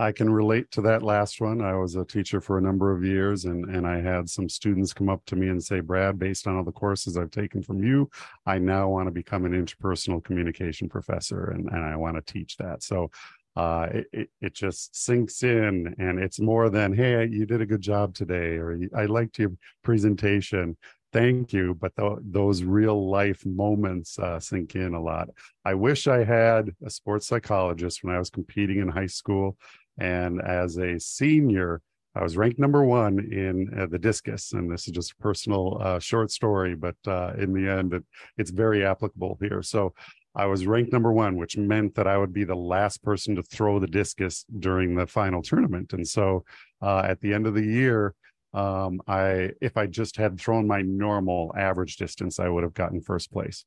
I 0.00 0.12
can 0.12 0.30
relate 0.30 0.70
to 0.72 0.82
that 0.82 1.02
last 1.02 1.40
one. 1.40 1.60
I 1.60 1.74
was 1.74 1.96
a 1.96 2.04
teacher 2.04 2.40
for 2.40 2.56
a 2.56 2.62
number 2.62 2.92
of 2.92 3.04
years 3.04 3.44
and 3.44 3.64
and 3.74 3.86
i 3.86 4.00
had 4.00 4.28
some 4.28 4.48
students 4.48 4.92
come 4.92 5.08
up 5.08 5.24
to 5.26 5.36
me 5.36 5.48
and 5.48 5.62
say 5.62 5.80
brad 5.80 6.18
based 6.18 6.46
on 6.46 6.56
all 6.56 6.64
the 6.64 6.72
courses 6.72 7.16
i've 7.16 7.30
taken 7.30 7.62
from 7.62 7.82
you 7.82 8.08
i 8.46 8.58
now 8.58 8.88
want 8.88 9.06
to 9.06 9.10
become 9.10 9.44
an 9.44 9.52
interpersonal 9.52 10.22
communication 10.22 10.88
professor 10.88 11.50
and, 11.50 11.68
and 11.70 11.84
i 11.84 11.96
want 11.96 12.16
to 12.16 12.32
teach 12.32 12.56
that. 12.56 12.82
So 12.82 13.10
uh, 13.58 13.88
it, 14.12 14.30
it 14.40 14.54
just 14.54 14.94
sinks 14.94 15.42
in 15.42 15.92
and 15.98 16.20
it's 16.20 16.38
more 16.38 16.70
than 16.70 16.92
hey 16.92 17.26
you 17.26 17.44
did 17.44 17.60
a 17.60 17.66
good 17.66 17.80
job 17.80 18.14
today 18.14 18.56
or 18.56 18.78
i 18.96 19.04
liked 19.04 19.38
your 19.38 19.52
presentation. 19.82 20.76
Thank 21.12 21.52
you. 21.54 21.74
But 21.74 21.96
th- 21.96 22.18
those 22.20 22.62
real 22.62 23.10
life 23.10 23.44
moments 23.46 24.18
uh, 24.18 24.38
sink 24.38 24.76
in 24.76 24.92
a 24.94 25.02
lot. 25.02 25.28
I 25.64 25.74
wish 25.74 26.06
i 26.06 26.22
had 26.22 26.70
a 26.86 26.90
sports 26.90 27.26
psychologist 27.26 28.04
when 28.04 28.14
i 28.14 28.18
was 28.18 28.30
competing 28.30 28.78
in 28.78 28.88
high 28.88 29.12
school 29.20 29.56
and 29.98 30.40
as 30.40 30.78
a 30.78 31.00
senior 31.00 31.82
I 32.14 32.22
was 32.22 32.36
ranked 32.36 32.58
number 32.58 32.82
one 32.84 33.20
in 33.20 33.70
uh, 33.78 33.86
the 33.86 33.98
discus, 33.98 34.52
and 34.52 34.68
this 34.68 34.88
is 34.88 34.92
just 34.92 35.12
a 35.12 35.22
personal 35.22 35.78
uh, 35.80 35.98
short 36.00 36.32
story, 36.32 36.74
but 36.74 36.96
uh, 37.06 37.34
in 37.38 37.52
the 37.52 37.70
end, 37.70 37.94
it, 37.94 38.02
it's 38.36 38.50
very 38.50 38.84
applicable 38.84 39.38
here. 39.40 39.62
So 39.62 39.94
I 40.34 40.46
was 40.46 40.66
ranked 40.66 40.92
number 40.92 41.12
one, 41.12 41.36
which 41.36 41.56
meant 41.56 41.94
that 41.96 42.06
I 42.06 42.16
would 42.18 42.32
be 42.32 42.44
the 42.44 42.54
last 42.54 43.02
person 43.02 43.34
to 43.36 43.42
throw 43.42 43.78
the 43.78 43.86
discus 43.86 44.44
during 44.58 44.94
the 44.94 45.06
final 45.06 45.42
tournament. 45.42 45.92
And 45.92 46.06
so 46.06 46.44
uh, 46.80 47.00
at 47.00 47.20
the 47.20 47.34
end 47.34 47.46
of 47.46 47.54
the 47.54 47.64
year, 47.64 48.14
um, 48.54 49.00
I 49.06 49.50
if 49.60 49.76
I 49.76 49.86
just 49.86 50.16
had 50.16 50.40
thrown 50.40 50.66
my 50.66 50.82
normal 50.82 51.54
average 51.56 51.96
distance, 51.96 52.38
I 52.38 52.48
would 52.48 52.62
have 52.62 52.74
gotten 52.74 53.00
first 53.00 53.30
place. 53.30 53.64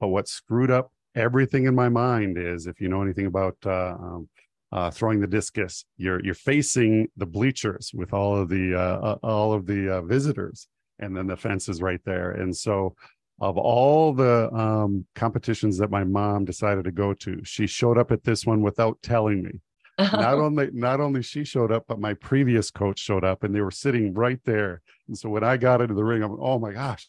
But 0.00 0.08
what 0.08 0.28
screwed 0.28 0.70
up 0.70 0.90
everything 1.14 1.66
in 1.66 1.74
my 1.74 1.88
mind 1.88 2.38
is, 2.38 2.66
if 2.66 2.80
you 2.80 2.88
know 2.88 3.02
anything 3.02 3.26
about 3.26 3.56
uh, 3.64 3.94
um, 3.98 4.28
uh, 4.72 4.90
throwing 4.90 5.20
the 5.20 5.26
discus, 5.26 5.84
you're 5.96 6.24
you're 6.24 6.34
facing 6.34 7.08
the 7.16 7.26
bleachers 7.26 7.90
with 7.94 8.12
all 8.12 8.36
of 8.36 8.48
the 8.48 8.74
uh, 8.74 8.98
uh 8.98 9.18
all 9.22 9.52
of 9.52 9.66
the 9.66 9.96
uh, 9.96 10.02
visitors, 10.02 10.68
and 10.98 11.16
then 11.16 11.26
the 11.26 11.36
fence 11.36 11.68
is 11.68 11.80
right 11.80 12.00
there. 12.04 12.32
And 12.32 12.56
so, 12.56 12.94
of 13.40 13.56
all 13.56 14.12
the 14.12 14.52
um, 14.52 15.06
competitions 15.14 15.78
that 15.78 15.90
my 15.90 16.04
mom 16.04 16.44
decided 16.44 16.84
to 16.84 16.90
go 16.90 17.14
to, 17.14 17.40
she 17.44 17.66
showed 17.66 17.98
up 17.98 18.10
at 18.10 18.24
this 18.24 18.44
one 18.44 18.62
without 18.62 19.00
telling 19.02 19.42
me. 19.42 19.60
not 19.98 20.34
only 20.34 20.70
not 20.72 21.00
only 21.00 21.22
she 21.22 21.44
showed 21.44 21.72
up, 21.72 21.84
but 21.88 22.00
my 22.00 22.14
previous 22.14 22.70
coach 22.70 23.00
showed 23.00 23.24
up, 23.24 23.42
and 23.42 23.54
they 23.54 23.60
were 23.60 23.70
sitting 23.70 24.14
right 24.14 24.40
there. 24.44 24.80
And 25.08 25.18
so 25.18 25.28
when 25.28 25.42
I 25.42 25.56
got 25.56 25.80
into 25.80 25.94
the 25.94 26.04
ring, 26.04 26.22
I'm 26.22 26.36
oh 26.40 26.58
my 26.58 26.72
gosh, 26.72 27.08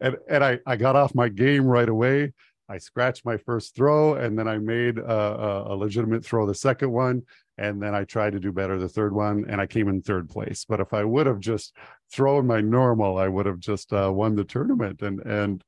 and 0.00 0.16
and 0.28 0.44
I 0.44 0.58
I 0.66 0.76
got 0.76 0.94
off 0.96 1.14
my 1.14 1.28
game 1.28 1.64
right 1.64 1.88
away. 1.88 2.32
I 2.68 2.78
scratched 2.78 3.24
my 3.24 3.38
first 3.38 3.74
throw, 3.74 4.14
and 4.14 4.38
then 4.38 4.46
I 4.46 4.58
made 4.58 4.98
a, 4.98 5.64
a, 5.68 5.74
legitimate 5.74 6.24
throw 6.24 6.46
the 6.46 6.54
second 6.54 6.92
one, 6.92 7.22
and 7.56 7.80
then 7.82 7.94
I 7.94 8.04
tried 8.04 8.34
to 8.34 8.40
do 8.40 8.52
better 8.52 8.78
the 8.78 8.88
third 8.88 9.14
one, 9.14 9.46
and 9.48 9.60
I 9.60 9.66
came 9.66 9.88
in 9.88 10.02
third 10.02 10.28
place. 10.28 10.66
But 10.68 10.80
if 10.80 10.92
I 10.92 11.02
would 11.02 11.26
have 11.26 11.40
just 11.40 11.74
thrown 12.12 12.46
my 12.46 12.60
normal, 12.60 13.16
I 13.16 13.28
would 13.28 13.46
have 13.46 13.58
just 13.58 13.92
uh, 13.92 14.12
won 14.12 14.36
the 14.36 14.44
tournament. 14.44 15.00
And 15.00 15.20
and 15.20 15.64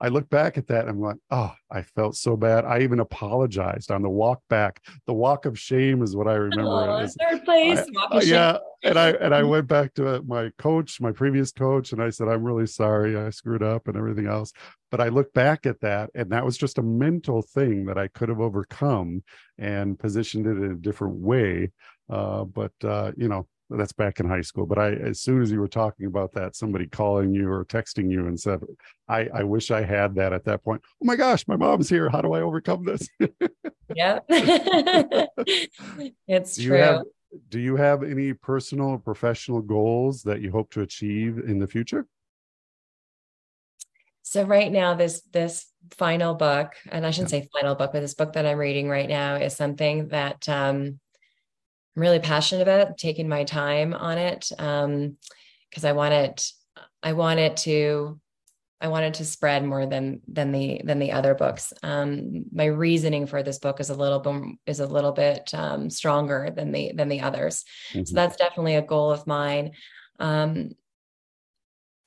I 0.00 0.08
look 0.08 0.28
back 0.28 0.58
at 0.58 0.66
that 0.66 0.82
and 0.82 0.90
I'm 0.90 1.00
like, 1.00 1.16
oh, 1.30 1.52
I 1.70 1.82
felt 1.82 2.16
so 2.16 2.36
bad. 2.36 2.64
I 2.64 2.80
even 2.80 3.00
apologized 3.00 3.90
on 3.90 4.02
the 4.02 4.10
walk 4.10 4.42
back. 4.50 4.82
The 5.06 5.14
walk 5.14 5.46
of 5.46 5.58
shame 5.58 6.02
is 6.02 6.14
what 6.14 6.28
I 6.28 6.34
remember. 6.34 6.70
Oh, 6.70 7.06
third 7.18 7.44
place. 7.44 7.80
I, 8.10 8.20
yeah, 8.22 8.58
and 8.82 8.98
I 8.98 9.10
and 9.12 9.34
I 9.34 9.42
went 9.44 9.68
back 9.68 9.94
to 9.94 10.22
my 10.26 10.50
coach, 10.58 11.00
my 11.00 11.12
previous 11.12 11.50
coach, 11.50 11.92
and 11.92 12.02
I 12.02 12.10
said, 12.10 12.28
I'm 12.28 12.44
really 12.44 12.66
sorry, 12.66 13.16
I 13.16 13.30
screwed 13.30 13.62
up 13.62 13.88
and 13.88 13.96
everything 13.96 14.26
else. 14.26 14.52
But 14.90 15.00
I 15.00 15.08
look 15.08 15.32
back 15.32 15.64
at 15.64 15.80
that, 15.80 16.10
and 16.14 16.30
that 16.30 16.44
was 16.44 16.58
just 16.58 16.78
a 16.78 16.82
mental 16.82 17.40
thing 17.40 17.86
that 17.86 17.98
I 17.98 18.08
could 18.08 18.28
have 18.28 18.40
overcome 18.40 19.22
and 19.58 19.98
positioned 19.98 20.46
it 20.46 20.62
in 20.62 20.72
a 20.72 20.76
different 20.76 21.16
way. 21.16 21.72
Uh, 22.08 22.44
but 22.44 22.72
uh, 22.84 23.12
you 23.16 23.28
know, 23.28 23.46
that's 23.70 23.92
back 23.92 24.20
in 24.20 24.28
high 24.28 24.42
school. 24.42 24.66
But 24.66 24.78
I, 24.78 24.92
as 24.92 25.20
soon 25.20 25.42
as 25.42 25.50
you 25.50 25.60
were 25.60 25.68
talking 25.68 26.06
about 26.06 26.32
that, 26.32 26.56
somebody 26.56 26.86
calling 26.86 27.34
you 27.34 27.50
or 27.50 27.64
texting 27.64 28.10
you 28.10 28.26
and 28.26 28.38
said, 28.38 28.62
I, 29.08 29.28
I 29.34 29.42
wish 29.42 29.70
I 29.70 29.82
had 29.82 30.14
that 30.16 30.32
at 30.32 30.44
that 30.44 30.62
point. 30.64 30.82
Oh 31.02 31.04
my 31.04 31.16
gosh, 31.16 31.46
my 31.48 31.56
mom's 31.56 31.88
here. 31.88 32.08
How 32.08 32.20
do 32.20 32.32
I 32.32 32.42
overcome 32.42 32.84
this? 32.84 33.08
yeah. 33.94 34.20
it's 36.28 36.56
do 36.56 36.66
true. 36.66 36.76
You 36.76 36.82
have, 36.82 37.02
do 37.48 37.60
you 37.60 37.76
have 37.76 38.02
any 38.02 38.32
personal 38.32 38.90
or 38.90 38.98
professional 38.98 39.60
goals 39.60 40.22
that 40.22 40.40
you 40.40 40.52
hope 40.52 40.70
to 40.72 40.82
achieve 40.82 41.38
in 41.38 41.58
the 41.58 41.66
future? 41.66 42.06
So 44.22 44.42
right 44.42 44.72
now, 44.72 44.94
this 44.94 45.22
this 45.32 45.66
final 45.92 46.34
book, 46.34 46.72
and 46.90 47.06
I 47.06 47.12
shouldn't 47.12 47.32
yeah. 47.32 47.42
say 47.42 47.48
final 47.60 47.76
book, 47.76 47.92
but 47.92 48.00
this 48.00 48.14
book 48.14 48.32
that 48.32 48.44
I'm 48.44 48.58
reading 48.58 48.88
right 48.88 49.08
now 49.08 49.36
is 49.36 49.54
something 49.54 50.08
that 50.08 50.48
um, 50.48 50.98
I'm 51.96 52.02
really 52.02 52.18
passionate 52.18 52.62
about 52.62 52.98
taking 52.98 53.28
my 53.28 53.44
time 53.44 53.94
on 53.94 54.18
it 54.18 54.50
um, 54.58 55.16
because 55.70 55.84
I 55.84 55.92
want 55.92 56.12
it 56.14 56.50
I 57.02 57.14
want 57.14 57.40
it 57.40 57.56
to 57.58 58.20
I 58.78 58.88
wanted 58.88 59.14
to 59.14 59.24
spread 59.24 59.64
more 59.64 59.86
than 59.86 60.20
than 60.28 60.52
the 60.52 60.82
than 60.84 60.98
the 60.98 61.12
other 61.12 61.34
books. 61.34 61.72
Um, 61.82 62.44
my 62.52 62.66
reasoning 62.66 63.26
for 63.26 63.42
this 63.42 63.58
book 63.58 63.80
is 63.80 63.88
a 63.88 63.94
little 63.94 64.18
bit 64.18 64.34
is 64.66 64.80
a 64.80 64.86
little 64.86 65.12
bit 65.12 65.50
um, 65.54 65.88
stronger 65.88 66.52
than 66.54 66.72
the 66.72 66.92
than 66.94 67.08
the 67.08 67.22
others. 67.22 67.64
Mm-hmm. 67.92 68.04
So 68.04 68.14
that's 68.14 68.36
definitely 68.36 68.74
a 68.74 68.82
goal 68.82 69.10
of 69.10 69.26
mine. 69.26 69.72
Um, 70.18 70.72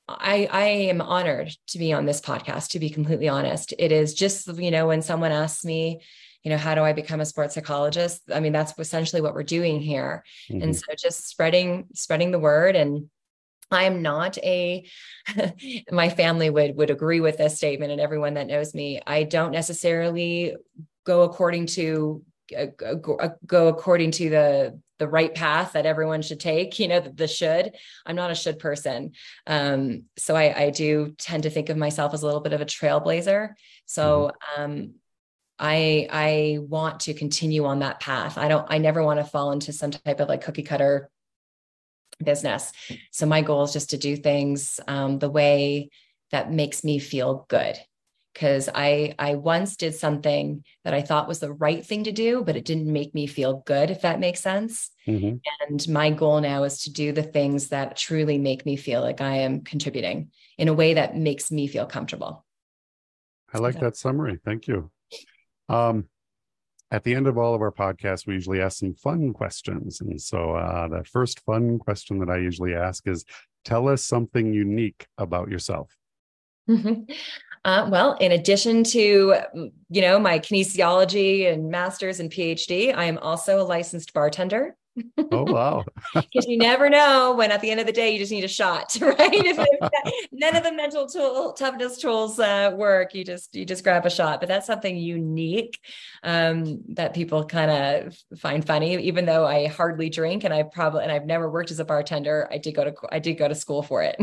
I 0.07 0.47
I 0.51 0.65
am 0.89 1.01
honored 1.01 1.51
to 1.69 1.79
be 1.79 1.91
on 1.93 2.05
this 2.05 2.21
podcast. 2.21 2.69
To 2.69 2.79
be 2.79 2.91
completely 2.91 3.29
honest, 3.29 3.73
it 3.79 3.91
is 3.91 4.13
just 4.13 4.47
you 4.47 4.69
know 4.69 4.85
when 4.85 5.01
someone 5.01 5.31
asks 5.31 5.65
me, 5.65 6.01
you 6.43 6.49
know 6.49 6.57
how 6.57 6.73
do 6.75 6.81
i 6.81 6.93
become 6.93 7.19
a 7.19 7.25
sports 7.25 7.55
psychologist? 7.55 8.21
I 8.33 8.39
mean 8.39 8.53
that's 8.53 8.77
essentially 8.77 9.21
what 9.21 9.33
we're 9.33 9.43
doing 9.43 9.79
here. 9.79 10.23
Mm-hmm. 10.49 10.63
and 10.63 10.75
so 10.75 10.85
just 10.97 11.27
spreading 11.27 11.87
spreading 11.93 12.31
the 12.31 12.39
word. 12.39 12.75
And 12.75 13.09
I 13.71 13.83
am 13.83 14.01
not 14.01 14.37
a 14.39 14.85
my 15.91 16.09
family 16.09 16.49
would 16.49 16.75
would 16.75 16.89
agree 16.89 17.19
with 17.19 17.37
this 17.37 17.57
statement 17.57 17.91
and 17.91 18.01
everyone 18.01 18.35
that 18.35 18.47
knows 18.47 18.73
me. 18.73 19.01
I 19.05 19.23
don't 19.23 19.51
necessarily 19.51 20.55
go 21.05 21.23
according 21.23 21.67
to 21.67 22.23
uh, 22.57 22.67
uh, 22.83 23.29
go 23.45 23.67
according 23.67 24.11
to 24.11 24.29
the 24.29 24.79
the 24.97 25.07
right 25.07 25.33
path 25.33 25.73
that 25.73 25.85
everyone 25.85 26.21
should 26.21 26.39
take 26.39 26.79
you 26.79 26.87
know 26.87 26.99
the, 26.99 27.11
the 27.11 27.27
should. 27.27 27.75
I'm 28.05 28.15
not 28.15 28.31
a 28.31 28.35
should 28.35 28.59
person. 28.59 29.11
Um, 29.45 30.03
so 30.17 30.35
I, 30.35 30.63
I 30.63 30.69
do 30.71 31.13
tend 31.17 31.43
to 31.43 31.49
think 31.49 31.69
of 31.69 31.77
myself 31.77 32.13
as 32.13 32.23
a 32.23 32.25
little 32.25 32.41
bit 32.41 32.53
of 32.53 32.61
a 32.61 32.65
trailblazer. 32.65 33.53
So 33.85 34.31
mm-hmm. 34.57 34.61
um, 34.61 34.93
I 35.59 36.07
I 36.09 36.59
want 36.61 37.01
to 37.01 37.13
continue 37.13 37.65
on 37.65 37.79
that 37.79 37.99
path. 37.99 38.37
I 38.37 38.47
don't 38.47 38.65
I 38.69 38.77
never 38.77 39.03
want 39.03 39.19
to 39.19 39.25
fall 39.25 39.51
into 39.51 39.73
some 39.73 39.91
type 39.91 40.19
of 40.19 40.29
like 40.29 40.41
cookie 40.41 40.63
cutter 40.63 41.09
business. 42.23 42.71
So 43.11 43.25
my 43.25 43.41
goal 43.41 43.63
is 43.63 43.73
just 43.73 43.91
to 43.91 43.97
do 43.97 44.15
things 44.15 44.79
um, 44.87 45.19
the 45.19 45.29
way 45.29 45.89
that 46.31 46.51
makes 46.51 46.83
me 46.83 46.99
feel 46.99 47.45
good. 47.49 47.77
Because 48.33 48.69
I 48.73 49.15
I 49.19 49.35
once 49.35 49.75
did 49.75 49.95
something 49.95 50.63
that 50.85 50.93
I 50.93 51.01
thought 51.01 51.27
was 51.27 51.39
the 51.39 51.51
right 51.51 51.85
thing 51.85 52.05
to 52.05 52.11
do, 52.11 52.43
but 52.43 52.55
it 52.55 52.63
didn't 52.63 52.91
make 52.91 53.13
me 53.13 53.27
feel 53.27 53.63
good. 53.65 53.89
If 53.91 54.01
that 54.01 54.19
makes 54.19 54.39
sense. 54.39 54.91
Mm-hmm. 55.07 55.37
And 55.67 55.87
my 55.89 56.11
goal 56.11 56.39
now 56.39 56.63
is 56.63 56.83
to 56.83 56.93
do 56.93 57.11
the 57.11 57.23
things 57.23 57.69
that 57.69 57.97
truly 57.97 58.37
make 58.37 58.65
me 58.65 58.77
feel 58.77 59.01
like 59.01 59.19
I 59.19 59.37
am 59.39 59.61
contributing 59.61 60.31
in 60.57 60.67
a 60.67 60.73
way 60.73 60.93
that 60.93 61.17
makes 61.17 61.51
me 61.51 61.67
feel 61.67 61.85
comfortable. 61.85 62.45
I 63.51 63.57
like 63.57 63.79
that 63.79 63.97
summary. 63.97 64.39
Thank 64.45 64.67
you. 64.67 64.91
Um, 65.69 66.05
at 66.91 67.03
the 67.03 67.13
end 67.13 67.27
of 67.27 67.37
all 67.37 67.53
of 67.53 67.61
our 67.61 67.71
podcasts, 67.71 68.25
we 68.25 68.33
usually 68.33 68.61
ask 68.61 68.79
some 68.79 68.95
fun 68.95 69.31
questions. 69.31 70.01
And 70.01 70.19
so 70.19 70.55
uh, 70.55 70.87
the 70.87 71.03
first 71.03 71.39
fun 71.41 71.77
question 71.77 72.19
that 72.19 72.29
I 72.29 72.37
usually 72.37 72.73
ask 72.73 73.07
is 73.07 73.25
tell 73.63 73.87
us 73.87 74.03
something 74.03 74.53
unique 74.53 75.05
about 75.17 75.49
yourself. 75.49 75.95
Uh, 77.65 77.89
well, 77.91 78.13
in 78.21 78.31
addition 78.31 78.85
to 78.85 79.35
you 79.89 80.01
know 80.01 80.17
my 80.17 80.39
kinesiology 80.39 81.51
and 81.51 81.69
master's 81.69 82.21
and 82.21 82.31
PhD, 82.31 82.95
I 82.95 83.03
am 83.03 83.17
also 83.17 83.59
a 83.59 83.63
licensed 83.63 84.13
bartender. 84.13 84.77
Oh 85.31 85.43
wow! 85.43 85.85
Because 86.13 86.47
you 86.47 86.57
never 86.57 86.89
know 86.89 87.33
when 87.35 87.51
at 87.51 87.61
the 87.61 87.69
end 87.71 87.79
of 87.79 87.85
the 87.85 87.91
day 87.91 88.11
you 88.11 88.19
just 88.19 88.31
need 88.31 88.43
a 88.43 88.47
shot, 88.47 88.97
right? 89.01 89.57
none 90.31 90.55
of 90.55 90.63
the 90.63 90.71
mental 90.71 91.07
tool 91.07 91.53
toughness 91.53 91.97
tools 91.97 92.39
uh, 92.39 92.71
work, 92.75 93.13
you 93.13 93.23
just 93.23 93.55
you 93.55 93.65
just 93.65 93.83
grab 93.83 94.05
a 94.05 94.09
shot. 94.09 94.39
But 94.39 94.49
that's 94.49 94.67
something 94.67 94.95
unique 94.95 95.79
um, 96.23 96.81
that 96.89 97.13
people 97.13 97.45
kind 97.45 97.71
of 97.71 98.17
find 98.39 98.65
funny. 98.65 98.97
Even 99.03 99.25
though 99.25 99.45
I 99.45 99.67
hardly 99.67 100.09
drink, 100.09 100.43
and 100.43 100.53
I 100.53 100.63
probably 100.63 101.03
and 101.03 101.11
I've 101.11 101.25
never 101.25 101.49
worked 101.49 101.71
as 101.71 101.79
a 101.79 101.85
bartender, 101.85 102.47
I 102.51 102.57
did 102.57 102.75
go 102.75 102.83
to 102.83 102.93
I 103.11 103.19
did 103.19 103.35
go 103.35 103.47
to 103.47 103.55
school 103.55 103.83
for 103.83 104.03
it. 104.03 104.17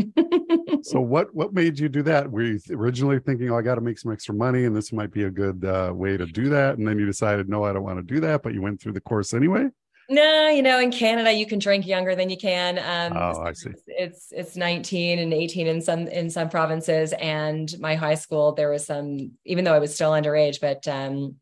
so 0.83 0.99
what 0.99 1.33
what 1.33 1.53
made 1.53 1.79
you 1.79 1.89
do 1.89 2.03
that? 2.03 2.29
Were 2.29 2.43
you 2.43 2.59
originally 2.71 3.19
thinking, 3.19 3.49
oh, 3.51 3.57
I 3.57 3.61
got 3.61 3.75
to 3.75 3.81
make 3.81 3.99
some 3.99 4.11
extra 4.11 4.33
money, 4.33 4.65
and 4.65 4.75
this 4.75 4.91
might 4.91 5.11
be 5.11 5.23
a 5.23 5.31
good 5.31 5.63
uh, 5.65 5.91
way 5.93 6.17
to 6.17 6.25
do 6.25 6.49
that, 6.49 6.77
and 6.77 6.87
then 6.87 6.97
you 6.99 7.05
decided, 7.05 7.49
no, 7.49 7.63
I 7.63 7.73
don't 7.73 7.83
want 7.83 7.97
to 7.97 8.13
do 8.13 8.19
that, 8.21 8.43
but 8.43 8.53
you 8.53 8.61
went 8.61 8.81
through 8.81 8.93
the 8.93 9.01
course 9.01 9.33
anyway? 9.33 9.67
No, 10.09 10.47
you 10.47 10.61
know, 10.61 10.79
in 10.79 10.91
Canada 10.91 11.33
you 11.33 11.45
can 11.45 11.59
drink 11.59 11.85
younger 11.85 12.15
than 12.15 12.29
you 12.29 12.37
can. 12.37 12.79
Um, 12.79 13.17
oh, 13.17 13.41
I 13.41 13.53
see. 13.53 13.71
It's 13.87 14.31
it's 14.31 14.55
19 14.55 15.19
and 15.19 15.33
18 15.33 15.67
in 15.67 15.81
some 15.81 16.07
in 16.07 16.29
some 16.29 16.49
provinces, 16.49 17.13
and 17.13 17.73
my 17.79 17.95
high 17.95 18.15
school 18.15 18.53
there 18.53 18.69
was 18.69 18.85
some, 18.85 19.31
even 19.45 19.65
though 19.65 19.73
I 19.73 19.79
was 19.79 19.93
still 19.93 20.11
underage, 20.11 20.61
but 20.61 20.87
um, 20.87 21.35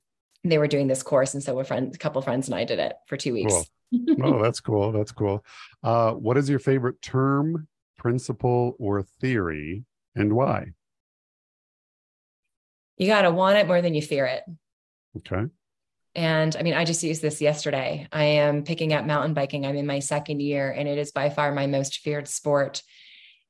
they 0.44 0.58
were 0.58 0.68
doing 0.68 0.88
this 0.88 1.04
course, 1.04 1.36
and 1.36 1.44
so 1.44 1.60
a 1.60 1.64
friend, 1.64 1.94
a 1.94 1.98
couple 1.98 2.22
friends, 2.24 2.48
and 2.48 2.56
I 2.56 2.64
did 2.64 2.80
it 2.80 2.94
for 3.08 3.18
two 3.18 3.34
weeks. 3.34 3.54
Cool. 3.54 3.66
oh, 4.24 4.42
that's 4.42 4.60
cool. 4.60 4.92
That's 4.92 5.12
cool. 5.12 5.46
Uh, 5.84 6.12
what 6.14 6.38
is 6.38 6.50
your 6.50 6.60
favorite 6.60 7.02
term, 7.04 7.68
principle, 7.98 8.76
or 8.80 9.04
theory, 9.04 9.84
and 10.16 10.34
why? 10.34 10.72
You 12.98 13.08
got 13.08 13.24
to 13.24 13.32
want 13.32 13.58
it 13.58 13.68
more 13.68 13.82
than 13.82 13.94
you 13.94 14.02
fear 14.02 14.26
it. 14.26 14.44
Okay. 15.18 15.46
And 16.16 16.56
I 16.58 16.64
mean, 16.64 16.74
I 16.74 16.86
just 16.86 17.04
used 17.04 17.22
this 17.22 17.42
yesterday. 17.42 18.08
I 18.12 18.24
am 18.24 18.64
picking 18.64 18.94
up 18.94 19.06
mountain 19.06 19.34
biking. 19.34 19.66
I'm 19.66 19.76
in 19.76 19.86
my 19.86 20.00
second 20.00 20.42
year, 20.42 20.72
and 20.72 20.88
it 20.88 20.98
is 20.98 21.12
by 21.12 21.30
far 21.30 21.52
my 21.52 21.68
most 21.68 22.00
feared 22.00 22.28
sport. 22.28 22.82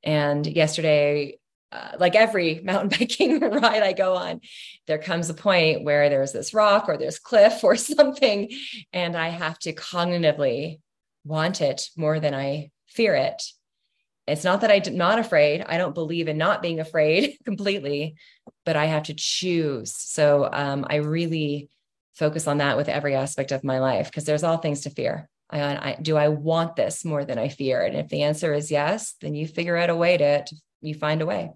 And 0.03 0.45
yesterday, 0.45 1.37
uh, 1.71 1.91
like 1.99 2.15
every 2.15 2.59
mountain 2.63 2.89
biking 2.89 3.39
ride 3.39 3.83
I 3.83 3.93
go 3.93 4.15
on, 4.15 4.41
there 4.87 4.97
comes 4.97 5.29
a 5.29 5.35
point 5.35 5.83
where 5.83 6.09
there's 6.09 6.31
this 6.31 6.53
rock 6.53 6.85
or 6.87 6.97
there's 6.97 7.19
cliff 7.19 7.63
or 7.63 7.75
something, 7.75 8.51
and 8.91 9.15
I 9.15 9.29
have 9.29 9.59
to 9.59 9.73
cognitively 9.73 10.79
want 11.23 11.61
it 11.61 11.89
more 11.95 12.19
than 12.19 12.33
I 12.33 12.71
fear 12.87 13.13
it. 13.13 13.43
It's 14.27 14.43
not 14.43 14.61
that 14.61 14.71
I'm 14.71 14.97
not 14.97 15.19
afraid. 15.19 15.63
I 15.67 15.77
don't 15.77 15.93
believe 15.93 16.27
in 16.27 16.39
not 16.39 16.63
being 16.63 16.79
afraid 16.79 17.37
completely, 17.45 18.15
but 18.65 18.75
I 18.75 18.85
have 18.85 19.03
to 19.03 19.13
choose. 19.13 19.93
So 19.95 20.49
um, 20.51 20.83
I 20.89 20.95
really 20.95 21.69
focus 22.15 22.47
on 22.47 22.59
that 22.59 22.77
with 22.77 22.89
every 22.89 23.15
aspect 23.15 23.51
of 23.51 23.63
my 23.63 23.79
life 23.79 24.07
because 24.07 24.25
there's 24.25 24.43
all 24.43 24.57
things 24.57 24.81
to 24.81 24.89
fear. 24.89 25.29
I, 25.49 25.61
I, 25.61 25.97
do 26.01 26.17
I 26.17 26.29
want 26.29 26.75
this 26.75 27.05
more 27.05 27.23
than 27.23 27.37
I 27.37 27.49
fear? 27.49 27.83
And 27.83 27.95
if 27.95 28.09
the 28.09 28.23
answer 28.23 28.53
is 28.53 28.71
yes, 28.71 29.15
then 29.21 29.35
you 29.35 29.47
figure 29.47 29.77
out 29.77 29.89
a 29.89 29.95
way 29.95 30.17
to, 30.17 30.45
you 30.81 30.95
find 30.95 31.21
a 31.21 31.25
way. 31.25 31.51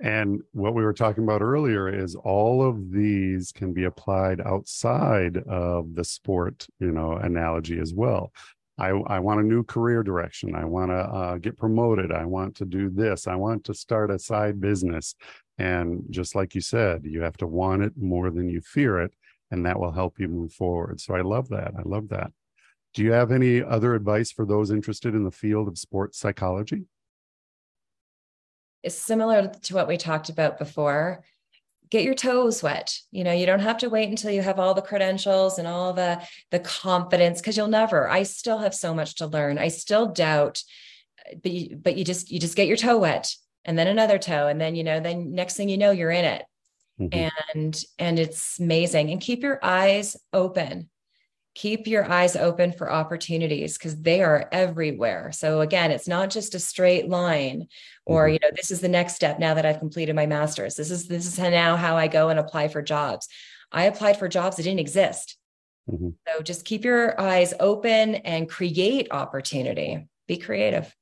And 0.00 0.40
what 0.52 0.74
we 0.74 0.82
were 0.82 0.94
talking 0.94 1.24
about 1.24 1.42
earlier 1.42 1.88
is 1.88 2.14
all 2.14 2.66
of 2.66 2.90
these 2.90 3.52
can 3.52 3.74
be 3.74 3.84
applied 3.84 4.40
outside 4.40 5.36
of 5.46 5.94
the 5.94 6.04
sport, 6.04 6.66
you 6.78 6.90
know, 6.90 7.12
analogy 7.12 7.78
as 7.78 7.92
well. 7.92 8.32
I, 8.78 8.88
I 8.88 9.18
want 9.18 9.40
a 9.40 9.44
new 9.44 9.62
career 9.62 10.02
direction. 10.02 10.54
I 10.54 10.64
want 10.64 10.90
to 10.90 10.96
uh, 10.96 11.36
get 11.36 11.58
promoted. 11.58 12.12
I 12.12 12.24
want 12.24 12.56
to 12.56 12.64
do 12.64 12.88
this. 12.88 13.26
I 13.26 13.34
want 13.34 13.62
to 13.64 13.74
start 13.74 14.10
a 14.10 14.18
side 14.18 14.58
business. 14.58 15.14
And 15.58 16.02
just 16.08 16.34
like 16.34 16.54
you 16.54 16.62
said, 16.62 17.02
you 17.04 17.20
have 17.20 17.36
to 17.36 17.46
want 17.46 17.82
it 17.82 17.92
more 17.98 18.30
than 18.30 18.48
you 18.48 18.62
fear 18.62 19.00
it, 19.00 19.12
and 19.50 19.66
that 19.66 19.78
will 19.78 19.92
help 19.92 20.18
you 20.18 20.28
move 20.28 20.52
forward. 20.52 21.00
So 21.00 21.14
I 21.14 21.22
love 21.22 21.48
that. 21.48 21.72
I 21.76 21.82
love 21.84 22.08
that. 22.08 22.32
Do 22.94 23.02
you 23.02 23.12
have 23.12 23.30
any 23.30 23.62
other 23.62 23.94
advice 23.94 24.32
for 24.32 24.44
those 24.44 24.70
interested 24.70 25.14
in 25.14 25.24
the 25.24 25.30
field 25.30 25.68
of 25.68 25.78
sports 25.78 26.18
psychology? 26.18 26.84
It's 28.82 28.96
similar 28.96 29.48
to 29.48 29.74
what 29.74 29.88
we 29.88 29.96
talked 29.96 30.28
about 30.28 30.58
before 30.58 31.22
get 31.90 32.04
your 32.04 32.14
toes 32.14 32.62
wet 32.62 32.96
you 33.10 33.24
know 33.24 33.32
you 33.32 33.46
don't 33.46 33.60
have 33.60 33.78
to 33.78 33.90
wait 33.90 34.08
until 34.08 34.30
you 34.30 34.42
have 34.42 34.58
all 34.58 34.74
the 34.74 34.82
credentials 34.82 35.58
and 35.58 35.66
all 35.66 35.92
the 35.92 36.20
the 36.50 36.60
confidence 36.60 37.40
because 37.40 37.56
you'll 37.56 37.68
never 37.68 38.08
i 38.08 38.22
still 38.22 38.58
have 38.58 38.74
so 38.74 38.94
much 38.94 39.16
to 39.16 39.26
learn 39.26 39.58
i 39.58 39.68
still 39.68 40.06
doubt 40.06 40.62
but 41.42 41.52
you, 41.52 41.76
but 41.76 41.96
you 41.96 42.04
just 42.04 42.30
you 42.30 42.38
just 42.38 42.56
get 42.56 42.68
your 42.68 42.76
toe 42.76 42.98
wet 42.98 43.34
and 43.64 43.78
then 43.78 43.88
another 43.88 44.18
toe 44.18 44.46
and 44.46 44.60
then 44.60 44.74
you 44.74 44.84
know 44.84 45.00
then 45.00 45.34
next 45.34 45.56
thing 45.56 45.68
you 45.68 45.78
know 45.78 45.90
you're 45.90 46.10
in 46.10 46.24
it 46.24 46.44
mm-hmm. 47.00 47.28
and 47.54 47.82
and 47.98 48.18
it's 48.18 48.58
amazing. 48.58 49.10
And 49.10 49.20
keep 49.20 49.42
your 49.42 49.58
eyes 49.62 50.16
open. 50.32 50.90
Keep 51.54 51.88
your 51.88 52.10
eyes 52.10 52.36
open 52.36 52.72
for 52.72 52.92
opportunities 52.92 53.76
because 53.76 54.00
they 54.00 54.22
are 54.22 54.48
everywhere. 54.52 55.32
So 55.32 55.60
again 55.60 55.90
it's 55.90 56.06
not 56.06 56.30
just 56.30 56.54
a 56.54 56.60
straight 56.60 57.08
line 57.08 57.66
or 58.06 58.26
mm-hmm. 58.26 58.34
you 58.34 58.38
know 58.42 58.50
this 58.54 58.70
is 58.70 58.80
the 58.80 58.88
next 58.88 59.14
step 59.14 59.38
now 59.38 59.54
that 59.54 59.66
i've 59.66 59.80
completed 59.80 60.14
my 60.14 60.26
masters. 60.26 60.76
This 60.76 60.90
is 60.90 61.08
this 61.08 61.26
is 61.26 61.38
now 61.38 61.76
how 61.76 61.96
i 61.96 62.06
go 62.06 62.28
and 62.28 62.38
apply 62.38 62.68
for 62.68 62.82
jobs. 62.82 63.28
I 63.72 63.84
applied 63.84 64.18
for 64.18 64.28
jobs 64.28 64.56
that 64.56 64.64
didn't 64.64 64.80
exist. 64.80 65.36
Mm-hmm. 65.90 66.10
so 66.28 66.42
just 66.42 66.64
keep 66.64 66.84
your 66.84 67.20
eyes 67.20 67.52
open 67.58 68.16
and 68.16 68.48
create 68.48 69.08
opportunity. 69.10 70.06
Be 70.28 70.36
creative. 70.36 70.94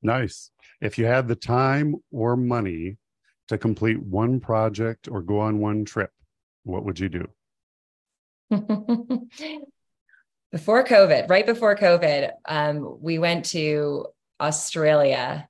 Nice. 0.00 0.50
If 0.80 0.98
you 0.98 1.06
had 1.06 1.26
the 1.26 1.34
time 1.34 1.96
or 2.12 2.36
money 2.36 2.98
to 3.52 3.58
complete 3.58 4.00
one 4.00 4.40
project 4.40 5.08
or 5.08 5.22
go 5.22 5.40
on 5.40 5.58
one 5.58 5.84
trip 5.84 6.10
what 6.64 6.84
would 6.84 6.98
you 6.98 7.08
do 7.08 7.28
before 10.52 10.84
COVID, 10.84 11.30
right 11.30 11.46
before 11.46 11.74
COVID, 11.74 12.30
um, 12.44 12.98
we 13.00 13.18
went 13.18 13.46
to 13.46 14.06
Australia 14.40 15.48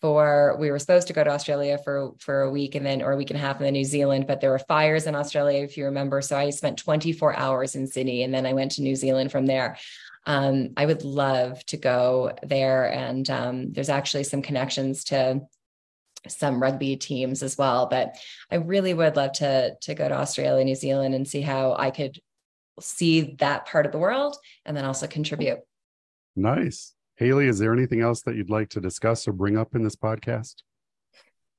for 0.00 0.56
we 0.60 0.70
were 0.70 0.78
supposed 0.78 1.06
to 1.08 1.12
go 1.12 1.24
to 1.24 1.30
Australia 1.30 1.78
for 1.78 2.12
for 2.18 2.42
a 2.42 2.50
week 2.50 2.74
and 2.74 2.86
then 2.86 3.02
or 3.02 3.12
a 3.12 3.16
week 3.16 3.30
and 3.30 3.38
a 3.38 3.40
half 3.40 3.56
in 3.56 3.64
then 3.64 3.72
New 3.72 3.84
Zealand, 3.84 4.26
but 4.26 4.40
there 4.40 4.50
were 4.50 4.58
fires 4.58 5.06
in 5.06 5.14
Australia, 5.16 5.62
if 5.62 5.76
you 5.76 5.86
remember. 5.86 6.20
So 6.22 6.36
I 6.36 6.50
spent 6.50 6.78
24 6.78 7.36
hours 7.36 7.74
in 7.74 7.86
Sydney 7.86 8.22
and 8.22 8.32
then 8.32 8.46
I 8.46 8.52
went 8.52 8.72
to 8.72 8.82
New 8.82 8.94
Zealand 8.94 9.32
from 9.32 9.46
there. 9.46 9.78
Um, 10.26 10.70
I 10.76 10.86
would 10.86 11.04
love 11.04 11.64
to 11.66 11.76
go 11.76 12.32
there, 12.42 12.92
and 12.92 13.30
um, 13.30 13.72
there's 13.72 13.88
actually 13.88 14.24
some 14.24 14.42
connections 14.42 15.04
to 15.04 15.40
some 16.30 16.62
rugby 16.62 16.96
teams 16.96 17.42
as 17.42 17.56
well. 17.58 17.86
But 17.86 18.16
I 18.50 18.56
really 18.56 18.94
would 18.94 19.16
love 19.16 19.32
to 19.34 19.76
to 19.80 19.94
go 19.94 20.08
to 20.08 20.14
Australia, 20.14 20.64
New 20.64 20.74
Zealand, 20.74 21.14
and 21.14 21.26
see 21.26 21.40
how 21.40 21.74
I 21.78 21.90
could 21.90 22.20
see 22.80 23.34
that 23.38 23.66
part 23.66 23.86
of 23.86 23.92
the 23.92 23.98
world 23.98 24.36
and 24.64 24.76
then 24.76 24.84
also 24.84 25.06
contribute. 25.06 25.60
Nice. 26.34 26.92
Haley, 27.16 27.46
is 27.46 27.58
there 27.58 27.72
anything 27.72 28.02
else 28.02 28.22
that 28.22 28.36
you'd 28.36 28.50
like 28.50 28.68
to 28.70 28.80
discuss 28.80 29.26
or 29.26 29.32
bring 29.32 29.56
up 29.56 29.74
in 29.74 29.82
this 29.82 29.96
podcast? 29.96 30.56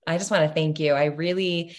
I 0.05 0.17
just 0.17 0.29
want 0.29 0.47
to 0.47 0.53
thank 0.53 0.79
you. 0.79 0.93
I 0.93 1.05
really 1.05 1.75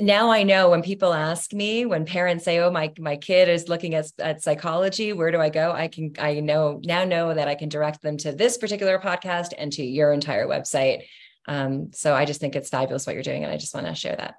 now 0.00 0.30
I 0.30 0.42
know 0.42 0.70
when 0.70 0.82
people 0.82 1.12
ask 1.12 1.52
me, 1.52 1.84
when 1.84 2.06
parents 2.06 2.44
say, 2.44 2.60
"Oh, 2.60 2.70
my 2.70 2.92
my 2.98 3.16
kid 3.16 3.48
is 3.48 3.68
looking 3.68 3.94
at, 3.94 4.06
at 4.18 4.42
psychology, 4.42 5.12
where 5.12 5.30
do 5.30 5.40
I 5.40 5.50
go?" 5.50 5.72
I 5.72 5.88
can 5.88 6.12
I 6.18 6.40
know 6.40 6.80
now 6.84 7.04
know 7.04 7.34
that 7.34 7.48
I 7.48 7.54
can 7.54 7.68
direct 7.68 8.02
them 8.02 8.16
to 8.18 8.32
this 8.32 8.56
particular 8.56 8.98
podcast 8.98 9.48
and 9.56 9.72
to 9.72 9.84
your 9.84 10.12
entire 10.12 10.46
website. 10.46 11.02
Um, 11.46 11.90
so 11.92 12.14
I 12.14 12.24
just 12.24 12.40
think 12.40 12.56
it's 12.56 12.68
fabulous 12.68 13.06
what 13.06 13.14
you're 13.14 13.22
doing, 13.22 13.44
and 13.44 13.52
I 13.52 13.56
just 13.56 13.74
want 13.74 13.86
to 13.86 13.94
share 13.94 14.16
that. 14.16 14.36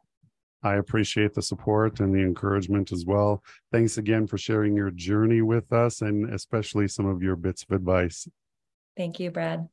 I 0.63 0.75
appreciate 0.75 1.33
the 1.33 1.41
support 1.41 1.99
and 1.99 2.15
the 2.15 2.21
encouragement 2.21 2.91
as 2.91 3.05
well. 3.05 3.43
Thanks 3.71 3.97
again 3.97 4.27
for 4.27 4.37
sharing 4.37 4.75
your 4.75 4.91
journey 4.91 5.41
with 5.41 5.73
us 5.73 6.01
and 6.01 6.33
especially 6.33 6.87
some 6.87 7.05
of 7.05 7.21
your 7.21 7.35
bits 7.35 7.63
of 7.63 7.75
advice. 7.75 8.27
Thank 8.95 9.19
you, 9.19 9.29
Brad. 9.29 9.67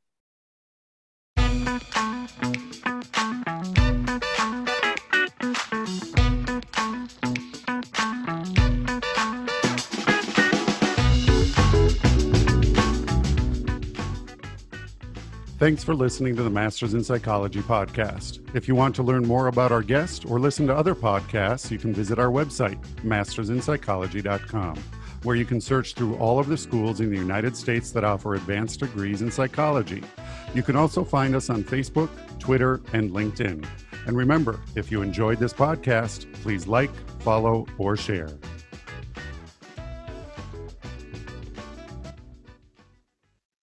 Thanks 15.60 15.84
for 15.84 15.94
listening 15.94 16.34
to 16.36 16.42
the 16.42 16.48
Masters 16.48 16.94
in 16.94 17.04
Psychology 17.04 17.60
podcast. 17.60 18.40
If 18.56 18.66
you 18.66 18.74
want 18.74 18.94
to 18.94 19.02
learn 19.02 19.26
more 19.26 19.48
about 19.48 19.72
our 19.72 19.82
guest 19.82 20.24
or 20.24 20.40
listen 20.40 20.66
to 20.68 20.74
other 20.74 20.94
podcasts, 20.94 21.70
you 21.70 21.76
can 21.76 21.92
visit 21.92 22.18
our 22.18 22.30
website, 22.30 22.82
mastersinpsychology.com, 23.02 24.76
where 25.22 25.36
you 25.36 25.44
can 25.44 25.60
search 25.60 25.92
through 25.92 26.16
all 26.16 26.38
of 26.38 26.46
the 26.46 26.56
schools 26.56 27.00
in 27.00 27.10
the 27.10 27.18
United 27.18 27.54
States 27.54 27.90
that 27.90 28.04
offer 28.04 28.36
advanced 28.36 28.80
degrees 28.80 29.20
in 29.20 29.30
psychology. 29.30 30.02
You 30.54 30.62
can 30.62 30.76
also 30.76 31.04
find 31.04 31.36
us 31.36 31.50
on 31.50 31.62
Facebook, 31.62 32.08
Twitter, 32.38 32.80
and 32.94 33.10
LinkedIn. 33.10 33.62
And 34.06 34.16
remember, 34.16 34.60
if 34.76 34.90
you 34.90 35.02
enjoyed 35.02 35.40
this 35.40 35.52
podcast, 35.52 36.32
please 36.42 36.66
like, 36.66 36.90
follow, 37.20 37.66
or 37.76 37.98
share. 37.98 38.30